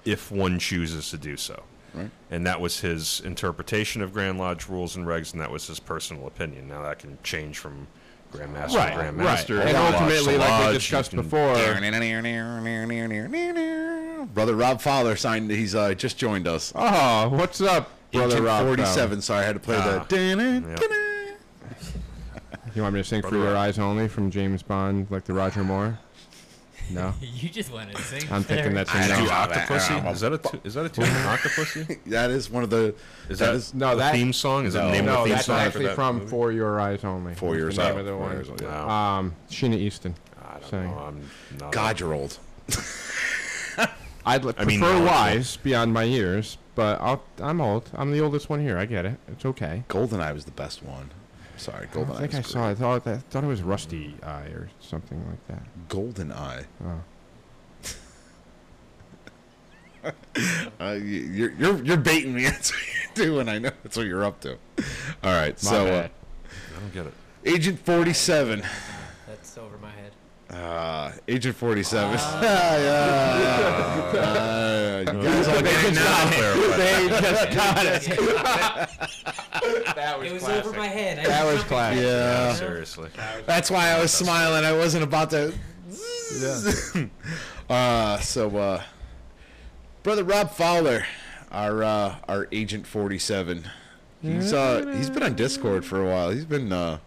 if 0.05 0.31
one 0.31 0.57
chooses 0.57 1.09
to 1.11 1.17
do 1.17 1.35
so. 1.37 1.63
Right. 1.93 2.09
And 2.31 2.45
that 2.47 2.61
was 2.61 2.79
his 2.81 3.19
interpretation 3.19 4.01
of 4.01 4.13
Grand 4.13 4.37
Lodge 4.37 4.67
rules 4.69 4.95
and 4.95 5.05
regs, 5.05 5.33
and 5.33 5.41
that 5.41 5.51
was 5.51 5.67
his 5.67 5.79
personal 5.79 6.27
opinion. 6.27 6.67
Now 6.67 6.83
that 6.83 6.99
can 6.99 7.17
change 7.23 7.57
from 7.57 7.87
Grand 8.31 8.53
Master 8.53 8.77
Right, 8.77 8.89
to 8.89 8.95
Grand 8.95 9.17
right. 9.17 9.67
And 9.67 9.77
ultimately, 9.77 10.37
like 10.37 10.67
we 10.67 10.73
discussed 10.73 11.15
before, 11.15 11.55
"Brother 14.33 14.55
Rob 14.55 14.81
Fowler 14.81 15.15
signed. 15.15 15.49
He's 15.51 15.73
uh, 15.75 15.93
just 15.95 16.17
joined 16.17 16.47
us. 16.47 16.71
oh, 16.75 17.29
what's 17.29 17.59
up, 17.61 17.89
brother 18.11 18.41
Rob? 18.41 18.65
47. 18.65 19.21
Sorry, 19.21 19.43
I 19.43 19.45
had 19.47 19.53
to 19.55 19.59
play 19.59 19.77
Ah, 19.77 20.05
the. 20.07 21.37
You 22.75 22.83
want 22.83 22.93
me 22.93 23.01
to 23.01 23.07
sing 23.07 23.21
Brother 23.21 23.37
"For 23.37 23.43
Your 23.43 23.57
Eyes 23.57 23.79
Only" 23.79 24.07
from 24.07 24.29
James 24.29 24.61
Bond, 24.61 25.07
like 25.09 25.25
the 25.25 25.33
Roger 25.33 25.63
Moore? 25.63 25.97
No, 26.89 27.13
You 27.21 27.49
just 27.49 27.71
wanted 27.71 27.95
to 27.95 28.01
sing. 28.03 28.23
I'm 28.31 28.43
thinking 28.43 28.73
that's 28.73 28.93
I 28.93 29.03
a 29.05 29.07
know. 29.09 29.25
no. 29.25 29.29
Octopussy? 29.31 30.11
Is 30.11 30.19
that 30.21 30.33
a 30.33 30.37
tu- 30.37 30.61
is 30.63 30.73
that 30.73 30.85
a 30.85 30.89
tune? 30.89 31.03
Octopussy? 31.05 31.99
That 32.07 32.29
is 32.31 32.49
one 32.49 32.63
of 32.63 32.69
the. 32.69 32.95
Is 33.29 33.39
that 33.39 33.47
that, 33.47 33.55
is 33.55 33.73
No, 33.73 33.91
the 33.91 33.95
that- 33.97 34.13
theme 34.13 34.33
song? 34.33 34.65
Is 34.65 34.73
that 34.73 34.81
No. 34.81 34.87
the 34.87 34.91
name 34.93 35.05
No, 35.05 35.11
of 35.11 35.17
the 35.19 35.23
theme 35.25 35.33
that's 35.35 35.45
song 35.45 35.59
actually 35.59 35.81
for 35.83 35.87
that 35.89 35.95
from 35.95 36.15
movie? 36.19 36.27
"For 36.29 36.51
Your 36.51 36.79
Eyes 36.79 37.03
Only." 37.03 37.35
For 37.35 37.55
Your 37.55 37.67
Eyes 37.69 37.77
of 37.77 37.85
Only. 37.87 38.11
one. 38.13 38.43
For 38.43 38.63
Your 38.63 38.71
yeah. 38.71 39.17
Um, 39.17 39.35
Sheena 39.49 39.75
Easton. 39.75 40.15
I 40.41 40.59
don't 40.59 40.69
Saying. 40.69 40.91
know. 40.91 40.97
I'm 40.97 41.21
not 41.59 41.71
God, 41.71 41.99
you're 41.99 42.13
old. 42.13 42.37
I'd 44.25 44.43
li- 44.45 44.53
I 44.57 44.65
mean, 44.65 44.79
prefer 44.79 44.93
knowledgeable. 44.93 45.05
wise 45.05 45.57
beyond 45.57 45.93
my 45.93 46.03
years, 46.03 46.57
but 46.75 46.99
I'll, 47.01 47.23
I'm 47.41 47.61
old. 47.61 47.89
I'm 47.93 48.11
the 48.11 48.19
oldest 48.19 48.49
one 48.49 48.61
here. 48.61 48.77
I 48.77 48.85
get 48.85 49.05
it. 49.05 49.17
It's 49.29 49.45
okay. 49.45 49.83
Goldeneye 49.89 50.33
was 50.33 50.45
the 50.45 50.51
best 50.51 50.83
one. 50.83 51.09
Sorry, 51.59 51.87
Golden 51.91 52.13
I 52.15 52.15
Goldeneye. 52.15 52.19
think 52.21 52.33
I 52.35 52.37
was 52.39 52.47
saw. 52.47 52.69
I 52.69 52.75
thought 52.75 53.07
I 53.07 53.17
thought 53.17 53.43
it 53.43 53.47
was 53.47 53.61
Rusty 53.61 54.15
Eye 54.23 54.47
or 54.53 54.69
something 54.79 55.23
like 55.29 55.47
that. 55.47 55.63
Goldeneye. 55.89 56.65
Oh. 56.85 57.01
Uh, 60.79 60.91
you- 60.93 61.01
you're 61.03 61.51
you're 61.51 61.83
you're 61.83 61.97
baiting 61.97 62.33
me. 62.33 62.43
That's 62.49 62.71
what 62.71 62.81
you're 63.17 63.25
doing. 63.27 63.49
I 63.49 63.59
know 63.59 63.71
that's 63.83 63.97
what 63.97 64.05
you're 64.05 64.23
up 64.23 64.39
to. 64.41 64.51
All 65.23 65.33
right, 65.33 65.61
My 65.61 65.69
so 65.71 65.85
uh. 65.87 66.07
I 66.07 66.79
don't 66.79 66.93
get 66.93 67.05
it. 67.07 67.13
Agent 67.45 67.79
Forty 67.85 68.13
Seven. 68.13 68.63
That's 69.27 69.57
over 69.57 69.77
my 69.77 69.91
head. 69.91 70.13
Uh, 70.49 71.11
Agent 71.27 71.55
Forty 71.55 71.83
Seven. 71.83 72.13
yeah, 72.41 72.77
yeah. 74.13 74.19
Uh, 74.19 75.13
you 75.13 75.23
guys 75.23 75.47
all 75.47 75.61
getting 75.61 75.93
now. 75.93 76.29
they 76.75 77.07
just 77.09 77.51
got 77.55 77.85
it. 77.85 78.01
that 79.95 80.19
It 80.23 80.33
was 80.33 80.43
over 80.49 80.73
my 80.73 80.87
head. 80.87 81.19
I 81.19 81.23
That 81.27 81.45
was 81.45 81.55
was 81.55 81.63
classic. 81.65 82.03
Yeah. 82.03 82.53
Seriously. 82.53 83.09
That's 83.45 83.69
why 83.69 83.89
I 83.89 84.01
was 84.01 84.11
smiling. 84.11 84.65
I 84.65 84.73
wasn't 84.73 85.03
about 85.03 85.29
to. 85.31 85.53
yeah. 86.39 87.05
uh, 87.69 88.19
so, 88.19 88.55
uh, 88.57 88.81
brother 90.01 90.23
Rob 90.23 90.49
Fowler, 90.51 91.05
our 91.51 91.83
uh, 91.83 92.15
our 92.27 92.47
Agent 92.51 92.87
Forty 92.87 93.19
Seven. 93.19 93.69
He's 94.23 94.51
uh 94.51 94.93
he's 94.97 95.09
been 95.11 95.23
on 95.23 95.35
Discord 95.35 95.85
for 95.85 96.01
a 96.03 96.05
while. 96.11 96.31
He's 96.31 96.43
been 96.45 96.73
uh 96.73 96.97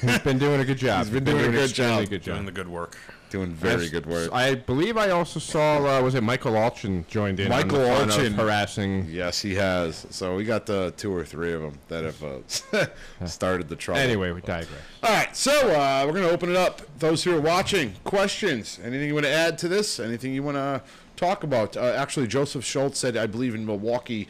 He's 0.00 0.18
been 0.20 0.38
doing 0.38 0.60
a 0.60 0.64
good 0.64 0.78
job. 0.78 1.04
He's 1.04 1.10
been 1.14 1.24
doing 1.24 1.44
a 1.44 1.50
good 1.50 1.72
job. 1.72 2.00
Good 2.08 2.22
Doing 2.22 2.38
job. 2.38 2.46
the 2.46 2.52
good 2.52 2.68
work. 2.68 2.96
doing 3.30 3.52
very 3.54 3.82
Yes, 3.82 3.90
good 3.90 4.06
work. 4.06 4.30
I 4.32 4.56
believe 4.56 4.96
I 4.96 5.10
also 5.10 5.38
saw. 5.40 5.78
Uh, 5.98 6.02
was 6.02 6.14
it 6.14 6.22
Michael 6.22 6.52
Alchin 6.54 7.06
joined 7.06 7.38
in? 7.40 7.48
Michael 7.48 7.80
on 7.80 8.08
the 8.08 8.12
fun 8.12 8.26
of 8.26 8.32
Alchin. 8.32 8.34
harassing. 8.34 9.06
Yes, 9.08 9.40
he 9.40 9.54
has. 9.54 10.06
So 10.10 10.34
we 10.36 10.44
got 10.44 10.66
the 10.66 10.92
two 10.96 11.14
or 11.14 11.24
three 11.24 11.52
of 11.52 11.62
them 11.62 11.78
that 11.88 12.04
have 12.04 12.22
uh, 12.24 12.86
started 13.26 13.68
the 13.68 13.76
trouble. 13.76 14.00
Anyway, 14.00 14.32
we 14.32 14.40
digress. 14.40 14.68
All 15.02 15.10
right, 15.14 15.34
so 15.36 15.52
uh, 15.52 16.02
we're 16.06 16.12
going 16.12 16.24
to 16.26 16.30
open 16.32 16.50
it 16.50 16.56
up. 16.56 16.82
Those 16.98 17.22
who 17.24 17.34
are 17.36 17.40
watching, 17.40 17.94
questions. 18.04 18.80
Anything 18.82 19.06
you 19.08 19.14
want 19.14 19.26
to 19.26 19.32
add 19.32 19.56
to 19.58 19.68
this? 19.68 20.00
Anything 20.00 20.34
you 20.34 20.42
want 20.42 20.56
to 20.56 20.82
talk 21.16 21.44
about? 21.44 21.76
Uh, 21.76 21.94
actually, 21.96 22.26
Joseph 22.26 22.64
Schultz 22.64 22.98
said, 22.98 23.16
I 23.16 23.26
believe 23.26 23.54
in 23.54 23.64
Milwaukee, 23.64 24.26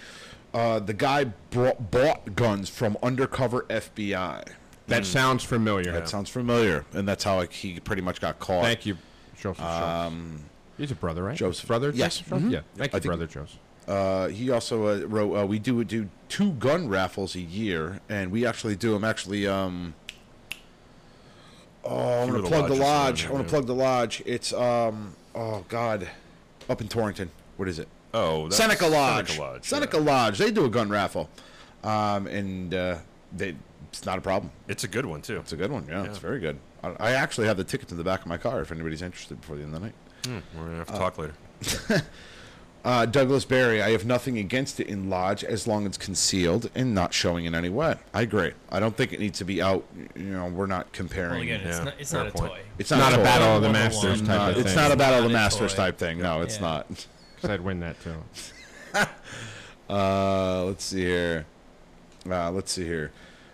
uh, 0.55 0.79
the 0.79 0.93
guy 0.95 1.25
brought, 1.51 1.91
bought 1.91 2.37
guns 2.37 2.69
from 2.69 2.97
undercover 3.03 3.63
FBI. 3.71 4.47
That 4.93 5.07
sounds 5.07 5.45
familiar. 5.45 5.93
That 5.93 6.09
sounds 6.09 6.29
familiar, 6.31 6.85
and 6.93 7.07
that's 7.07 7.25
how 7.25 7.37
like, 7.37 7.53
he 7.53 7.81
pretty 7.81 8.03
much 8.03 8.21
got 8.21 8.39
caught. 8.39 8.63
Thank 8.65 8.87
you, 8.87 8.97
Joseph. 9.41 9.65
Um, 9.65 10.45
He's 10.79 10.91
a 10.91 10.95
brother, 10.95 11.23
right? 11.23 11.37
Joseph. 11.37 11.67
brother. 11.69 11.91
Yes. 11.95 12.19
Joseph? 12.19 12.43
Mhm. 12.43 12.51
Yeah. 12.53 12.61
Thank 12.77 12.95
I 12.95 12.97
you, 12.97 13.01
think- 13.01 13.05
brother 13.05 13.27
Joseph. 13.27 13.59
Uh, 13.89 14.29
he 14.29 14.49
also 14.51 14.87
uh, 14.87 15.07
wrote, 15.07 15.35
uh, 15.37 15.45
we 15.45 15.59
do 15.59 15.83
do 15.83 16.09
two 16.29 16.53
gun 16.53 16.89
raffles 16.89 17.35
a 17.35 17.41
year, 17.41 18.01
and 18.09 18.31
we 18.31 18.47
actually 18.47 18.77
do 18.77 18.93
them. 18.93 19.03
Actually, 19.03 19.47
um, 19.47 19.95
oh, 21.85 22.23
I'm 22.23 22.29
gonna 22.29 22.39
of 22.39 22.45
the 22.45 22.49
plug 22.49 22.69
the 22.69 22.75
lodges 22.75 22.81
lodge. 22.81 23.25
around 23.25 23.31
I 23.31 23.33
want 23.35 23.43
here, 23.43 23.49
to 23.49 23.51
plug 23.51 23.67
the 23.67 23.75
lodge. 23.75 24.23
It's 24.25 24.53
um, 24.53 25.17
oh 25.35 25.65
God, 25.69 26.09
up 26.71 26.81
in 26.81 26.89
Torrington. 26.89 27.31
What 27.57 27.69
is 27.69 27.79
it? 27.79 27.89
Oh, 28.15 28.45
that's 28.45 28.57
Seneca 28.57 28.87
Lodge. 28.87 29.31
Seneca 29.31 29.43
Lodge. 29.43 29.65
Seneca 29.65 29.97
yeah. 29.97 30.03
Lodge. 30.05 30.39
They 30.39 30.51
do 30.51 30.65
a 30.65 30.71
gun 30.71 30.89
raffle, 30.89 31.29
um, 31.83 32.27
and 32.27 32.73
uh, 32.75 32.99
they 33.37 33.57
it's 33.93 34.07
not 34.07 34.19
a 34.19 34.21
problem. 34.23 34.51
It's 34.69 34.85
a 34.85 34.89
good 34.89 35.07
one 35.07 35.21
too. 35.23 35.37
It's 35.39 35.53
a 35.53 35.57
good 35.57 35.71
one. 35.71 35.87
Yeah, 35.89 36.05
it's 36.05 36.19
very 36.19 36.41
good. 36.41 36.59
I, 36.83 36.95
I 36.99 37.11
actually 37.13 37.47
have 37.47 37.57
the 37.59 37.65
tickets 37.65 37.93
in 37.93 37.99
the 37.99 38.05
back 38.05 38.21
of 38.23 38.27
my 38.27 38.39
car 38.39 38.61
if 38.63 38.73
anybody's 38.73 39.03
interested 39.03 39.41
before 39.41 39.57
the 39.57 39.63
end 39.63 39.75
of 39.75 39.81
the 39.81 39.87
night. 39.87 39.95
Hmm, 40.25 40.59
we're 40.59 40.65
gonna 40.67 40.79
have 40.79 40.87
to 40.89 40.93
talk 40.95 41.19
later. 41.19 41.35
Uh, 42.85 43.07
Douglas 43.07 43.45
Barry, 43.45 43.81
I 43.81 43.91
have 43.93 44.05
nothing 44.05 44.39
against 44.39 44.81
it 44.81 44.89
in 44.89 45.09
lodge 45.09 45.45
as 45.45 45.69
long 45.69 45.85
as 45.85 45.91
it's 45.91 45.99
concealed 45.99 46.69
and 46.75 46.93
not 46.93 47.15
showing 47.15 47.45
in 47.45 47.55
any 47.55 47.69
way. 47.69 47.95
I 48.13 48.23
agree. 48.23 48.55
I 48.73 48.81
don't 48.81 48.97
think 48.97 49.13
it 49.13 49.21
needs 49.21 49.39
to 49.39 49.45
be 49.45 49.63
out. 49.63 49.87
You 50.17 50.25
know, 50.25 50.47
we're 50.49 50.67
not 50.67 50.91
comparing. 50.93 51.35
Well, 51.35 51.43
again, 51.43 51.61
it's 51.61 51.79
Yeah, 51.79 51.85
not, 51.85 51.95
it's 52.01 52.13
not 52.13 52.27
a 52.27 52.33
point. 52.33 52.51
toy. 52.55 52.61
it's 52.81 52.91
Not, 52.91 52.99
not, 52.99 53.13
a 53.13 53.17
toy. 53.19 53.23
battle 53.23 53.57
of 53.59 53.63
the 53.63 53.69
masters 53.73 54.19
type 54.19 54.29
not, 54.31 54.51
of 54.51 54.57
it's 54.59 54.67
thing. 54.71 54.75
not 54.83 54.91
a 54.91 54.97
battle 54.97 55.19
of 55.19 55.25
the 55.27 55.31
masters 55.31 55.75
type 55.75 55.97
thing. 55.97 56.19
No, 56.19 56.41
it's 56.43 56.57
Yeah. 56.57 56.61
not. 56.63 56.87
'Cause 57.41 57.51
I'd 57.51 57.61
win 57.61 57.79
that 57.79 57.97
too. 58.03 58.17
Uh, 59.89 60.65
let's 60.65 60.85
see 60.85 61.03
here. 61.05 61.47
Uh, 62.29 62.51
let's 62.51 62.73
see 62.73 62.85
here. 62.85 63.13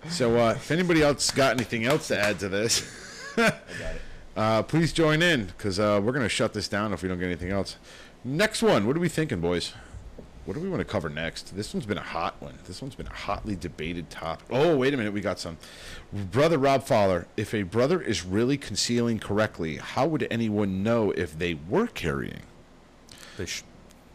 So, 0.08 0.38
uh, 0.38 0.52
if 0.52 0.70
anybody 0.70 1.02
else 1.02 1.30
got 1.30 1.52
anything 1.52 1.84
else 1.84 2.08
to 2.08 2.18
add 2.18 2.38
to 2.40 2.48
this, 2.48 3.34
uh, 4.36 4.62
please 4.62 4.92
join 4.92 5.22
in 5.22 5.46
because 5.46 5.78
uh, 5.78 6.00
we're 6.02 6.12
gonna 6.12 6.28
shut 6.28 6.52
this 6.52 6.68
down 6.68 6.92
if 6.92 7.02
we 7.02 7.08
don't 7.08 7.18
get 7.18 7.26
anything 7.26 7.50
else. 7.50 7.76
Next 8.24 8.62
one. 8.62 8.86
What 8.86 8.96
are 8.96 9.00
we 9.00 9.08
thinking, 9.08 9.40
boys? 9.40 9.72
What 10.48 10.54
do 10.54 10.60
we 10.60 10.70
want 10.70 10.80
to 10.80 10.86
cover 10.86 11.10
next? 11.10 11.54
This 11.54 11.74
one's 11.74 11.84
been 11.84 11.98
a 11.98 12.02
hot 12.02 12.40
one. 12.40 12.54
This 12.64 12.80
one's 12.80 12.94
been 12.94 13.06
a 13.06 13.12
hotly 13.12 13.54
debated 13.54 14.08
topic. 14.08 14.46
Oh, 14.48 14.78
wait 14.78 14.94
a 14.94 14.96
minute. 14.96 15.12
We 15.12 15.20
got 15.20 15.38
some. 15.38 15.58
Brother 16.10 16.56
Rob 16.56 16.84
Fowler, 16.84 17.26
if 17.36 17.52
a 17.52 17.64
brother 17.64 18.00
is 18.00 18.24
really 18.24 18.56
concealing 18.56 19.18
correctly, 19.18 19.76
how 19.76 20.06
would 20.06 20.26
anyone 20.30 20.82
know 20.82 21.10
if 21.10 21.38
they 21.38 21.52
were 21.52 21.86
carrying? 21.86 22.40
They 23.36 23.44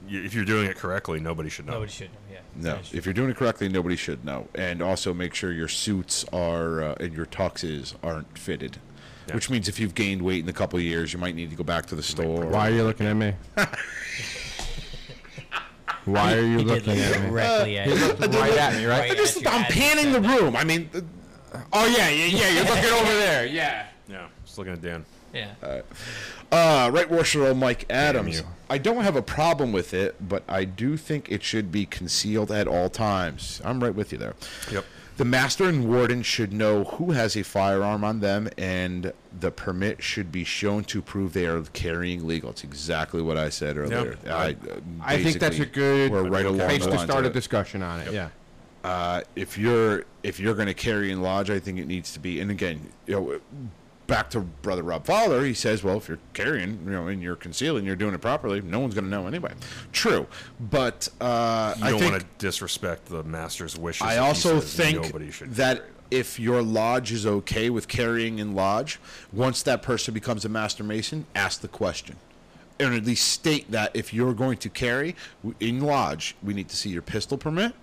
if 0.08 0.34
you're 0.34 0.46
doing 0.46 0.66
it 0.70 0.76
correctly, 0.78 1.20
nobody 1.20 1.50
should 1.50 1.66
know. 1.66 1.74
Nobody 1.74 1.92
should 1.92 2.12
know. 2.12 2.18
Yeah. 2.32 2.40
No, 2.56 2.62
That 2.76 2.82
is 2.82 2.90
true. 2.90 2.98
if 2.98 3.06
you're 3.06 3.14
doing 3.14 3.30
it 3.30 3.38
correctly, 3.38 3.70
nobody 3.70 3.96
should 3.96 4.24
know. 4.26 4.48
And 4.56 4.82
also 4.82 5.14
make 5.14 5.34
sure 5.34 5.52
your 5.52 5.68
suits 5.68 6.26
are 6.34 6.84
uh, 6.84 6.96
and 7.00 7.14
your 7.14 7.26
tuxes 7.26 7.96
aren't 8.04 8.38
fitted. 8.38 8.78
Yeah. 9.28 9.36
Which 9.36 9.50
means 9.50 9.68
if 9.70 9.80
you've 9.80 9.96
gained 9.96 10.22
weight 10.22 10.44
in 10.44 10.50
a 10.50 10.54
couple 10.54 10.78
of 10.78 10.84
years, 10.84 11.14
you 11.14 11.20
might 11.20 11.34
need 11.36 11.50
to 11.50 11.56
go 11.56 11.64
back 11.64 11.86
to 11.88 11.96
the 11.96 12.04
store. 12.04 12.46
Why 12.46 12.70
are 12.70 12.74
you 12.74 12.84
looking 12.84 13.08
at 13.08 13.16
me? 13.16 13.34
Why 16.06 16.34
are 16.34 16.42
you 16.42 16.58
He 16.58 16.64
did 16.66 16.68
looking 16.68 16.96
look 16.96 17.06
at 17.16 17.22
me? 17.22 17.30
directly 17.30 17.78
at 17.78 17.88
you. 17.88 17.94
right 18.40 18.58
at 18.58 18.74
me, 18.76 18.86
right? 18.86 19.00
Right 19.00 19.12
I 19.12 19.16
just, 19.16 19.38
at 19.38 19.44
you 19.44 19.50
I'm 19.50 19.62
as 19.64 19.72
panning 19.72 20.04
said 20.12 20.14
the 20.16 20.20
that. 20.28 20.40
room. 20.42 20.56
I 20.58 20.64
mean, 20.66 20.90
uh, 20.94 21.00
Oh 21.72 21.86
yeah, 21.86 22.10
yeah, 22.10 22.26
yeah. 22.26 22.50
You're 22.50 22.66
looking 22.66 22.92
over 22.92 23.14
there. 23.14 23.46
Yeah. 23.46 23.88
Yeah, 24.10 24.28
just 24.44 24.58
looking 24.58 24.74
at 24.74 24.82
Dan. 24.82 25.06
Yeah. 25.34 25.54
Uh, 26.54 26.90
right 26.92 27.10
worshipful 27.10 27.56
Mike 27.56 27.86
Adams. 27.90 28.44
I 28.70 28.78
don't 28.78 29.04
have 29.04 29.16
a 29.16 29.22
problem 29.22 29.72
with 29.72 29.94
it, 29.94 30.16
but 30.28 30.44
I 30.48 30.66
do 30.66 30.98
think 30.98 31.32
it 31.32 31.44
should 31.44 31.72
be 31.72 31.86
concealed 31.86 32.52
at 32.52 32.68
all 32.68 32.90
times. 32.90 33.62
I'm 33.66 33.84
right 33.84 33.94
with 33.94 34.12
you 34.12 34.18
there. 34.20 34.36
Yep. 34.72 34.86
The 35.18 35.26
master 35.26 35.66
and 35.66 35.88
warden 35.88 36.24
should 36.24 36.54
know 36.54 36.86
who 36.86 37.12
has 37.12 37.36
a 37.36 37.44
firearm 37.44 38.04
on 38.04 38.20
them, 38.20 38.50
and 38.58 39.14
the 39.40 39.52
permit 39.52 40.02
should 40.02 40.32
be 40.32 40.44
shown 40.44 40.84
to 40.86 41.02
prove 41.04 41.34
they 41.34 41.46
are 41.46 41.62
carrying 41.62 42.28
legal. 42.28 42.50
It's 42.50 42.64
exactly 42.64 43.22
what 43.22 43.38
I 43.38 43.50
said 43.50 43.78
earlier. 43.78 44.18
Yeah. 44.26 44.36
I, 44.36 44.50
uh, 44.52 44.56
I 45.02 45.22
think 45.22 45.40
that's 45.40 45.60
a 45.60 45.68
good 45.68 46.12
We're 46.12 46.30
right 46.30 46.46
along 46.46 46.68
place 46.68 46.86
to 46.86 46.98
start 47.00 47.26
a 47.26 47.30
discussion 47.30 47.84
on 47.84 48.02
it. 48.02 48.14
Yeah. 48.14 48.30
Uh, 48.84 49.22
if 49.36 49.58
you're 49.58 50.06
if 50.24 50.40
you're 50.40 50.56
going 50.56 50.68
to 50.68 50.74
carry 50.74 51.12
in 51.12 51.22
lodge, 51.22 51.50
I 51.50 51.60
think 51.60 51.80
it 51.80 51.86
needs 51.86 52.14
to 52.14 52.20
be. 52.20 52.40
And 52.42 52.50
again, 52.52 52.92
you 53.06 53.16
know, 53.16 53.40
back 54.14 54.30
to 54.30 54.42
brother 54.42 54.84
Rob 54.84 55.08
Fowler, 55.08 55.44
he 55.44 55.56
says, 55.56 55.84
well, 55.84 55.98
if 55.98 56.08
you're 56.08 56.20
carrying, 56.36 56.80
you 56.86 56.92
know, 56.92 57.08
and 57.08 57.24
you're 57.24 57.36
concealing, 57.36 57.84
you're 57.84 57.96
doing 57.96 58.14
it 58.14 58.22
properly. 58.22 58.62
No 58.62 58.80
one's 58.80 58.94
going 58.94 59.06
to 59.06 59.10
know 59.10 59.26
anyway. 59.26 59.54
True, 59.92 60.28
but 60.60 61.10
uh, 61.20 61.74
You 61.80 61.86
I 61.86 61.90
don't 61.90 62.04
want 62.04 62.22
to 62.22 62.28
disrespect 62.38 63.08
the 63.08 63.24
master's 63.24 63.76
wishes. 63.76 64.06
I 64.06 64.18
also 64.18 64.60
think 64.60 65.12
that 65.56 65.86
if 66.12 66.40
your 66.40 66.62
lodge 66.62 67.12
is 67.12 67.26
okay 67.26 67.72
with 67.72 67.88
carrying 67.88 68.38
in 68.38 68.54
lodge, 68.54 69.00
once 69.32 69.64
that 69.64 69.82
person 69.82 70.14
becomes 70.14 70.46
a 70.46 70.50
master 70.50 70.84
mason, 70.84 71.26
ask 71.34 71.62
the 71.62 71.68
question. 71.68 72.16
And 72.80 72.94
at 72.94 73.06
least 73.06 73.28
state 73.28 73.72
that 73.72 73.96
if 73.96 74.14
you're 74.14 74.36
going 74.36 74.58
to 74.58 74.70
carry 74.70 75.16
in 75.60 75.82
lodge, 75.82 76.36
we 76.44 76.54
need 76.54 76.70
to 76.70 76.76
see 76.76 76.92
your 76.92 77.02
pistol 77.02 77.36
permit. 77.36 77.74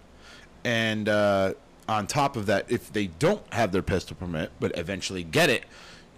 And 0.63 1.09
uh, 1.09 1.55
on 1.89 2.07
top 2.07 2.37
of 2.37 2.47
that, 2.47 2.71
if 2.71 2.93
they 2.93 3.09
don't 3.09 3.43
have 3.53 3.73
their 3.73 3.83
pistol 3.83 4.17
permit 4.17 4.53
but 4.61 4.79
eventually 4.79 5.25
get 5.25 5.51
it, 5.51 5.65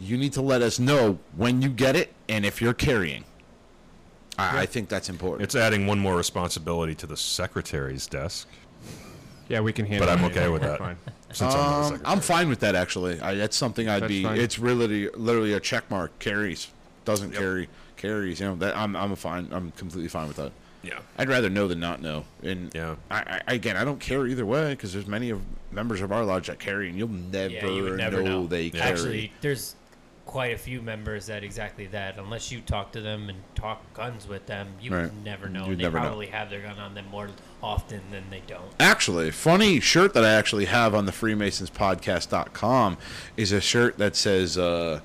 you 0.01 0.17
need 0.17 0.33
to 0.35 0.43
let 0.43 0.63
us 0.63 0.79
know 0.79 1.19
when 1.37 1.63
you 1.63 1.69
get 1.69 1.97
it 1.97 2.13
and 2.29 2.45
if 2.45 2.61
you're 2.61 2.75
carrying. 2.75 3.25
I, 4.39 4.61
I 4.63 4.67
think 4.67 4.89
that's 4.89 5.09
important. 5.09 5.43
It's 5.43 5.55
adding 5.55 5.87
one 5.87 5.99
more 5.99 6.17
responsibility 6.17 6.95
to 6.97 7.07
the 7.07 7.17
secretary's 7.17 8.07
desk. 8.07 8.49
Yeah, 9.49 9.61
we 9.61 9.73
can 9.73 9.85
handle. 9.85 10.07
But 10.07 10.19
I'm 10.19 10.25
okay 10.27 10.49
with 10.49 10.63
that. 10.63 10.79
Fine. 10.79 10.97
Since 11.33 11.43
I'm 11.43 11.49
not 11.49 11.57
the 11.57 11.77
Um, 11.77 11.83
secretary. 11.85 12.13
I'm 12.13 12.21
fine 12.21 12.49
with 12.49 12.61
that 12.61 12.75
actually. 12.75 13.21
I, 13.21 13.35
that's 13.35 13.57
something 13.57 13.89
I'd 13.89 14.03
That's 14.03 14.09
be. 14.09 14.23
fine. 14.25 14.39
It's 14.41 14.59
really 14.59 15.09
literally 15.11 15.53
a 15.53 15.61
check 15.61 15.91
mark. 15.91 16.19
Carries 16.19 16.69
doesn't 17.05 17.33
Yep. 17.33 17.41
carry 17.41 17.69
carries. 17.97 18.41
You 18.41 18.47
know 18.47 18.57
that 18.57 18.77
I'm 18.77 18.97
I'm 18.97 19.15
fine. 19.17 19.49
I'm 19.53 19.71
completely 19.73 20.09
fine 20.09 20.29
with 20.29 20.37
that. 20.39 20.53
Yeah. 20.83 20.99
I'd 21.19 21.29
rather 21.29 21.51
know 21.51 21.69
than 21.69 21.81
not 21.81 22.01
know. 22.01 22.25
And 22.43 22.75
Yeah. 22.75 22.95
I, 23.11 23.41
I 23.47 23.55
again 23.55 23.77
I 23.77 23.85
don't 23.85 24.01
care 24.01 24.27
either 24.27 24.47
way 24.47 24.71
because 24.71 24.93
there's 24.95 25.07
many 25.07 25.29
of 25.31 25.43
members 25.71 26.01
of 26.01 26.11
our 26.13 26.25
lodge 26.25 26.47
that 26.47 26.59
carry 26.59 26.89
and 26.89 26.97
you'll 26.97 27.09
never, 27.09 27.53
Yeah, 27.53 27.67
you 27.67 27.97
never 27.97 28.23
know, 28.23 28.43
know. 28.43 28.47
they 28.47 28.71
carry. 28.71 28.83
Actually, 28.91 29.33
there's 29.43 29.75
quite 30.25 30.53
a 30.55 30.59
few 30.59 30.81
members 30.81 31.27
that 31.27 31.43
exactly 31.45 31.87
that. 31.89 32.17
Unless 32.19 32.51
you 32.53 32.61
talk 32.61 32.93
to 32.93 33.01
them 33.01 33.29
and 33.29 33.39
talk 33.55 33.83
guns 33.93 34.27
with 34.29 34.47
them, 34.47 34.69
you 34.81 34.95
Right. 34.95 35.13
never 35.25 35.49
know. 35.49 35.67
You'd 35.67 35.79
they 35.79 35.83
never 35.83 35.99
know. 35.99 36.05
probably 36.07 36.27
have 36.29 36.49
their 36.49 36.61
gun 36.63 36.79
on 36.79 36.95
them 36.95 37.07
more 37.11 37.29
often 37.63 38.01
than 38.11 38.25
they 38.31 38.43
don't. 38.47 38.73
Actually, 38.81 39.31
funny 39.31 39.81
shirt 39.81 40.15
that 40.15 40.25
I 40.25 40.31
actually 40.31 40.67
have 40.67 40.95
on 40.95 41.07
the 41.07 41.13
Freemasonspodcast.com 41.13 42.97
is 43.37 43.53
a 43.53 43.61
shirt 43.61 43.99
that 43.99 44.17
says 44.17 44.57
uh, 44.57 45.01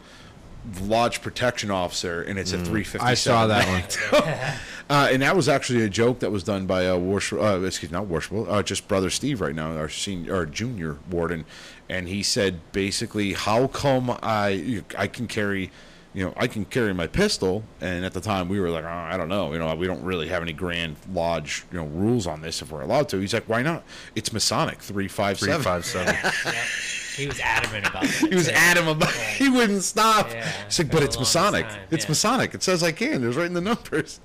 lodge 0.81 1.21
protection 1.21 1.71
officer, 1.71 2.21
and 2.21 2.37
it's 2.37 2.51
a 2.51 2.57
357. 2.57 3.05
I 3.07 3.13
saw 3.13 3.47
that 3.47 3.67
one. 4.11 4.53
Uh, 4.89 5.09
and 5.11 5.21
that 5.21 5.35
was 5.35 5.49
actually 5.49 5.83
a 5.83 5.89
joke 5.89 6.19
that 6.19 6.31
was 6.31 6.45
done 6.45 6.65
by 6.65 6.87
uh, 6.87 6.95
worship, 6.95 7.41
uh, 7.41 7.59
excuse 7.61 7.91
me, 7.91 7.97
not 7.97 8.07
worshipful, 8.07 8.49
uh, 8.49 8.63
just 8.63 8.87
brother 8.87 9.09
Steve 9.09 9.41
right 9.41 9.53
now, 9.53 9.75
our 9.75 9.89
senior, 9.89 10.33
our 10.33 10.45
junior 10.45 10.97
warden, 11.09 11.43
and 11.89 12.07
he 12.07 12.23
said 12.23 12.61
basically, 12.71 13.33
how 13.33 13.67
come 13.67 14.17
I 14.23 14.83
I 14.97 15.07
can 15.07 15.27
carry, 15.27 15.71
you 16.17 16.23
know, 16.23 16.33
I 16.35 16.47
can 16.47 16.65
carry 16.65 16.95
my 16.95 17.05
pistol, 17.05 17.63
and 17.79 18.03
at 18.03 18.11
the 18.11 18.19
time 18.19 18.49
we 18.49 18.59
were 18.59 18.71
like, 18.71 18.85
oh, 18.85 18.87
I 18.87 19.17
don't 19.17 19.29
know, 19.29 19.53
you 19.53 19.59
know, 19.59 19.75
we 19.75 19.85
don't 19.85 20.01
really 20.01 20.27
have 20.29 20.41
any 20.41 20.51
grand 20.51 20.95
lodge, 21.13 21.63
you 21.71 21.77
know, 21.77 21.85
rules 21.85 22.25
on 22.25 22.41
this 22.41 22.59
if 22.63 22.71
we're 22.71 22.81
allowed 22.81 23.07
to. 23.09 23.19
He's 23.19 23.35
like, 23.35 23.47
why 23.47 23.61
not? 23.61 23.83
It's 24.15 24.33
Masonic 24.33 24.79
three 24.81 25.07
five 25.07 25.37
Three 25.37 25.49
seven. 25.49 25.63
five 25.63 25.85
seven. 25.85 26.15
Yeah. 26.45 26.63
He 27.15 27.25
was 27.27 27.39
adamant 27.39 27.87
about 27.87 28.03
that. 28.03 28.11
He 28.11 28.35
was 28.35 28.47
too. 28.47 28.53
adamant 28.55 28.97
about. 28.97 29.15
Yeah. 29.15 29.23
He 29.37 29.49
wouldn't 29.49 29.83
stop. 29.83 30.29
Yeah, 30.31 30.47
He's 30.65 30.79
like, 30.79 30.91
but 30.91 31.03
it's 31.03 31.17
Masonic. 31.19 31.67
time, 31.67 31.79
It's 31.91 32.05
yeah. 32.05 32.09
Masonic. 32.09 32.53
It 32.55 32.63
says 32.63 32.81
I 32.83 32.91
can. 32.91 33.23
It 33.23 33.27
was 33.27 33.35
right 33.37 33.45
in 33.45 33.53
the 33.53 33.61
numbers. 33.61 34.19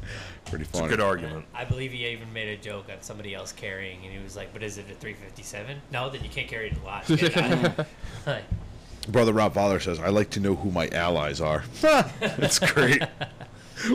Pretty 0.46 0.64
funny. 0.64 0.84
It's 0.84 0.92
a 0.92 0.96
good 0.96 1.00
argument. 1.02 1.44
I 1.54 1.64
believe 1.66 1.92
he 1.92 2.06
even 2.08 2.30
made 2.32 2.48
a 2.48 2.56
joke 2.60 2.86
on 2.90 3.00
somebody 3.02 3.34
else 3.34 3.52
carrying, 3.52 4.02
and 4.04 4.12
he 4.14 4.22
was 4.22 4.34
like, 4.36 4.52
"But 4.54 4.62
is 4.62 4.76
it 4.78 4.90
a 4.90 4.94
357? 4.94 5.80
No, 5.90 6.08
then 6.10 6.22
you 6.24 6.28
can't 6.30 6.48
carry 6.48 6.68
it 6.68 6.74
to 6.74 6.82
lodge." 6.82 7.06
Get 9.02 9.08
out. 9.08 9.08
Like, 9.08 9.12
Brother 9.12 9.32
Rob 9.32 9.54
Fowler 9.54 9.80
says, 9.80 9.98
I 10.00 10.08
like 10.08 10.30
to 10.30 10.40
know 10.40 10.54
who 10.56 10.70
my 10.70 10.88
allies 10.88 11.40
are. 11.40 11.64
That's 11.80 12.58
great. 12.58 13.02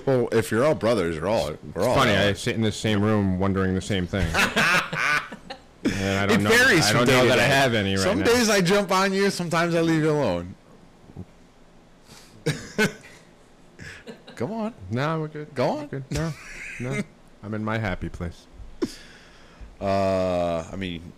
well, 0.05 0.27
if 0.31 0.51
you're 0.51 0.63
all 0.65 0.75
brothers, 0.75 1.19
we're 1.19 1.27
all 1.27 1.55
we're 1.73 1.83
all 1.87 1.95
Funny, 1.95 2.11
I 2.11 2.23
allies. 2.23 2.41
sit 2.41 2.55
in 2.55 2.61
the 2.61 2.71
same 2.71 3.01
room 3.01 3.39
wondering 3.39 3.73
the 3.75 3.81
same 3.81 4.05
thing. 4.07 4.27
and 4.35 6.19
I 6.19 6.25
don't 6.25 6.39
It 6.39 6.43
know. 6.43 6.49
varies 6.49 6.85
I 6.87 6.91
from 6.91 6.97
don't 6.99 7.07
day 7.07 7.13
know 7.17 7.21
to 7.23 7.27
that 7.29 7.39
I 7.39 7.47
day. 7.47 7.55
have 7.55 7.73
any 7.73 7.95
right 7.95 8.03
Some 8.03 8.19
now. 8.19 8.25
days 8.25 8.49
I 8.49 8.61
jump 8.61 8.91
on 8.91 9.13
you, 9.13 9.29
sometimes 9.29 9.75
I 9.75 9.81
leave 9.81 10.01
you 10.03 10.11
alone. 10.11 10.55
Come 14.35 14.51
on. 14.51 14.73
No, 14.91 15.21
we're 15.21 15.27
good. 15.29 15.53
Go 15.55 15.73
We're 15.73 15.79
on. 15.81 15.87
good. 15.87 16.03
No, 16.11 16.31
no. 16.79 17.01
I'm 17.43 17.53
in 17.53 17.63
my 17.63 17.77
happy 17.79 18.09
place. 18.09 18.45
Uh, 19.81 20.63
I 20.71 20.75
mean, 20.75 21.11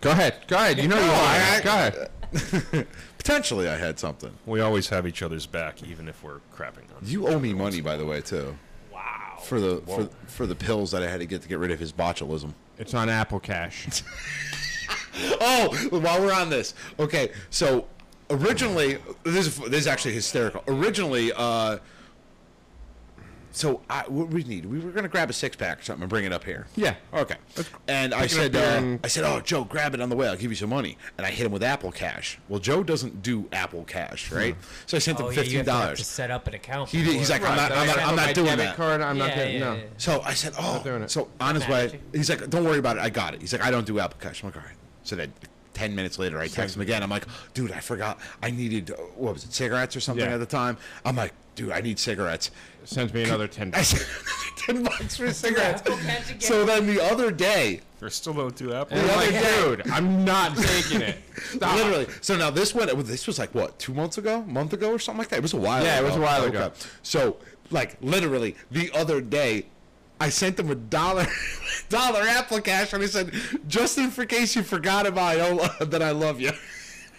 Go 0.00 0.10
ahead. 0.10 0.44
Go 0.46 0.56
ahead. 0.56 0.78
You 0.78 0.88
know 0.88 0.96
you 0.98 1.06
No, 1.06 1.12
are. 1.12 1.16
I- 1.16 1.60
Go 1.64 1.70
ahead. 1.70 2.10
potentially 3.18 3.68
I 3.68 3.76
had 3.76 3.98
something. 3.98 4.32
We 4.46 4.60
always 4.60 4.88
have 4.88 5.06
each 5.06 5.22
other's 5.22 5.46
back, 5.46 5.82
even 5.82 6.08
if 6.08 6.22
we're 6.22 6.40
crapping 6.54 6.84
on. 6.96 7.02
You 7.02 7.28
owe 7.28 7.38
me 7.38 7.54
money, 7.54 7.80
by 7.80 7.96
the 7.96 8.06
way, 8.06 8.20
too, 8.20 8.56
wow. 8.92 9.38
for 9.42 9.60
the 9.60 9.82
for, 9.86 10.08
for 10.26 10.46
the 10.46 10.54
pills 10.54 10.90
that 10.92 11.02
I 11.02 11.08
had 11.08 11.20
to 11.20 11.26
get 11.26 11.42
to 11.42 11.48
get 11.48 11.58
rid 11.58 11.70
of 11.70 11.78
his 11.78 11.92
botulism. 11.92 12.54
It's 12.78 12.94
on 12.94 13.08
Apple 13.08 13.40
Cash. 13.40 14.02
Oh, 15.40 15.74
while 15.90 16.20
we're 16.20 16.32
on 16.32 16.50
this, 16.50 16.74
okay. 16.98 17.30
So 17.48 17.86
originally, 18.30 18.98
this 19.24 19.46
is 19.46 19.56
this 19.58 19.80
is 19.80 19.86
actually 19.86 20.14
hysterical. 20.14 20.62
Originally, 20.68 21.32
uh, 21.34 21.78
so 23.56 23.80
I, 23.88 24.02
what 24.08 24.28
we 24.28 24.44
need, 24.44 24.66
we 24.66 24.78
were 24.80 24.90
gonna 24.90 25.08
grab 25.08 25.30
a 25.30 25.32
six 25.32 25.56
pack 25.56 25.78
or 25.80 25.82
something 25.82 26.02
and 26.02 26.10
bring 26.10 26.24
it 26.26 26.32
up 26.32 26.44
here. 26.44 26.66
Yeah. 26.76 26.94
Okay. 27.14 27.36
And 27.88 28.12
I 28.12 28.26
Pick 28.26 28.32
it 28.32 28.36
up 28.38 28.52
said, 28.52 28.56
uh, 28.56 28.58
and- 28.78 29.00
I 29.02 29.08
said, 29.08 29.24
oh, 29.24 29.40
Joe, 29.40 29.64
grab 29.64 29.94
it 29.94 30.00
on 30.02 30.10
the 30.10 30.16
way. 30.16 30.28
I'll 30.28 30.36
give 30.36 30.50
you 30.50 30.56
some 30.56 30.68
money. 30.70 30.98
And 31.16 31.26
I 31.26 31.30
hit 31.30 31.46
him 31.46 31.52
with 31.52 31.62
Apple 31.62 31.90
Cash. 31.90 32.38
Well, 32.50 32.60
Joe 32.60 32.82
doesn't 32.82 33.22
do 33.22 33.48
Apple 33.52 33.84
Cash, 33.84 34.30
right? 34.30 34.54
So 34.84 34.98
I 34.98 35.00
sent 35.00 35.18
Oh 35.20 35.28
him 35.28 35.32
yeah, 35.32 35.40
fifteen 35.40 35.56
have 35.56 35.66
to, 35.66 35.72
to 35.72 35.78
dollars. 35.78 36.06
set 36.06 36.30
up 36.30 36.46
an 36.46 36.54
account. 36.54 36.90
He 36.90 37.02
did- 37.02 37.14
he's 37.14 37.30
before- 37.30 37.48
like, 37.48 37.50
I'm 37.50 37.56
not, 37.56 37.72
I'm 37.72 37.86
not, 37.86 37.98
I'm 37.98 38.16
not 38.16 38.34
doing 38.34 38.46
debit 38.48 38.64
that. 38.66 38.76
card. 38.76 39.00
I'm 39.00 39.16
not 39.16 39.28
Yeah, 39.30 39.34
getting 39.36 39.54
yeah, 39.54 39.64
no. 39.64 39.74
yeah. 39.76 39.82
So 39.96 40.20
I 40.22 40.34
said, 40.34 40.52
oh. 40.58 40.82
doing 40.84 41.02
it. 41.02 41.10
So 41.10 41.28
on 41.40 41.54
his 41.54 41.66
way, 41.66 41.98
he's 42.12 42.28
like, 42.28 42.48
don't 42.50 42.64
worry 42.64 42.78
about 42.78 42.98
it. 42.98 43.00
I 43.02 43.08
got 43.10 43.32
it. 43.34 43.40
He's 43.40 43.52
like, 43.54 43.62
I 43.62 43.70
don't 43.70 43.86
do 43.86 43.98
Apple 44.00 44.18
Cash. 44.20 44.42
I'm 44.42 44.48
like, 44.50 44.56
all 44.56 44.62
right. 44.62 44.76
So 45.02 45.16
then 45.16 45.32
10 45.72 45.94
minutes 45.94 46.18
later, 46.18 46.38
I 46.38 46.48
text 46.48 46.76
him 46.76 46.82
again. 46.82 47.02
I'm 47.02 47.10
like, 47.10 47.24
dude, 47.54 47.72
I 47.72 47.80
forgot. 47.80 48.18
I 48.42 48.50
needed, 48.50 48.90
uh, 48.90 48.96
what 49.16 49.32
was 49.34 49.44
it, 49.44 49.52
cigarettes 49.54 49.96
or 49.96 50.00
something 50.00 50.24
Yeah. 50.26 50.34
at 50.34 50.40
the 50.40 50.46
time? 50.46 50.76
I'm 51.04 51.16
like, 51.16 51.32
dude, 51.56 51.72
I 51.72 51.80
need 51.80 51.98
cigarettes. 51.98 52.52
Sends 52.84 53.12
me 53.12 53.24
another 53.24 53.48
ten. 53.48 53.72
I 53.74 53.82
said, 53.82 54.06
10 54.66 54.84
bucks 54.84 55.16
for 55.16 55.32
cigarettes. 55.32 55.80
Apple 55.80 55.96
Cash 55.96 56.28
again. 56.30 56.40
So 56.40 56.64
then 56.64 56.86
the 56.86 57.00
other 57.02 57.32
day, 57.32 57.80
there's 57.98 58.14
still 58.14 58.34
no 58.34 58.48
two 58.50 58.72
apples. 58.72 59.00
The 59.00 59.08
And 59.08 59.16
like, 59.16 59.28
other 59.28 59.76
day- 59.76 59.82
dude, 59.82 59.90
I'm 59.92 60.24
not 60.24 60.56
taking 60.56 61.00
it. 61.00 61.18
Stop. 61.50 61.76
Literally. 61.76 62.06
So 62.20 62.36
now 62.36 62.50
this 62.50 62.74
one, 62.74 62.86
this 63.04 63.26
was 63.26 63.40
like 63.40 63.52
what, 63.54 63.76
two 63.80 63.92
months 63.92 64.18
ago, 64.18 64.42
month 64.42 64.72
ago, 64.72 64.92
or 64.92 65.00
something 65.00 65.18
like 65.18 65.28
that. 65.30 65.38
It 65.38 65.42
was 65.42 65.54
a 65.54 65.56
while. 65.56 65.78
Ago. 65.82 65.86
Yeah, 65.86 65.98
it 66.00 66.04
was 66.04 66.14
a 66.16 66.20
while 66.20 66.44
ago. 66.44 66.70
So 67.02 67.38
like 67.70 67.96
literally 68.00 68.54
the 68.70 68.92
other 68.92 69.20
day, 69.20 69.66
I 70.20 70.28
sent 70.30 70.58
him 70.58 70.70
a 70.70 70.74
dollar, 70.76 71.26
dollar 71.88 72.20
Apple 72.22 72.60
Cash, 72.60 72.92
and 72.92 73.02
I 73.02 73.06
said, 73.06 73.32
just 73.68 73.98
in 73.98 74.10
for 74.10 74.24
case 74.24 74.54
you 74.56 74.62
forgot 74.62 75.06
about 75.06 75.38
I, 75.80 75.84
that 75.84 76.02
I 76.02 76.12
love 76.12 76.40
you. 76.40 76.52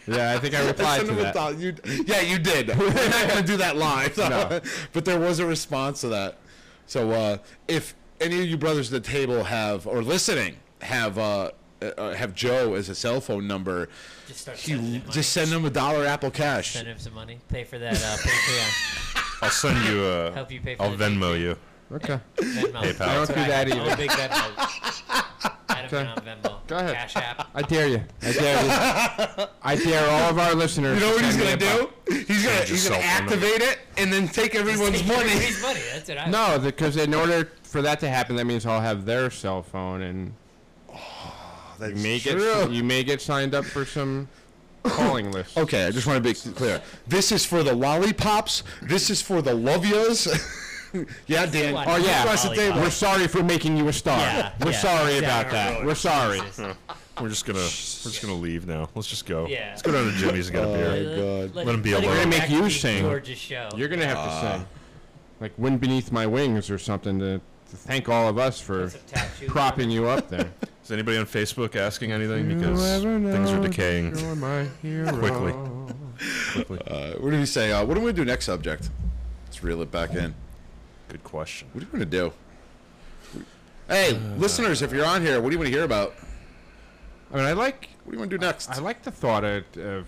Yeah, 0.07 0.33
I 0.33 0.39
think 0.39 0.55
I 0.55 0.61
I 0.61 0.67
replied 0.67 0.97
sent 1.05 1.09
to 1.09 1.15
that. 1.15 1.33
dollar. 1.33 1.53
You, 1.55 1.75
yeah, 2.05 2.21
you 2.21 2.39
did. 2.39 2.67
We're 2.77 2.93
not 2.93 3.27
gonna 3.27 3.43
do 3.43 3.57
that 3.57 3.75
live. 3.75 4.17
No. 4.17 4.61
but 4.93 5.05
there 5.05 5.19
was 5.19 5.39
a 5.39 5.45
response 5.45 6.01
to 6.01 6.09
that. 6.09 6.37
So 6.85 7.11
uh, 7.11 7.37
if 7.67 7.93
any 8.21 8.39
of 8.39 8.45
you 8.47 8.57
brothers 8.57 8.91
at 8.93 9.03
the 9.03 9.09
table 9.09 9.43
have 9.43 9.85
or 9.85 10.01
listening 10.01 10.57
have 10.81 11.17
uh, 11.17 11.51
uh, 11.81 12.13
have 12.13 12.33
Joe 12.33 12.75
as 12.75 12.89
a 12.89 12.95
cell 12.95 13.19
phone 13.19 13.47
number, 13.47 13.89
Just 14.27 14.41
start 14.41 14.57
he 14.57 14.73
him 14.73 15.03
just 15.11 15.33
send 15.33 15.51
him 15.51 15.65
a 15.65 15.69
dollar 15.69 16.05
Apple 16.05 16.31
Cash. 16.31 16.73
Send 16.73 16.87
him 16.87 16.99
some 16.99 17.13
money. 17.13 17.39
Pay 17.49 17.65
for 17.65 17.77
that 17.77 17.93
uh, 17.93 18.17
Patreon. 18.17 19.43
I'll 19.43 19.49
send 19.49 19.85
you 19.85 20.05
a. 20.05 20.31
Help 20.31 20.51
you 20.51 20.61
pay 20.61 20.75
for 20.75 20.83
I'll 20.83 20.95
the 20.95 21.03
Venmo 21.03 21.39
you. 21.39 21.57
Okay. 21.91 22.19
Venmo. 22.35 22.71
PayPal. 22.81 23.01
I 23.07 23.13
don't 23.15 23.27
do 23.27 23.33
that 23.35 23.71
I'm 23.71 23.79
a 23.79 23.83
either. 23.85 23.95
big 23.97 24.09
Venmo. 24.11 25.53
Adam 25.69 25.85
Okay. 25.85 26.05
on 26.05 26.17
Venmo. 26.17 26.67
Go 26.67 26.77
ahead. 26.77 26.95
Cash 26.95 27.15
app. 27.15 27.47
I 27.55 27.61
dare 27.61 27.87
you. 27.87 28.03
I 28.21 28.31
dare 28.33 28.63
you. 29.39 29.45
I 29.63 29.75
dare 29.75 30.09
all 30.09 30.29
of 30.31 30.37
our 30.39 30.53
listeners. 30.53 30.99
You 30.99 31.05
know 31.07 31.13
what 31.13 31.23
he's 31.23 31.37
gonna 31.37 31.47
me 31.47 31.53
a 31.53 31.57
do? 31.57 31.89
He's 32.27 32.43
gonna 32.43 32.57
Change 32.57 32.69
he's 32.69 32.89
gonna 32.89 33.01
cell 33.01 33.17
phone 33.19 33.29
activate 33.29 33.61
it 33.61 33.79
and 33.97 34.11
then 34.11 34.27
take 34.27 34.53
everyone's 34.55 34.99
Take 34.99 35.07
money. 35.07 35.29
everybody's 35.29 35.61
money. 35.61 35.79
That's 35.93 36.09
what 36.09 36.17
I. 36.17 36.29
buck. 36.29 36.31
No, 36.31 36.59
because 36.59 36.97
in 36.97 37.13
order 37.13 37.51
for 37.63 37.81
that 37.81 37.99
to 38.01 38.09
happen, 38.09 38.35
that 38.35 38.45
means 38.45 38.65
I'll 38.65 38.81
have 38.81 39.05
their 39.05 39.29
cell 39.31 39.63
phone, 39.63 40.01
and 40.01 40.33
oh, 40.93 41.33
That's 41.79 41.93
you 41.95 42.03
may 42.03 42.19
true. 42.19 42.33
get 42.65 42.71
you 42.71 42.83
may 42.83 43.03
get 43.05 43.21
signed 43.21 43.55
up 43.55 43.63
for 43.63 43.85
some 43.85 44.27
calling 44.83 45.31
list. 45.31 45.57
Okay, 45.57 45.85
I 45.85 45.91
just 45.91 46.05
want 46.05 46.21
to 46.21 46.29
be 46.33 46.33
clear. 46.51 46.81
This 47.07 47.31
is 47.31 47.45
for 47.45 47.63
the 47.63 47.73
lollipops. 47.73 48.63
This 48.81 49.09
is 49.09 49.21
for 49.21 49.41
the 49.41 49.53
love 49.53 49.85
yous. 49.85 50.27
yeah, 51.27 51.45
Dan. 51.45 51.73
What? 51.73 51.87
Oh 51.87 51.95
yeah, 51.97 52.23
Across 52.23 52.49
the 52.49 52.55
table. 52.55 52.79
we're 52.79 52.89
sorry 52.89 53.27
for 53.27 53.43
making 53.43 53.77
you 53.77 53.87
a 53.87 53.93
star. 53.93 54.17
Yeah, 54.19 54.53
we're 54.61 54.71
yeah, 54.71 54.77
sorry 54.79 55.17
about 55.19 55.45
exactly. 55.47 55.57
that. 55.79 55.85
We're 55.85 55.95
sorry. 55.95 56.41
We're 57.19 57.29
just 57.29 57.45
gonna. 57.47 57.57
We're 57.57 57.65
just 57.65 58.21
gonna 58.21 58.35
leave 58.35 58.67
now. 58.67 58.89
Let's 58.93 59.07
just 59.07 59.25
go. 59.25 59.47
Yeah. 59.47 59.69
Let's 59.69 59.81
go 59.81 59.91
down 59.91 60.05
to 60.05 60.11
Jimmy's 60.11 60.49
and 60.49 60.55
get 60.55 60.63
a 60.65 60.67
beer. 60.67 61.47
God. 61.47 61.55
Let 61.55 61.67
him 61.73 61.81
be 61.81 61.89
it 61.89 61.93
alone. 61.93 62.03
go 62.03 62.09
We're 62.09 62.15
gonna 62.17 62.29
make 62.29 62.39
back 62.41 62.49
you 62.51 62.69
sing. 62.69 63.01
George's 63.01 63.39
show. 63.39 63.69
You're 63.75 63.87
gonna 63.87 64.05
have 64.05 64.17
Ah. 64.19 64.41
to 64.51 64.57
sing, 64.59 64.67
like 65.39 65.51
"Wind 65.57 65.81
Beneath 65.81 66.11
My 66.11 66.27
Wings" 66.27 66.69
or 66.69 66.77
something 66.77 67.17
to, 67.17 67.39
to 67.71 67.75
thank 67.75 68.07
all 68.07 68.29
of 68.29 68.37
us 68.37 68.61
for 68.61 68.83
Put 68.83 68.91
some 68.91 69.01
tattoos 69.07 69.49
propping 69.49 69.89
you 69.89 70.07
up 70.07 70.29
there. 70.29 70.51
Is 70.83 70.91
anybody 70.91 71.17
on 71.17 71.25
Facebook 71.25 71.75
asking 71.75 72.11
anything 72.11 72.47
because 72.55 73.01
things 73.01 73.51
are 73.51 73.61
decaying 73.61 74.15
You're 74.15 74.35
my 74.35 74.67
hero. 74.83 75.11
quickly? 75.17 75.53
quickly? 76.53 76.79
Uh, 76.87 77.13
what 77.19 77.31
do 77.31 77.39
we 77.39 77.47
say? 77.47 77.71
Uh, 77.71 77.83
what 77.83 77.97
are 77.97 77.99
we 77.99 78.11
gonna 78.11 78.13
do 78.13 78.25
next 78.25 78.45
subject? 78.45 78.91
Let's 79.47 79.63
reel 79.63 79.81
it 79.81 79.91
back 79.91 80.13
in. 80.13 80.35
Good 81.09 81.23
question. 81.23 81.67
What 81.73 81.83
are 81.83 81.85
you 81.85 81.91
gonna 81.91 82.05
do? 82.05 82.33
Hey, 83.87 84.13
listeners, 84.37 84.81
if 84.81 84.91
you're 84.91 85.05
on 85.05 85.21
here, 85.21 85.39
what 85.39 85.49
do 85.49 85.53
you 85.53 85.59
want 85.59 85.67
to 85.67 85.73
hear 85.73 85.85
about? 85.85 86.13
I 87.31 87.37
mean, 87.37 87.45
I 87.45 87.53
like 87.53 87.89
What 88.03 88.11
do 88.11 88.15
you 88.15 88.19
want 88.19 88.31
to 88.31 88.37
do 88.37 88.45
next? 88.45 88.69
I 88.69 88.79
like 88.79 89.03
the 89.03 89.11
thought 89.11 89.43
of, 89.45 89.63
of 89.77 90.05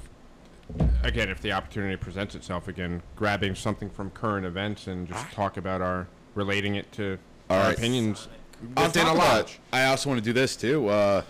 again, 1.04 1.30
if 1.30 1.41
the 1.41 1.54
opportunity 1.54 1.95
presents 1.95 2.36
itself 2.36 2.68
again, 2.68 3.02
grabbing 3.16 3.56
something 3.56 3.89
from 3.89 4.10
current 4.12 4.45
events 4.45 4.88
and 4.88 5.08
just 5.08 5.32
talk 5.32 5.56
about 5.58 5.82
our 5.82 6.08
relating 6.36 6.76
it 6.76 6.91
to 6.93 7.18
All 7.50 7.58
our 7.58 7.68
right. 7.70 7.78
opinions 7.78 8.28
On 8.76 8.86
within 8.88 9.06
top 9.06 9.16
a 9.16 9.18
lodge. 9.18 9.60
I 9.72 9.86
also 9.86 10.10
want 10.10 10.20
to 10.22 10.26
do 10.26 10.34
this 10.34 10.56
too. 10.58 10.88
Uh, 10.89 11.24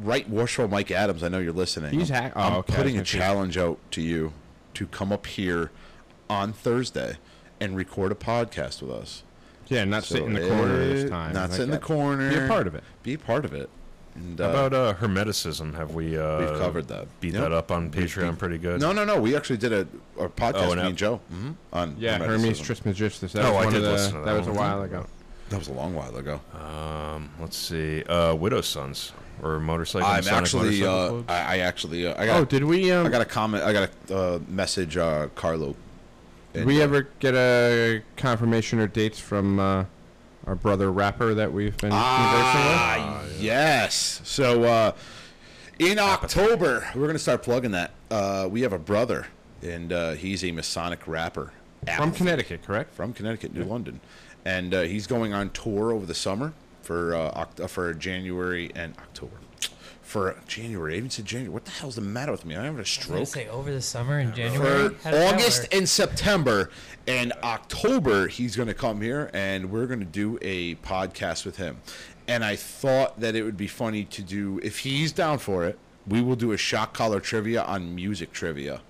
right, 0.00 0.28
worshipful 0.28 0.68
Mike 0.68 0.90
Adams. 0.90 1.22
I 1.22 1.28
know 1.28 1.38
you're 1.38 1.52
listening. 1.54 1.92
He's 1.98 2.10
I'm, 2.10 2.22
hack- 2.22 2.32
oh, 2.36 2.40
I'm 2.40 2.52
okay, 2.56 2.74
I 2.74 2.76
putting 2.76 2.92
a 2.96 2.98
gonna 2.98 3.06
say- 3.06 3.18
challenge 3.18 3.56
out 3.56 3.78
to 3.92 4.02
you 4.02 4.32
to 4.74 4.86
come 4.86 5.10
up 5.12 5.24
here 5.26 5.70
on 6.28 6.52
Thursday 6.52 7.16
and 7.60 7.76
record 7.76 8.12
a 8.12 8.14
podcast 8.14 8.80
with 8.82 8.90
us. 8.90 9.22
Yeah, 9.68 9.84
not 9.84 10.04
So 10.04 10.14
sit 10.16 10.24
in 10.24 10.32
the 10.32 10.40
corner 10.48 10.78
this 10.78 11.04
it- 11.04 11.08
time. 11.10 11.34
Not 11.34 11.50
Like 11.50 11.56
sit 11.56 11.64
in 11.64 11.70
the 11.70 11.78
corner. 11.78 12.30
Be 12.30 12.36
a 12.36 12.48
part 12.48 12.66
of 12.66 12.74
it. 12.74 12.82
Be 13.02 13.14
a 13.14 13.18
part 13.18 13.44
of 13.44 13.52
it. 13.52 13.68
And, 14.14 14.40
uh, 14.40 14.44
How 14.44 14.66
about 14.66 14.72
uh, 14.74 14.94
hermeticism? 14.94 15.74
Have 15.76 15.94
we 15.94 16.16
uh, 16.18 16.38
we've 16.40 16.58
covered 16.58 16.88
that. 16.88 17.06
beat 17.20 17.34
Yep. 17.34 17.42
that 17.42 17.52
up 17.52 17.70
on 17.70 17.90
Patreon 17.90 18.36
pretty 18.38 18.58
good? 18.58 18.80
No, 18.80 18.92
no, 18.92 19.04
no. 19.04 19.20
We 19.20 19.36
actually 19.36 19.58
did 19.58 19.72
a, 19.72 19.86
a 20.18 20.28
podcast. 20.28 20.72
Oh, 20.72 20.74
me 20.74 20.80
and 20.82 20.96
Joe. 20.96 21.20
Mm-hmm, 21.32 21.50
on 21.72 21.96
Yeah, 21.98 22.18
Hermes 22.18 22.58
Trismegistus. 22.60 23.32
That 23.32 23.44
Oh, 23.44 23.52
was 23.54 23.66
I 23.66 23.70
did 23.70 23.82
the, 23.82 23.92
listen 23.92 24.12
to 24.14 24.18
that, 24.20 24.24
that 24.24 24.38
was 24.38 24.48
a 24.48 24.52
while 24.52 24.82
ago. 24.82 25.06
That 25.50 25.58
was 25.58 25.68
a 25.68 25.72
long 25.72 25.94
while 25.94 26.16
ago. 26.16 26.40
Um, 26.52 27.30
let's 27.40 27.56
see. 27.56 28.02
Uh, 28.04 28.34
Widow 28.34 28.60
Sons 28.62 29.12
or 29.42 29.60
motorcycle. 29.60 30.08
I'm 30.08 30.16
Masonic 30.16 30.40
actually. 30.42 30.80
Motorcycle 30.80 31.24
Uh, 31.28 31.32
I, 31.32 31.54
I 31.54 31.58
actually. 31.58 32.06
Uh, 32.06 32.20
I 32.20 32.26
got. 32.26 32.40
Oh, 32.40 32.44
did 32.44 32.64
we 32.64 32.90
um, 32.90 33.06
I 33.06 33.10
got 33.10 33.20
a 33.22 33.24
comment. 33.26 33.62
I 33.64 33.72
got 33.72 33.90
a 34.10 34.16
uh, 34.16 34.38
message. 34.48 34.96
Uh, 34.96 35.28
Carlo. 35.36 35.76
Did 36.52 36.64
we 36.66 36.80
ever 36.82 37.08
get 37.20 37.34
a 37.34 38.02
confirmation 38.16 38.78
or 38.78 38.86
dates 38.86 39.18
from 39.18 39.58
uh, 39.60 39.84
our 40.46 40.54
brother 40.54 40.90
rapper 40.90 41.34
that 41.34 41.52
we've 41.52 41.76
been 41.78 41.90
Ah, 41.92 43.18
conversing 43.20 43.34
with? 43.34 43.42
yes. 43.42 44.20
So 44.24 44.64
uh, 44.64 44.92
in 45.78 45.98
October, 45.98 46.88
we're 46.94 47.06
gonna 47.06 47.18
start 47.18 47.42
plugging 47.42 47.72
that. 47.72 47.92
Uh, 48.10 48.48
we 48.50 48.62
have 48.62 48.72
a 48.72 48.78
brother 48.78 49.26
and 49.62 49.92
uh, 49.92 50.12
he's 50.12 50.44
a 50.44 50.52
Masonic 50.52 51.06
rapper 51.06 51.52
From 51.96 52.12
Connecticut, 52.12 52.62
correct? 52.62 52.94
from 52.94 53.12
Connecticut, 53.12 53.54
New 53.54 53.64
London, 53.64 54.00
and 54.44 54.72
uh, 54.72 54.82
he's 54.82 55.06
going 55.06 55.32
on 55.32 55.50
tour 55.50 55.92
over 55.92 56.06
the 56.06 56.14
summer 56.14 56.52
for 56.82 57.14
uh, 57.14 57.44
Oct- 57.44 57.62
uh, 57.62 57.66
for 57.66 57.92
January 57.92 58.70
and 58.74 58.94
October. 58.98 59.36
For 60.08 60.34
January, 60.46 60.94
I 60.94 60.96
even 60.96 61.10
said 61.10 61.26
January. 61.26 61.52
What 61.52 61.66
the 61.66 61.70
hell's 61.70 61.96
the 61.96 62.00
matter 62.00 62.32
with 62.32 62.46
me? 62.46 62.56
I'm 62.56 62.62
having 62.62 62.76
a 62.76 62.78
I 62.78 62.80
was 62.80 62.96
gonna 62.96 63.26
stroke. 63.26 63.26
say 63.26 63.48
over 63.48 63.70
the 63.70 63.82
summer 63.82 64.18
in 64.20 64.34
January. 64.34 64.88
For 64.88 64.94
How 65.04 65.10
does 65.10 65.20
that 65.20 65.34
August 65.34 65.74
and 65.74 65.86
September 65.86 66.70
and 67.06 67.34
October, 67.42 68.26
he's 68.26 68.56
going 68.56 68.68
to 68.68 68.74
come 68.74 69.02
here 69.02 69.30
and 69.34 69.70
we're 69.70 69.84
going 69.86 70.00
to 70.00 70.06
do 70.06 70.38
a 70.40 70.76
podcast 70.76 71.44
with 71.44 71.58
him. 71.58 71.82
And 72.26 72.42
I 72.42 72.56
thought 72.56 73.20
that 73.20 73.36
it 73.36 73.42
would 73.42 73.58
be 73.58 73.66
funny 73.66 74.04
to 74.04 74.22
do, 74.22 74.58
if 74.62 74.78
he's 74.78 75.12
down 75.12 75.40
for 75.40 75.66
it, 75.66 75.78
we 76.06 76.22
will 76.22 76.36
do 76.36 76.52
a 76.52 76.56
shock 76.56 76.94
collar 76.94 77.20
trivia 77.20 77.62
on 77.62 77.94
music 77.94 78.32
trivia. 78.32 78.80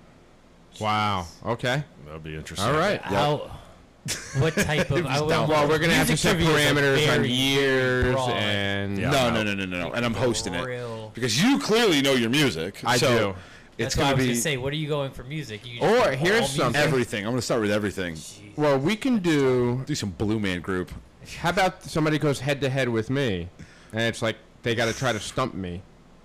Wow. 0.80 1.26
Okay. 1.44 1.82
That'd 2.06 2.22
be 2.22 2.36
interesting. 2.36 2.68
All 2.68 2.78
right. 2.78 3.00
How? 3.00 3.57
What 4.38 4.54
type 4.54 4.90
of? 4.90 5.06
I 5.06 5.18
down. 5.18 5.26
will- 5.48 5.48
Well, 5.48 5.68
we're 5.68 5.78
gonna 5.78 5.94
have 5.94 6.06
to 6.08 6.16
set 6.16 6.36
trivia 6.36 6.48
is, 6.54 6.54
like, 6.74 6.84
parameters 6.84 7.18
on 7.18 7.24
years 7.24 8.16
and 8.30 8.98
Yeah. 8.98 9.10
no, 9.10 9.30
no, 9.30 9.42
no, 9.42 9.54
no, 9.54 9.64
no, 9.64 9.78
no. 9.88 9.92
And 9.92 10.04
I'm 10.04 10.14
hosting 10.14 10.54
it. 10.54 11.12
Because 11.14 11.42
you 11.42 11.58
clearly 11.58 12.00
know 12.00 12.14
your 12.14 12.30
music. 12.30 12.80
I 12.84 12.96
so 12.96 13.18
do. 13.18 13.34
It's 13.76 13.94
That's 13.94 13.96
going 13.96 14.08
was 14.08 14.18
to 14.18 14.24
gonna 14.24 14.34
be 14.34 14.40
say, 14.40 14.56
what 14.56 14.72
are 14.72 14.76
you 14.76 14.88
going 14.88 15.12
for 15.12 15.22
music? 15.24 15.60
You 15.64 15.80
Or, 15.80 16.10
here's 16.10 16.32
all 16.32 16.40
music? 16.40 16.56
something. 16.60 16.82
everything. 16.82 17.24
I'm 17.24 17.30
going 17.30 17.38
to 17.38 17.42
start 17.42 17.60
with 17.60 17.70
everything. 17.70 18.16
Well, 18.56 18.76
we 18.76 18.96
can 18.96 19.18
do. 19.18 19.84
Do 19.86 19.94
some 19.94 20.10
Blue 20.10 20.40
Man 20.40 20.60
Group. 20.60 20.90
How 21.38 21.50
about 21.50 21.84
somebody 21.84 22.18
goes 22.18 22.40
head 22.40 22.60
to 22.62 22.68
head 22.70 22.88
with 22.88 23.08
me, 23.08 23.48
and 23.92 24.02
it's 24.02 24.20
like 24.20 24.36
they 24.64 24.74
got 24.74 24.86
to 24.86 24.92
try 24.98 25.12
to 25.12 25.20
stump 25.20 25.54
me, 25.54 25.82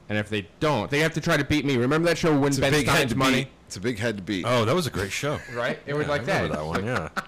and 0.09 0.17
if 0.17 0.30
they 0.30 0.47
don't, 0.61 0.89
they 0.89 0.99
have 0.99 1.13
to 1.13 1.21
try 1.21 1.38
to 1.38 1.43
beat 1.43 1.63
me. 1.65 1.78
Remember 1.78 2.07
that 2.07 2.17
show 2.17 2.32
Win 2.36 2.47
It's 2.47 2.57
Ben 2.59 2.71
big 2.71 2.88
Stein's 2.88 3.15
Money? 3.15 3.43
beat. 3.43 3.47
It's 3.67 3.76
a 3.76 3.82
big 3.82 3.99
head 3.99 4.17
to 4.17 4.24
beat. 4.24 4.45
Oh, 4.47 4.65
that 4.65 4.74
was 4.74 4.88
a 4.88 4.89
great 4.91 5.11
show. 5.11 5.39
Right? 5.53 5.78
It 5.86 5.93
was 5.93 6.07
like 6.07 6.21
I 6.21 6.26
that. 6.26 6.51
that 6.53 6.65
one. 6.65 6.86
Yeah. 6.86 7.09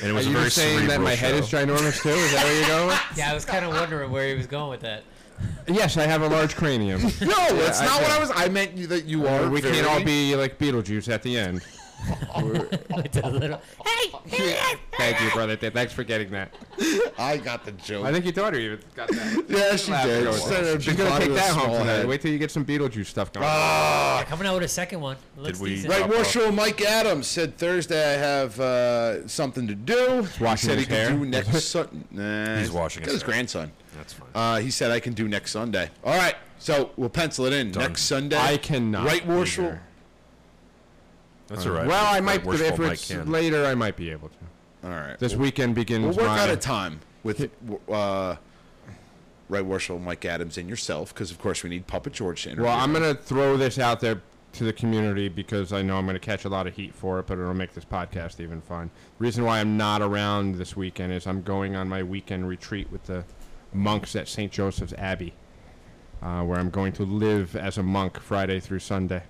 And 0.00 0.10
it 0.10 0.12
was 0.12 0.26
Are 0.26 0.30
a 0.30 0.32
you 0.32 0.38
very 0.38 0.50
saying 0.50 0.76
that 0.80 0.82
cerebral 0.86 1.04
my 1.04 1.14
head 1.14 1.34
is 1.34 1.48
ginormous 1.48 2.02
too? 2.02 2.10
Is 2.10 2.32
that 2.32 2.44
where 2.44 2.58
you're 2.58 2.68
going 2.68 2.86
with? 2.88 3.00
Yeah, 3.16 3.30
I 3.30 3.34
was 3.34 3.44
kind 3.44 3.64
of 3.64 3.72
wondering 3.72 4.10
where 4.10 4.28
he 4.28 4.34
was 4.34 4.46
going 4.46 4.70
with 4.70 4.80
that. 4.80 5.04
Yes, 5.66 5.96
I 5.96 6.06
have 6.06 6.22
a 6.22 6.28
large 6.28 6.54
cranium. 6.56 7.02
no, 7.02 7.08
that's 7.10 7.80
I 7.80 7.84
not 7.86 8.02
what. 8.02 8.10
I 8.10 8.20
was. 8.20 8.30
I 8.34 8.48
meant 8.48 8.76
you, 8.76 8.86
that 8.88 9.06
you 9.06 9.26
oh, 9.26 9.44
are. 9.44 9.50
we 9.50 9.60
can't 9.60 9.86
all 9.86 10.02
be 10.02 10.36
like 10.36 10.58
Beetlejuice 10.58 11.12
at 11.12 11.22
the 11.22 11.36
end. 11.36 11.62
With 12.36 13.16
a 13.24 13.28
little, 13.30 13.60
Thank 14.98 15.20
you, 15.20 15.30
brother. 15.32 15.56
Th- 15.56 15.72
Thanks 15.72 15.92
for 15.92 16.04
getting 16.04 16.30
that. 16.30 16.54
I 17.18 17.36
got 17.36 17.64
the 17.64 17.72
joke. 17.72 18.04
I 18.04 18.12
think 18.12 18.24
your 18.24 18.32
daughter 18.32 18.58
even 18.58 18.80
got 18.94 19.08
that. 19.08 19.44
yeah, 19.48 19.76
she 19.76 19.90
Laugh 19.92 20.06
did. 20.06 20.24
goes 20.24 20.40
She 20.42 20.48
said 20.48 20.64
her 20.64 20.80
She's 20.80 20.96
gonna 20.96 21.10
body 21.10 21.24
take 21.24 21.32
with 21.32 21.38
that 21.42 21.52
home 21.54 21.64
small 21.64 21.78
tonight. 21.78 21.92
head. 21.92 22.06
Wait 22.08 22.20
till 22.20 22.30
you 22.30 22.38
get 22.38 22.50
some 22.50 22.64
Beetlejuice 22.64 23.06
stuff 23.06 23.32
going. 23.32 23.44
Yeah, 23.46 24.24
coming 24.28 24.46
out 24.46 24.54
with 24.54 24.64
a 24.64 24.68
second 24.68 25.00
one. 25.00 25.16
Looks 25.36 25.60
we- 25.60 25.70
decent. 25.70 25.92
Right, 25.92 26.08
Marshal 26.08 26.52
Mike 26.52 26.80
Adams 26.82 27.26
said 27.26 27.56
Thursday 27.56 28.14
I 28.14 28.18
have 28.18 28.58
uh, 28.60 29.26
something 29.28 29.66
to 29.66 29.74
do. 29.74 30.22
He 30.38 30.44
washing 30.44 30.68
said 30.70 30.78
he 30.78 30.84
his 30.84 30.86
could 30.86 30.96
hair. 30.96 31.10
do 31.10 31.24
next 31.26 31.64
Sunday. 31.64 31.98
Nah, 32.10 32.58
He's 32.58 32.70
washing 32.70 33.02
his 33.02 33.12
his 33.14 33.22
hair. 33.22 33.30
grandson. 33.30 33.72
That's 33.96 34.12
fine. 34.14 34.28
Uh, 34.34 34.56
he 34.58 34.70
said 34.70 34.90
I 34.90 35.00
can 35.00 35.12
do 35.12 35.28
next 35.28 35.52
Sunday. 35.52 35.90
All 36.04 36.16
right, 36.16 36.34
so 36.58 36.90
we'll 36.96 37.08
pencil 37.10 37.44
it 37.46 37.52
in 37.52 37.70
Done. 37.72 37.82
next 37.82 38.02
Sunday. 38.02 38.38
I 38.38 38.56
cannot 38.56 39.06
Right, 39.06 39.22
be 39.22 39.28
Marshal. 39.32 39.64
there. 39.64 39.82
That's 41.48 41.66
all 41.66 41.72
right. 41.72 41.86
Well, 41.86 42.14
I 42.14 42.20
might. 42.20 42.44
worshipful 42.44 42.74
If 42.74 42.80
Mike 42.80 42.92
it's 42.92 43.08
can. 43.08 43.30
later, 43.30 43.66
I 43.66 43.74
might 43.74 43.96
be 43.96 44.10
able 44.10 44.28
to. 44.28 44.88
All 44.88 44.90
right. 44.90 45.18
This 45.18 45.32
we'll, 45.32 45.42
weekend 45.42 45.74
begins. 45.74 46.16
we'll 46.16 46.26
work 46.26 46.36
my, 46.36 46.40
out 46.40 46.50
a 46.50 46.56
time 46.56 47.00
with 47.22 47.50
uh, 47.90 48.36
Right, 49.48 49.66
Marshal 49.66 49.98
Mike 49.98 50.24
Adams 50.24 50.56
and 50.56 50.68
yourself, 50.68 51.12
because 51.12 51.30
of 51.30 51.38
course 51.38 51.62
we 51.62 51.70
need 51.70 51.86
Puppet 51.86 52.14
George 52.14 52.44
to 52.44 52.50
interview. 52.50 52.64
Well, 52.64 52.78
I'm 52.78 52.92
gonna 52.92 53.14
throw 53.14 53.56
this 53.56 53.78
out 53.78 54.00
there 54.00 54.22
to 54.54 54.64
the 54.64 54.72
community 54.72 55.28
because 55.28 55.72
I 55.72 55.82
know 55.82 55.98
I'm 55.98 56.06
gonna 56.06 56.18
catch 56.18 56.44
a 56.44 56.48
lot 56.48 56.66
of 56.66 56.74
heat 56.74 56.94
for 56.94 57.18
it, 57.18 57.26
but 57.26 57.38
it'll 57.38 57.52
make 57.52 57.74
this 57.74 57.84
podcast 57.84 58.40
even 58.40 58.62
fun. 58.62 58.90
The 59.18 59.24
reason 59.24 59.44
why 59.44 59.60
I'm 59.60 59.76
not 59.76 60.00
around 60.00 60.56
this 60.56 60.74
weekend 60.74 61.12
is 61.12 61.26
I'm 61.26 61.42
going 61.42 61.76
on 61.76 61.88
my 61.88 62.02
weekend 62.02 62.48
retreat 62.48 62.90
with 62.90 63.04
the 63.04 63.24
monks 63.74 64.16
at 64.16 64.26
St. 64.26 64.50
Joseph's 64.50 64.94
Abbey, 64.94 65.34
uh, 66.22 66.42
where 66.44 66.58
I'm 66.58 66.70
going 66.70 66.92
to 66.94 67.04
live 67.04 67.54
as 67.54 67.76
a 67.76 67.82
monk 67.82 68.18
Friday 68.20 68.58
through 68.58 68.78
Sunday 68.78 69.22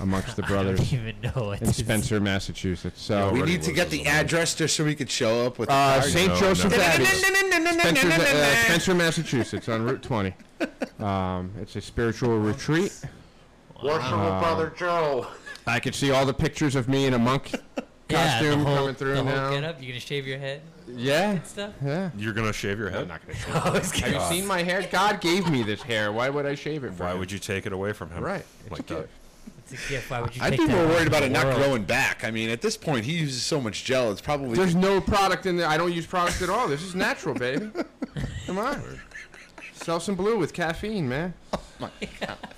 amongst 0.00 0.36
the 0.36 0.42
brothers. 0.50 0.80
I 0.80 0.84
brothers 0.84 0.90
don't 0.90 1.00
even 1.00 1.20
know 1.22 1.46
what 1.48 1.60
in 1.60 1.66
this 1.66 1.78
is. 1.78 1.84
Spencer, 1.84 2.20
Massachusetts. 2.20 3.00
So 3.02 3.30
We 3.32 3.42
need 3.42 3.62
to 3.62 3.72
get 3.72 3.90
the 3.90 4.02
a 4.04 4.08
address 4.08 4.54
just 4.54 4.76
so 4.76 4.84
we 4.84 4.94
could 4.94 5.10
show 5.10 5.46
up 5.46 5.58
with 5.58 5.68
the 5.68 5.74
Uh, 5.74 6.00
card. 6.00 6.10
St. 6.12 6.28
No, 6.28 6.40
Joseph's 6.40 6.76
no. 6.76 6.82
Abbey, 6.82 7.04
Spencer, 7.04 8.08
uh, 8.08 8.54
Spencer, 8.64 8.94
Massachusetts, 8.94 9.68
on 9.68 9.84
Route 9.84 10.02
20. 10.02 10.34
Um, 11.00 11.52
it's 11.62 11.76
a 11.76 11.80
spiritual 11.80 12.38
retreat. 12.38 12.92
Worshipful 13.82 14.18
Uh, 14.20 14.40
Brother 14.40 14.72
Joe. 14.76 15.26
I 15.66 15.80
could 15.80 15.94
see 15.94 16.10
all 16.10 16.26
the 16.26 16.34
pictures 16.34 16.74
of 16.76 16.86
me 16.88 17.06
in 17.06 17.14
a 17.14 17.18
monk 17.18 17.52
yeah, 18.10 18.38
costume 18.40 18.58
the 18.64 18.66
whole, 18.66 18.76
coming 18.76 18.94
through 18.94 19.14
the 19.14 19.22
whole 19.22 19.32
now. 19.32 19.50
Getup. 19.50 19.80
You 19.80 19.88
gonna 19.88 20.00
shave 20.00 20.26
your 20.26 20.38
head 20.38 20.60
Yeah, 20.86 21.42
stuff? 21.44 21.72
yeah. 21.82 22.10
You're 22.18 22.34
gonna 22.34 22.52
shave 22.52 22.78
your 22.78 22.90
head. 22.90 23.02
I'm 23.04 23.08
head? 23.08 23.20
not 23.26 23.26
gonna 23.26 23.38
shave. 23.38 23.56
I 23.66 23.70
was 23.70 23.90
Have 23.90 23.92
kidding. 23.94 24.20
you 24.20 24.26
seen 24.26 24.46
my 24.46 24.62
hair? 24.62 24.86
God 24.90 25.22
gave 25.22 25.48
me 25.50 25.62
this 25.62 25.80
hair. 25.80 26.12
Why 26.12 26.28
would 26.28 26.44
I 26.44 26.54
shave 26.54 26.84
it? 26.84 26.92
For 26.92 27.04
Why 27.04 27.12
him? 27.12 27.18
would 27.20 27.32
you 27.32 27.38
take 27.38 27.64
it 27.64 27.72
away 27.72 27.94
from 27.94 28.10
him? 28.10 28.22
Right. 28.22 28.44
It's 28.64 28.70
Like 28.70 28.80
a 28.80 28.82
that. 28.94 29.00
gift. 29.00 29.12
It's 29.70 29.86
a 29.86 29.88
gift. 29.88 30.10
Why 30.10 30.20
would 30.20 30.34
you 30.34 30.42
I'd 30.42 30.50
take 30.50 30.60
be 30.60 30.66
more 30.66 30.86
worried 30.86 31.06
about 31.06 31.22
it 31.22 31.30
not 31.30 31.44
world? 31.46 31.58
growing 31.58 31.84
back. 31.84 32.24
I 32.24 32.30
mean, 32.30 32.50
at 32.50 32.60
this 32.60 32.76
point, 32.76 33.04
he 33.04 33.12
uses 33.12 33.42
so 33.42 33.60
much 33.60 33.84
gel. 33.84 34.10
It's 34.10 34.20
probably 34.20 34.56
There's 34.56 34.74
no 34.74 35.00
product 35.00 35.46
in 35.46 35.56
there. 35.56 35.68
I 35.68 35.76
don't 35.76 35.92
use 35.92 36.06
product 36.06 36.42
at 36.42 36.50
all. 36.50 36.66
This 36.68 36.82
is 36.82 36.94
natural, 36.94 37.34
baby. 37.34 37.70
Come 38.46 38.58
on. 38.58 38.82
Selsun 39.78 40.16
Blue 40.16 40.38
with 40.38 40.52
caffeine, 40.52 41.08
man. 41.08 41.34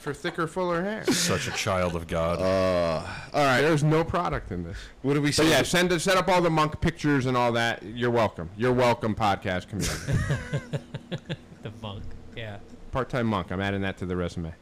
For 0.01 0.13
thicker, 0.13 0.49
fuller 0.49 0.83
hair. 0.83 1.05
Such 1.05 1.47
a 1.47 1.53
child 1.53 1.95
of 1.95 2.09
God. 2.09 2.41
Uh, 2.41 3.07
all 3.33 3.45
right. 3.45 3.61
There's 3.61 3.85
no 3.85 4.03
product 4.03 4.51
in 4.51 4.65
this. 4.65 4.77
What 5.03 5.15
do 5.15 5.23
we 5.23 5.31
say? 5.31 5.49
yeah, 5.49 5.63
send 5.63 6.01
set 6.03 6.17
up 6.17 6.29
all 6.29 6.43
the 6.43 6.51
monk 6.51 6.81
pictures 6.81 7.27
and 7.27 7.37
all 7.37 7.53
that. 7.53 7.83
You're 7.85 8.11
welcome. 8.11 8.51
You're 8.57 8.73
welcome, 8.73 9.15
podcast 9.15 9.69
community. 9.69 10.89
The 11.63 11.71
monk. 11.81 12.03
Yeah, 12.37 12.59
Part-time 12.91 13.27
monk. 13.29 13.53
I'm 13.53 13.61
adding 13.61 13.83
that 13.83 13.97
to 13.99 14.07
the 14.07 14.17
resume. 14.17 14.53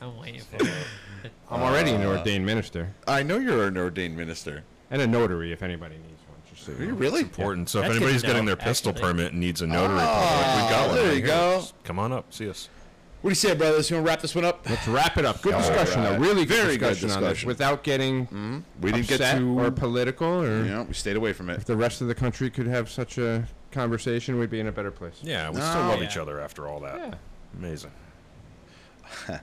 I'm 0.00 0.18
waiting 0.18 0.40
for 0.42 0.56
it. 0.66 1.32
I'm 1.50 1.62
already 1.62 1.92
an 1.92 2.02
Uh, 2.02 2.06
ordained 2.18 2.44
minister 2.46 2.92
I 3.08 3.22
know 3.22 3.38
you're 3.38 3.66
an 3.66 3.76
ordained 3.76 4.16
minister. 4.16 4.62
and 4.90 5.00
a 5.02 5.06
notary 5.06 5.52
if 5.52 5.62
anybody 5.62 5.96
needs 5.96 6.20
one. 6.28 6.38
Just 6.50 6.66
so 6.66 6.72
Are 6.72 6.74
you 6.76 6.82
you 6.86 6.92
know. 6.92 6.98
really? 6.98 7.20
Important. 7.22 7.68
So 7.68 7.78
if 7.78 7.84
That's 7.84 7.94
good 7.94 8.02
anybody's 8.02 8.20
to 8.22 8.26
getting 8.28 8.44
know, 8.44 8.54
their 8.54 8.56
pistol 8.56 8.90
actually. 8.90 9.02
permit 9.08 9.32
and 9.32 9.40
needs 9.40 9.62
a 9.62 9.66
notary 9.66 9.98
public, 9.98 10.30
we 10.64 10.70
got 10.70 10.86
one. 10.88 10.96
there 10.96 11.04
right 11.06 11.12
you 11.14 11.18
here. 11.18 11.26
go. 11.26 11.56
Just 11.60 11.74
Come 11.84 11.98
on 11.98 12.12
up, 12.12 12.32
see 12.32 12.48
us. 12.48 12.68
What 13.22 13.30
do 13.30 13.32
you 13.32 13.34
say, 13.36 13.54
brothers? 13.54 13.90
You 13.90 13.96
want 13.96 14.06
to 14.06 14.10
wrap 14.10 14.20
this 14.20 14.34
one 14.36 14.44
up? 14.44 14.68
Let's 14.68 14.86
wrap 14.86 15.16
it 15.16 15.24
up. 15.24 15.42
Good 15.42 15.56
discussion, 15.56 16.02
right. 16.04 16.12
though. 16.12 16.18
Really 16.18 16.44
good 16.44 16.62
Very 16.62 16.76
good 16.76 16.90
discussion, 16.90 17.10
on 17.16 17.22
this 17.22 17.30
discussion. 17.30 17.48
without 17.48 17.82
getting 17.82 18.62
We 18.80 18.92
didn't 18.92 19.08
get 19.08 19.20
upset 19.20 19.38
too. 19.38 19.58
or 19.58 19.70
political, 19.72 20.28
or 20.44 20.64
you 20.64 20.70
know, 20.70 20.82
we 20.84 20.94
stayed 20.94 21.16
away 21.16 21.32
from 21.32 21.50
it. 21.50 21.56
if 21.56 21.64
the 21.64 21.76
rest 21.76 22.00
of 22.02 22.06
the 22.08 22.14
country 22.14 22.50
could 22.50 22.66
have 22.68 22.88
such 22.90 23.18
a 23.18 23.48
conversation, 23.72 24.38
we'd 24.38 24.50
be 24.50 24.60
in 24.60 24.66
a 24.68 24.72
better 24.72 24.90
place. 24.92 25.14
Yeah, 25.22 25.50
we 25.50 25.56
No. 25.58 25.62
still 25.70 25.82
love 25.86 26.00
Yeah. 26.00 26.06
each 26.08 26.16
other 26.18 26.38
after 26.40 26.68
all 26.68 26.78
that. 26.80 26.98
Yeah. 26.98 27.14
Amazing. 27.58 27.90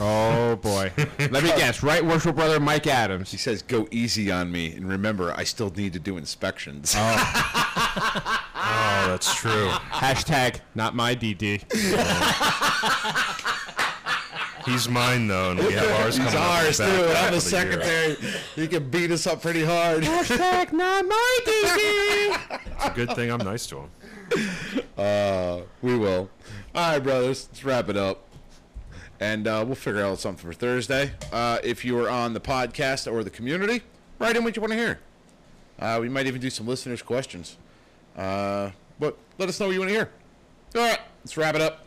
oh 0.00 0.56
boy. 0.56 0.92
Let 1.18 1.32
me 1.42 1.48
guess. 1.56 1.82
Right, 1.82 2.04
worship 2.04 2.36
brother 2.36 2.60
Mike 2.60 2.86
Adams. 2.86 3.30
He 3.30 3.36
says, 3.36 3.62
"Go 3.62 3.86
easy 3.90 4.30
on 4.30 4.50
me," 4.52 4.74
and 4.74 4.88
remember, 4.88 5.32
I 5.36 5.44
still 5.44 5.70
need 5.70 5.92
to 5.94 5.98
do 5.98 6.16
inspections. 6.16 6.94
Oh, 6.96 8.40
that's 9.06 9.34
true. 9.34 9.68
Hashtag 9.90 10.60
not 10.74 10.94
my 10.94 11.14
DD. 11.14 11.62
He's 14.64 14.88
mine 14.88 15.28
though, 15.28 15.50
and 15.50 15.60
we 15.60 15.72
have 15.74 15.90
ours 16.00 16.16
coming 16.16 16.32
He's 16.32 16.40
up 16.40 16.50
ours 16.64 16.76
too. 16.78 16.84
back 16.84 17.16
half 17.16 17.24
I'm 17.26 17.30
the 17.32 17.36
of 17.36 17.42
secretary. 17.42 18.16
He 18.54 18.66
can 18.66 18.88
beat 18.88 19.10
us 19.10 19.26
up 19.26 19.42
pretty 19.42 19.62
hard. 19.62 20.02
Hashtag 20.04 20.72
not 20.72 21.04
my 21.06 21.38
DD. 21.46 22.60
It's 22.76 22.86
a 22.86 22.90
good 22.90 23.14
thing 23.14 23.30
I'm 23.30 23.38
nice 23.38 23.66
to 23.68 23.78
him. 23.80 23.90
Uh, 24.98 25.60
we 25.80 25.96
will. 25.96 26.28
All 26.74 26.92
right, 26.92 26.98
brothers. 26.98 27.48
Let's 27.50 27.64
wrap 27.64 27.88
it 27.88 27.96
up. 27.96 28.26
And 29.24 29.48
uh, 29.48 29.64
we'll 29.64 29.74
figure 29.74 30.04
out 30.04 30.18
something 30.18 30.44
for 30.44 30.52
Thursday. 30.52 31.12
Uh, 31.32 31.58
if 31.64 31.82
you 31.82 31.98
are 31.98 32.10
on 32.10 32.34
the 32.34 32.40
podcast 32.40 33.10
or 33.10 33.24
the 33.24 33.30
community, 33.30 33.80
write 34.18 34.36
in 34.36 34.44
what 34.44 34.54
you 34.54 34.60
want 34.60 34.72
to 34.72 34.78
hear. 34.78 35.00
Uh, 35.78 35.96
we 35.98 36.10
might 36.10 36.26
even 36.26 36.42
do 36.42 36.50
some 36.50 36.66
listeners' 36.66 37.00
questions. 37.00 37.56
Uh, 38.14 38.70
but 39.00 39.16
let 39.38 39.48
us 39.48 39.58
know 39.58 39.66
what 39.66 39.72
you 39.72 39.78
want 39.78 39.88
to 39.88 39.94
hear. 39.94 40.10
All 40.76 40.82
right, 40.82 41.00
let's 41.22 41.38
wrap 41.38 41.54
it 41.54 41.62
up. 41.62 41.86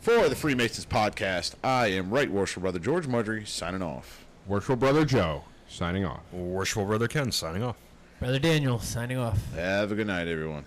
For 0.00 0.30
the 0.30 0.34
Freemasons 0.34 0.86
podcast, 0.86 1.56
I 1.62 1.88
am 1.88 2.08
Right 2.08 2.30
Worship 2.30 2.62
Brother 2.62 2.78
George 2.78 3.06
Mudry 3.06 3.46
signing 3.46 3.82
off. 3.82 4.24
Worship 4.46 4.78
brother 4.78 5.04
Joe 5.04 5.44
signing 5.68 6.06
off. 6.06 6.22
Worshipful 6.32 6.86
brother 6.86 7.06
Ken 7.06 7.32
signing 7.32 7.62
off. 7.62 7.76
Brother 8.18 8.38
Daniel 8.38 8.78
signing 8.78 9.18
off. 9.18 9.38
Have 9.54 9.92
a 9.92 9.94
good 9.94 10.06
night, 10.06 10.26
everyone 10.26 10.64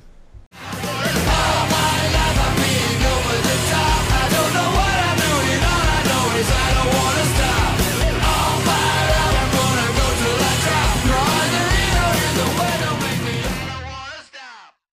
cause 6.33 6.51
I 6.51 6.73
don't 6.73 6.93
wanna 6.97 7.25
stop. 7.35 7.82